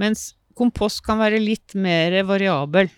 Mens 0.00 0.32
kompost 0.58 1.04
kan 1.06 1.22
være 1.22 1.40
litt 1.42 1.76
mer 1.78 2.18
variabel. 2.28 2.90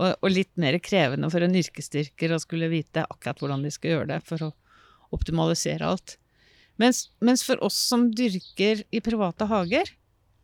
Og, 0.00 0.14
og, 0.16 0.30
litt 0.32 0.52
mer 0.60 0.78
krevende 0.80 1.28
for 1.32 1.44
en 1.44 1.56
yrkesstyrker 1.60 2.32
å 2.32 2.40
skulle 2.40 2.70
vite 2.72 3.04
akkurat 3.04 3.42
hvordan 3.42 3.66
de 3.66 3.72
skal 3.74 3.94
gjøre 3.94 4.10
det 4.14 4.20
for 4.24 4.48
å 4.48 4.50
optimalisere 5.12 5.84
alt. 5.84 6.16
Mens, 6.80 7.10
mens, 7.20 7.44
for 7.44 7.60
oss 7.64 7.76
som 7.76 8.08
dyrker 8.16 8.84
i 8.88 9.02
private 9.04 9.44
hager, 9.50 9.90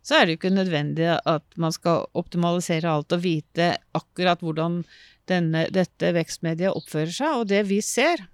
så 0.04 0.18
er 0.18 0.26
det 0.26 0.34
jo 0.34 0.40
ikke 0.42 0.54
nødvendig 0.54 1.08
at 1.16 1.56
man 1.58 1.72
skal 1.74 2.04
optimalisere 2.18 2.92
alt 2.92 3.14
og 3.16 3.24
vite 3.24 3.72
akkurat 3.96 4.44
hvordan 4.44 4.82
denne, 5.30 5.64
dette 5.72 6.12
vekstmediet 6.14 6.76
oppfører 6.76 7.14
seg. 7.16 7.40
Og 7.40 7.48
det 7.50 7.64
vi 7.70 7.80
ser 7.82 8.26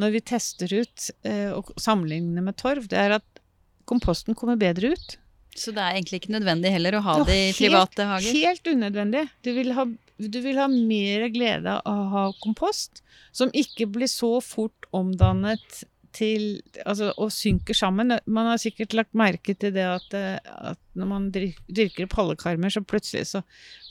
når 0.00 0.14
vi 0.14 0.22
tester 0.30 0.72
ut 0.76 1.10
eh, 1.26 1.50
og 1.56 1.74
sammenligner 1.80 2.44
med 2.44 2.56
torv, 2.60 2.86
det 2.92 3.00
er 3.00 3.18
at 3.18 3.42
komposten 3.88 4.36
kommer 4.38 4.58
bedre 4.60 4.94
ut. 4.94 5.18
Så 5.56 5.72
det 5.72 5.82
er 5.82 5.96
egentlig 5.96 6.20
ikke 6.20 6.34
nødvendig 6.36 6.72
heller 6.74 6.98
å 6.98 7.04
ha 7.04 7.14
det 7.24 7.36
i 7.48 7.52
private 7.56 8.06
hager? 8.10 8.40
Helt 8.44 8.68
unødvendig. 8.68 9.24
Du 9.44 9.52
vil 9.56 9.72
ha 9.76 9.86
du 10.18 10.38
vil 10.40 10.58
ha 10.60 10.68
mer 10.70 11.26
glede 11.34 11.78
av 11.82 11.98
å 12.00 12.08
ha 12.12 12.24
kompost 12.42 13.02
som 13.36 13.52
ikke 13.52 13.88
blir 13.92 14.10
så 14.10 14.38
fort 14.44 14.88
omdannet 14.96 15.84
til 16.16 16.62
Altså, 16.86 17.10
og 17.20 17.32
synker 17.34 17.76
sammen. 17.76 18.14
Man 18.24 18.48
har 18.48 18.60
sikkert 18.60 18.94
lagt 18.96 19.16
merke 19.16 19.52
til 19.58 19.74
det 19.74 19.84
at, 19.84 20.14
eh, 20.16 20.38
at 20.72 20.80
når 20.96 21.10
man 21.10 21.26
dyrker 21.32 22.06
opp 22.06 22.16
hallekarmer, 22.16 22.72
så 22.72 22.80
plutselig 22.80 23.26
så 23.32 23.42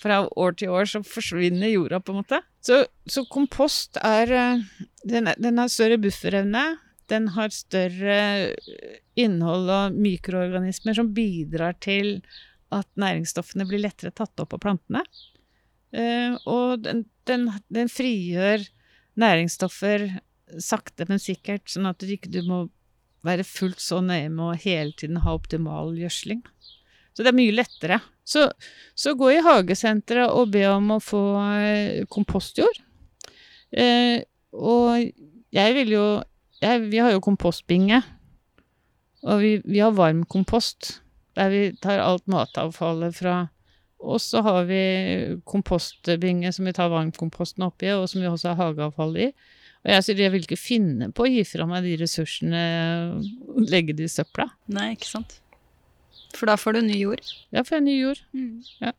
Fra 0.01 0.23
år 0.37 0.57
til 0.57 0.69
år 0.69 0.85
så 0.89 1.01
forsvinner 1.05 1.71
jorda, 1.71 1.99
på 1.99 2.13
en 2.13 2.21
måte. 2.21 2.41
Så, 2.61 2.83
så 3.09 3.25
kompost 3.29 3.97
er 4.01 4.31
eh, 4.31 4.65
den, 5.05 5.29
den 5.37 5.61
har 5.61 5.69
større 5.69 5.97
bufferevne. 6.01 6.65
Den 7.09 7.29
har 7.35 7.53
større 7.53 8.55
innhold 9.15 9.69
av 9.69 9.93
mikroorganismer 9.93 10.97
som 10.97 11.13
bidrar 11.13 11.77
til 11.81 12.19
at 12.73 12.87
næringsstoffene 12.97 13.67
blir 13.69 13.83
lettere 13.83 14.13
tatt 14.13 14.41
opp 14.41 14.55
av 14.57 14.63
plantene. 14.63 15.03
Eh, 15.93 16.37
og 16.49 16.85
den, 16.85 17.03
den, 17.29 17.49
den 17.73 17.91
frigjør 17.91 18.65
næringsstoffer 19.19 20.07
sakte, 20.61 21.07
men 21.09 21.21
sikkert, 21.21 21.67
sånn 21.71 21.89
at 21.89 22.01
du 22.01 22.11
ikke 22.15 22.43
må 22.47 22.65
være 23.25 23.45
fullt 23.47 23.81
så 23.81 24.01
nøye 24.05 24.29
med 24.29 24.45
å 24.45 24.59
hele 24.61 24.93
tiden 24.97 25.21
ha 25.23 25.33
optimal 25.33 25.95
gjødsling. 25.97 26.43
Så 27.15 27.23
det 27.23 27.31
er 27.31 27.37
mye 27.37 27.55
lettere. 27.55 28.01
Så, 28.27 28.47
så 28.97 29.13
gå 29.17 29.31
i 29.35 29.43
hagesenteret 29.45 30.33
og 30.33 30.51
be 30.53 30.65
om 30.67 30.97
å 30.97 31.01
få 31.01 31.23
eh, 31.55 32.03
kompostjord. 32.11 32.81
Eh, 33.71 34.21
og 34.55 35.09
jeg 35.55 35.75
vil 35.75 35.95
jo 35.95 36.05
jeg, 36.61 36.85
Vi 36.89 36.99
har 37.03 37.11
jo 37.11 37.23
kompostbinge. 37.23 38.01
Og 39.25 39.41
vi, 39.41 39.51
vi 39.65 39.81
har 39.81 39.95
varm 39.97 40.23
kompost, 40.29 40.99
der 41.35 41.49
vi 41.51 41.61
tar 41.81 42.03
alt 42.03 42.27
matavfallet 42.29 43.15
fra 43.17 43.35
og 43.99 44.19
så 44.21 44.41
har 44.45 44.65
vi 44.69 44.81
kompostbinge 45.47 46.51
som 46.53 46.67
vi 46.67 46.73
tar 46.75 46.91
varmkomposten 46.93 47.65
oppi, 47.65 47.89
og 47.95 48.09
som 48.11 48.21
vi 48.21 48.29
også 48.29 48.53
har 48.53 48.59
hageavfall 48.61 49.15
i. 49.17 49.29
Og 49.85 49.93
jeg 49.93 50.05
sier 50.05 50.21
jeg 50.25 50.33
vil 50.33 50.45
ikke 50.47 50.59
finne 50.59 51.11
på 51.13 51.25
å 51.25 51.29
gi 51.29 51.43
fra 51.45 51.67
meg 51.69 51.85
de 51.85 51.95
ressursene 52.01 52.61
og 53.53 53.69
legge 53.69 53.93
det 53.97 54.09
i 54.09 54.13
søpla. 54.15 54.49
Nei, 54.73 54.91
ikke 54.95 55.11
sant. 55.11 55.39
For 56.35 56.49
da 56.49 56.57
får 56.59 56.77
du 56.77 56.85
ny 56.87 56.97
jord. 56.99 57.21
Ja, 57.53 57.63
får 57.63 57.79
jeg 57.79 57.85
ny 57.85 57.97
jord. 57.99 58.23
Ja. 58.81 58.95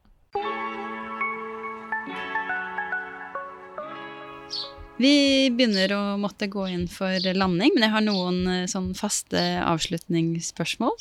Vi 4.97 5.51
begynner 5.53 5.93
å 5.93 6.03
måtte 6.21 6.49
gå 6.49 6.65
inn 6.73 6.87
for 6.89 7.21
landing, 7.37 7.75
men 7.75 7.85
jeg 7.85 7.93
har 7.93 8.05
noen 8.05 8.39
eh, 8.49 8.69
sånn 8.71 8.95
faste 8.97 9.43
avslutningsspørsmål. 9.61 10.95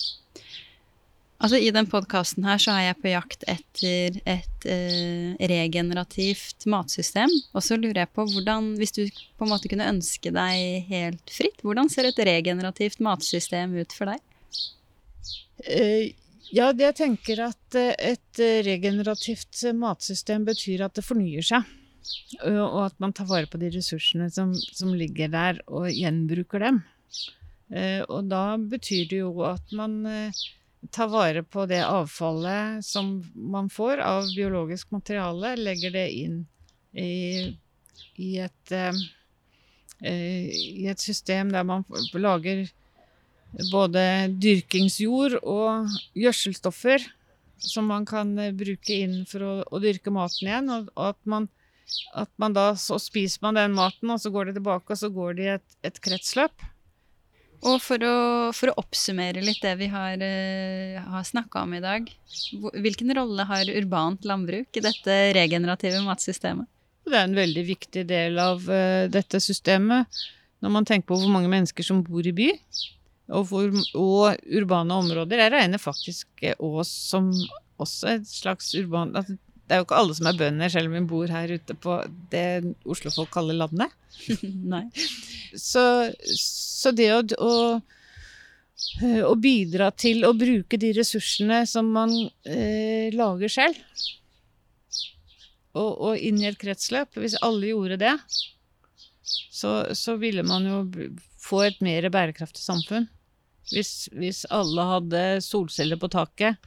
Altså 1.44 1.60
I 1.60 1.72
den 1.76 1.88
podkasten 1.92 2.46
her 2.48 2.60
så 2.62 2.72
er 2.72 2.86
jeg 2.88 2.98
på 3.04 3.12
jakt 3.12 3.42
etter 3.52 4.20
et 4.24 4.68
eh, 4.72 5.34
regenerativt 5.52 6.64
matsystem. 6.72 7.32
Og 7.52 7.66
så 7.66 7.76
lurer 7.76 8.06
jeg 8.06 8.12
på 8.16 8.24
hvordan, 8.32 8.72
hvis 8.80 8.96
du 8.96 9.02
på 9.36 9.46
en 9.46 9.52
måte 9.52 9.70
kunne 9.72 9.90
ønske 9.92 10.32
deg 10.32 10.88
helt 10.88 11.34
fritt, 11.36 11.60
hvordan 11.66 11.92
ser 11.92 12.08
et 12.08 12.22
regenerativt 12.32 13.04
matsystem 13.04 13.76
ut 13.76 13.98
for 13.98 14.14
deg? 14.14 14.24
Eh, 15.68 16.16
ja, 16.56 16.72
jeg 16.72 16.96
tenker 17.02 17.44
at 17.50 17.80
eh, 17.80 17.92
et 18.16 18.42
eh, 18.42 18.62
regenerativt 18.66 19.66
eh, 19.68 19.76
matsystem 19.76 20.48
betyr 20.48 20.88
at 20.88 20.96
det 20.96 21.04
fornyer 21.04 21.44
seg. 21.46 21.68
Og 22.48 22.82
at 22.86 23.00
man 23.02 23.14
tar 23.18 23.28
vare 23.28 23.50
på 23.50 23.60
de 23.60 23.72
ressursene 23.76 24.32
som, 24.32 24.56
som 24.56 24.92
ligger 24.96 25.32
der, 25.34 25.60
og 25.68 25.90
gjenbruker 25.92 26.64
dem. 26.64 26.84
Eh, 27.76 28.04
Og 28.08 28.30
da 28.32 28.54
betyr 28.62 29.10
det 29.10 29.24
jo 29.26 29.34
at 29.44 29.74
man 29.76 30.06
eh, 30.08 30.46
tar 30.92 31.10
vare 31.12 31.44
på 31.44 31.66
det 31.70 31.82
avfallet 31.86 32.86
som 32.86 33.18
man 33.36 33.70
får 33.70 34.02
av 34.04 34.30
biologisk 34.36 34.92
materiale, 34.96 35.56
legger 35.58 35.94
det 35.96 36.08
inn 36.12 36.40
i, 36.96 37.52
i 38.22 38.32
et 38.44 38.74
eh, 38.76 39.04
eh, 40.02 40.50
i 40.50 40.88
et 40.92 41.02
system 41.02 41.52
der 41.54 41.66
man 41.68 41.86
lager 42.14 42.66
både 43.72 44.06
dyrkingsjord 44.42 45.38
og 45.42 45.92
gjødselstoffer 46.18 47.06
som 47.58 47.88
man 47.92 48.06
kan 48.08 48.34
eh, 48.40 48.54
bruke 48.56 49.02
inn 49.06 49.22
for 49.30 49.46
å, 49.46 49.54
å 49.66 49.82
dyrke 49.84 50.14
maten 50.14 50.50
igjen. 50.50 50.72
Og, 50.72 50.92
og 50.96 51.12
at, 51.14 51.20
man, 51.30 51.50
at 52.18 52.32
man 52.42 52.56
da 52.56 52.72
så 52.80 53.00
spiser 53.02 53.44
man 53.46 53.60
den 53.60 53.76
maten, 53.78 54.12
og 54.12 54.22
så 54.22 54.32
går 54.34 54.50
det 54.50 54.58
tilbake, 54.60 54.92
og 54.92 55.00
så 55.00 55.12
går 55.14 55.38
det 55.38 55.46
i 55.46 55.54
et, 55.58 55.78
et 55.92 56.02
kretsløp. 56.04 56.68
Og 57.66 57.80
for 57.82 58.02
å, 58.06 58.16
for 58.54 58.70
å 58.70 58.78
oppsummere 58.78 59.42
litt 59.42 59.64
det 59.64 59.74
vi 59.80 59.88
har, 59.90 60.22
uh, 60.22 61.02
har 61.16 61.26
snakka 61.26 61.64
om 61.66 61.74
i 61.74 61.82
dag, 61.82 62.08
hvilken 62.78 63.14
rolle 63.18 63.48
har 63.50 63.72
urbant 63.74 64.28
landbruk 64.28 64.78
i 64.78 64.84
dette 64.86 65.18
regenerative 65.38 66.04
matsystemet? 66.06 66.70
Det 67.06 67.18
er 67.18 67.28
en 67.28 67.38
veldig 67.38 67.64
viktig 67.66 68.06
del 68.10 68.38
av 68.42 68.66
uh, 68.70 69.06
dette 69.10 69.42
systemet 69.42 70.10
når 70.64 70.74
man 70.78 70.88
tenker 70.88 71.10
på 71.10 71.18
hvor 71.22 71.34
mange 71.34 71.50
mennesker 71.52 71.86
som 71.86 72.04
bor 72.06 72.26
i 72.26 72.34
by. 72.36 72.52
Og, 73.34 73.48
hvor, 73.50 73.72
og 73.98 74.50
urbane 74.54 74.94
områder. 75.02 75.42
Jeg 75.42 75.54
regner 75.56 75.82
faktisk 75.82 76.44
eh, 76.46 76.54
Ås 76.62 76.92
som 77.10 77.32
også 77.82 78.12
et 78.12 78.28
slags 78.30 78.70
urban 78.78 79.16
altså, 79.18 79.34
Det 79.66 79.74
er 79.74 79.82
jo 79.82 79.86
ikke 79.88 79.98
alle 79.98 80.16
som 80.18 80.28
er 80.30 80.38
bønder, 80.38 80.70
selv 80.70 80.92
om 80.92 80.96
vi 80.98 81.08
bor 81.10 81.32
her 81.34 81.56
ute 81.58 81.76
på 81.82 81.98
det 82.30 82.76
Oslo-folk 82.86 83.32
kaller 83.34 83.58
landet. 83.58 83.94
Så, 85.56 85.82
så 86.36 86.92
det 86.92 87.06
å, 87.16 87.22
å, 87.40 87.52
å 89.24 89.34
bidra 89.40 89.88
til 89.96 90.26
å 90.28 90.34
bruke 90.36 90.76
de 90.80 90.90
ressursene 90.98 91.62
som 91.68 91.88
man 91.96 92.12
eh, 92.44 93.08
lager 93.16 93.52
selv, 93.52 93.80
og, 95.76 95.92
og 96.10 96.20
inn 96.20 96.42
i 96.42 96.48
et 96.50 96.60
kretsløp 96.60 97.18
Hvis 97.20 97.38
alle 97.44 97.72
gjorde 97.72 97.98
det, 98.04 98.14
så, 99.52 99.72
så 99.96 100.16
ville 100.20 100.44
man 100.48 100.68
jo 100.68 100.80
få 101.42 101.66
et 101.66 101.82
mer 101.84 102.08
bærekraftig 102.12 102.64
samfunn. 102.64 103.08
Hvis, 103.72 104.08
hvis 104.14 104.44
alle 104.54 104.86
hadde 104.92 105.24
solceller 105.44 106.00
på 106.00 106.12
taket 106.14 106.60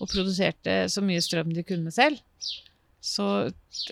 og 0.00 0.10
produserte 0.10 0.84
så 0.90 1.02
mye 1.04 1.22
strøm 1.22 1.52
de 1.54 1.64
kunne 1.66 1.92
selv, 1.94 2.20
så 3.04 3.26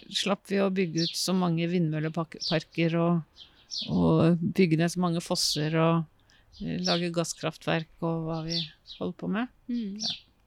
slapp 0.09 0.49
vi 0.49 0.63
å 0.63 0.71
bygge 0.73 1.05
ut 1.05 1.19
så 1.19 1.35
mange 1.37 1.69
vindmølleparker 1.69 2.97
og, 2.97 3.45
og 3.93 4.41
bygge 4.57 4.79
ned 4.81 4.95
så 4.95 5.03
mange 5.05 5.21
fosser 5.21 5.77
og 5.77 6.63
eh, 6.65 6.79
lage 6.87 7.13
gasskraftverk 7.13 8.07
og 8.09 8.27
hva 8.29 8.41
vi 8.47 8.57
holder 8.97 9.17
på 9.21 9.31
med. 9.37 9.53
Mm. 9.69 10.01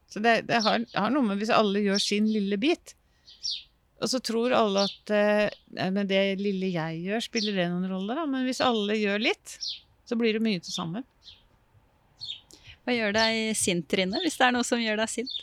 Så 0.10 0.22
det, 0.24 0.38
det, 0.50 0.64
har, 0.66 0.82
har 0.96 1.14
noe 1.14 1.28
med 1.28 1.42
hvis 1.42 1.54
alle 1.54 1.84
gjør 1.86 2.02
sin 2.02 2.30
lille 2.32 2.58
bit. 2.62 2.96
Og 4.02 4.10
så 4.12 4.20
tror 4.24 4.56
alle 4.58 4.88
at 4.90 5.14
eh, 5.14 5.90
med 5.94 6.10
det 6.10 6.24
lille 6.42 6.74
jeg 6.74 7.04
gjør, 7.06 7.26
spiller 7.30 7.62
det 7.62 7.70
noen 7.70 7.90
rolle? 7.92 8.18
da? 8.18 8.26
Men 8.30 8.50
hvis 8.50 8.66
alle 8.66 8.98
gjør 8.98 9.22
litt, 9.30 9.60
så 10.10 10.18
blir 10.18 10.36
det 10.36 10.44
mye 10.46 10.62
til 10.64 10.74
sammen. 10.74 11.06
Hva 12.86 12.94
gjør 12.98 13.14
deg 13.14 13.54
sint, 13.58 13.86
Trine, 13.90 14.20
hvis 14.26 14.38
det 14.42 14.50
er 14.50 14.58
noe 14.58 14.66
som 14.66 14.82
gjør 14.82 15.00
deg 15.02 15.12
sint? 15.12 15.38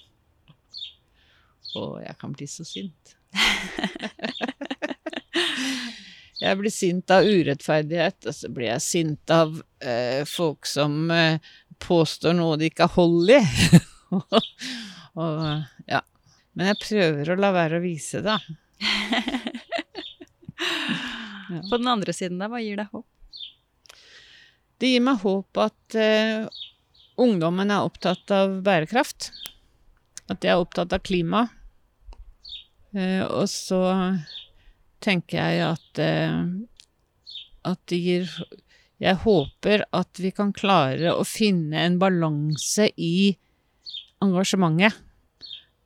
Og 1.79 2.03
jeg 2.03 2.17
kan 2.21 2.33
bli 2.37 2.47
så 2.51 2.65
sint. 2.67 3.15
jeg 6.43 6.59
blir 6.61 6.75
sint 6.75 7.11
av 7.15 7.25
urettferdighet, 7.25 8.27
og 8.29 8.35
så 8.37 8.51
blir 8.53 8.69
jeg 8.73 8.85
sint 8.85 9.33
av 9.33 9.55
eh, 9.81 10.25
folk 10.29 10.67
som 10.69 11.11
eh, 11.15 11.41
påstår 11.83 12.33
noe 12.39 12.57
de 12.61 12.67
ikke 12.71 12.87
har 12.89 12.97
hold 12.97 13.31
i. 13.33 13.41
og, 15.21 15.39
ja. 15.89 16.01
Men 16.53 16.67
jeg 16.73 16.83
prøver 16.83 17.25
å 17.33 17.41
la 17.41 17.51
være 17.55 17.79
å 17.81 17.85
vise 17.85 18.19
det. 18.25 18.39
På 21.71 21.79
den 21.79 21.89
andre 21.89 22.13
siden 22.17 22.39
da, 22.41 22.49
hva 22.53 22.61
gir 22.63 22.77
deg 22.81 22.89
håp? 22.93 23.07
Det 24.83 24.89
gir 24.91 25.03
meg 25.05 25.23
håp 25.23 25.59
at 25.63 25.95
eh, 25.95 26.47
ungdommen 27.23 27.71
er 27.71 27.87
opptatt 27.87 28.31
av 28.35 28.57
bærekraft. 28.67 29.31
At 30.27 30.41
de 30.43 30.51
er 30.51 30.61
opptatt 30.61 30.93
av 30.95 31.01
klima. 31.07 31.47
Eh, 32.97 33.23
og 33.25 33.49
så 33.51 33.81
tenker 35.03 35.41
jeg 35.41 35.65
at 35.67 36.03
eh, 36.03 36.43
at 37.63 37.79
det 37.91 37.99
gir 38.03 38.35
Jeg 39.03 39.19
håper 39.25 39.83
at 39.91 40.19
vi 40.23 40.31
kan 40.35 40.53
klare 40.55 41.15
å 41.17 41.25
finne 41.27 41.81
en 41.83 41.97
balanse 41.99 42.87
i 42.95 43.33
engasjementet. 44.23 44.95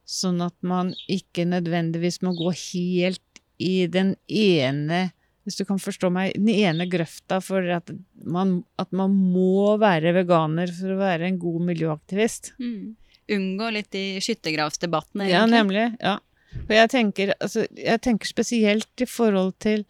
Sånn 0.06 0.42
at 0.44 0.54
man 0.60 0.92
ikke 1.10 1.46
nødvendigvis 1.48 2.20
må 2.22 2.34
gå 2.36 2.52
helt 2.52 3.40
i 3.56 3.86
den 3.88 4.14
ene 4.28 5.06
hvis 5.46 5.60
du 5.60 5.62
kan 5.64 5.78
forstå 5.78 6.10
meg, 6.10 6.34
den 6.34 6.50
ene 6.50 6.88
grøfta 6.90 7.38
for 7.40 7.62
at 7.70 7.92
man, 8.26 8.58
at 8.82 8.90
man 8.90 9.12
må 9.14 9.76
være 9.78 10.10
veganer 10.16 10.72
for 10.74 10.90
å 10.90 10.98
være 10.98 11.28
en 11.28 11.36
god 11.38 11.68
miljøaktivist. 11.68 12.50
Mm. 12.58 12.96
Unngå 13.36 13.68
litt 13.74 13.92
de 13.94 14.02
skyttergravsdebattene, 14.26 15.28
Ja, 15.30 15.44
nemlig. 15.50 15.92
Ja. 16.02 16.18
Og 16.64 16.74
jeg 16.74 16.92
tenker, 16.92 17.34
altså, 17.40 17.66
jeg 17.76 18.02
tenker 18.04 18.30
spesielt 18.30 19.02
i 19.04 19.08
forhold 19.08 19.54
til, 19.62 19.84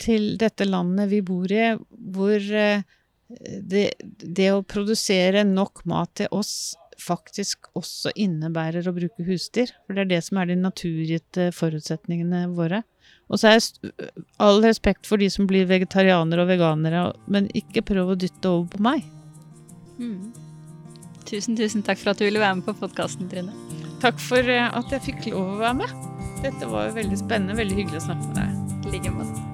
til 0.00 0.30
dette 0.40 0.68
landet 0.68 1.10
vi 1.12 1.22
bor 1.26 1.52
i, 1.52 1.72
hvor 2.14 2.36
eh, 2.62 2.84
det, 3.28 3.88
det 4.22 4.52
å 4.54 4.64
produsere 4.66 5.44
nok 5.44 5.84
mat 5.90 6.14
til 6.22 6.30
oss 6.34 6.76
faktisk 6.98 7.68
også 7.78 8.10
innebærer 8.18 8.88
å 8.88 8.94
bruke 8.96 9.26
husdyr. 9.26 9.70
For 9.86 9.94
det 9.94 10.06
er 10.06 10.12
det 10.16 10.22
som 10.26 10.40
er 10.40 10.50
de 10.50 10.58
naturgitte 10.58 11.50
forutsetningene 11.54 12.48
våre. 12.56 12.82
Og 13.28 13.40
så 13.40 13.50
er 13.50 13.58
jeg 13.58 13.92
all 14.42 14.62
respekt 14.64 15.08
for 15.08 15.20
de 15.20 15.28
som 15.32 15.46
blir 15.48 15.68
vegetarianere 15.68 16.44
og 16.44 16.50
veganere, 16.50 17.04
men 17.28 17.50
ikke 17.56 17.84
prøv 17.92 18.14
å 18.14 18.18
dytte 18.18 18.50
over 18.50 18.70
på 18.72 18.84
meg. 18.88 19.04
Mm. 20.00 20.32
Tusen, 21.28 21.58
tusen 21.58 21.84
takk 21.84 22.00
for 22.00 22.14
at 22.14 22.20
du 22.20 22.24
ville 22.28 22.40
være 22.40 22.60
med 22.60 22.68
på 22.70 22.76
podkasten, 22.80 23.28
Trine. 23.28 23.52
Takk 24.02 24.20
for 24.22 24.50
eh, 24.52 24.68
at 24.70 24.94
jeg 24.94 25.06
fikk 25.08 25.30
lov 25.32 25.56
å 25.56 25.60
være 25.64 25.80
med. 25.82 26.08
Dette 26.44 26.70
var 26.70 26.94
veldig 26.94 27.18
spennende. 27.18 27.58
Veldig 27.58 27.82
hyggelig 27.82 28.02
å 28.04 28.08
snakke 28.10 28.30
med 28.30 28.42
deg. 28.42 28.74
I 28.88 28.96
like 28.96 29.14
måte. 29.18 29.47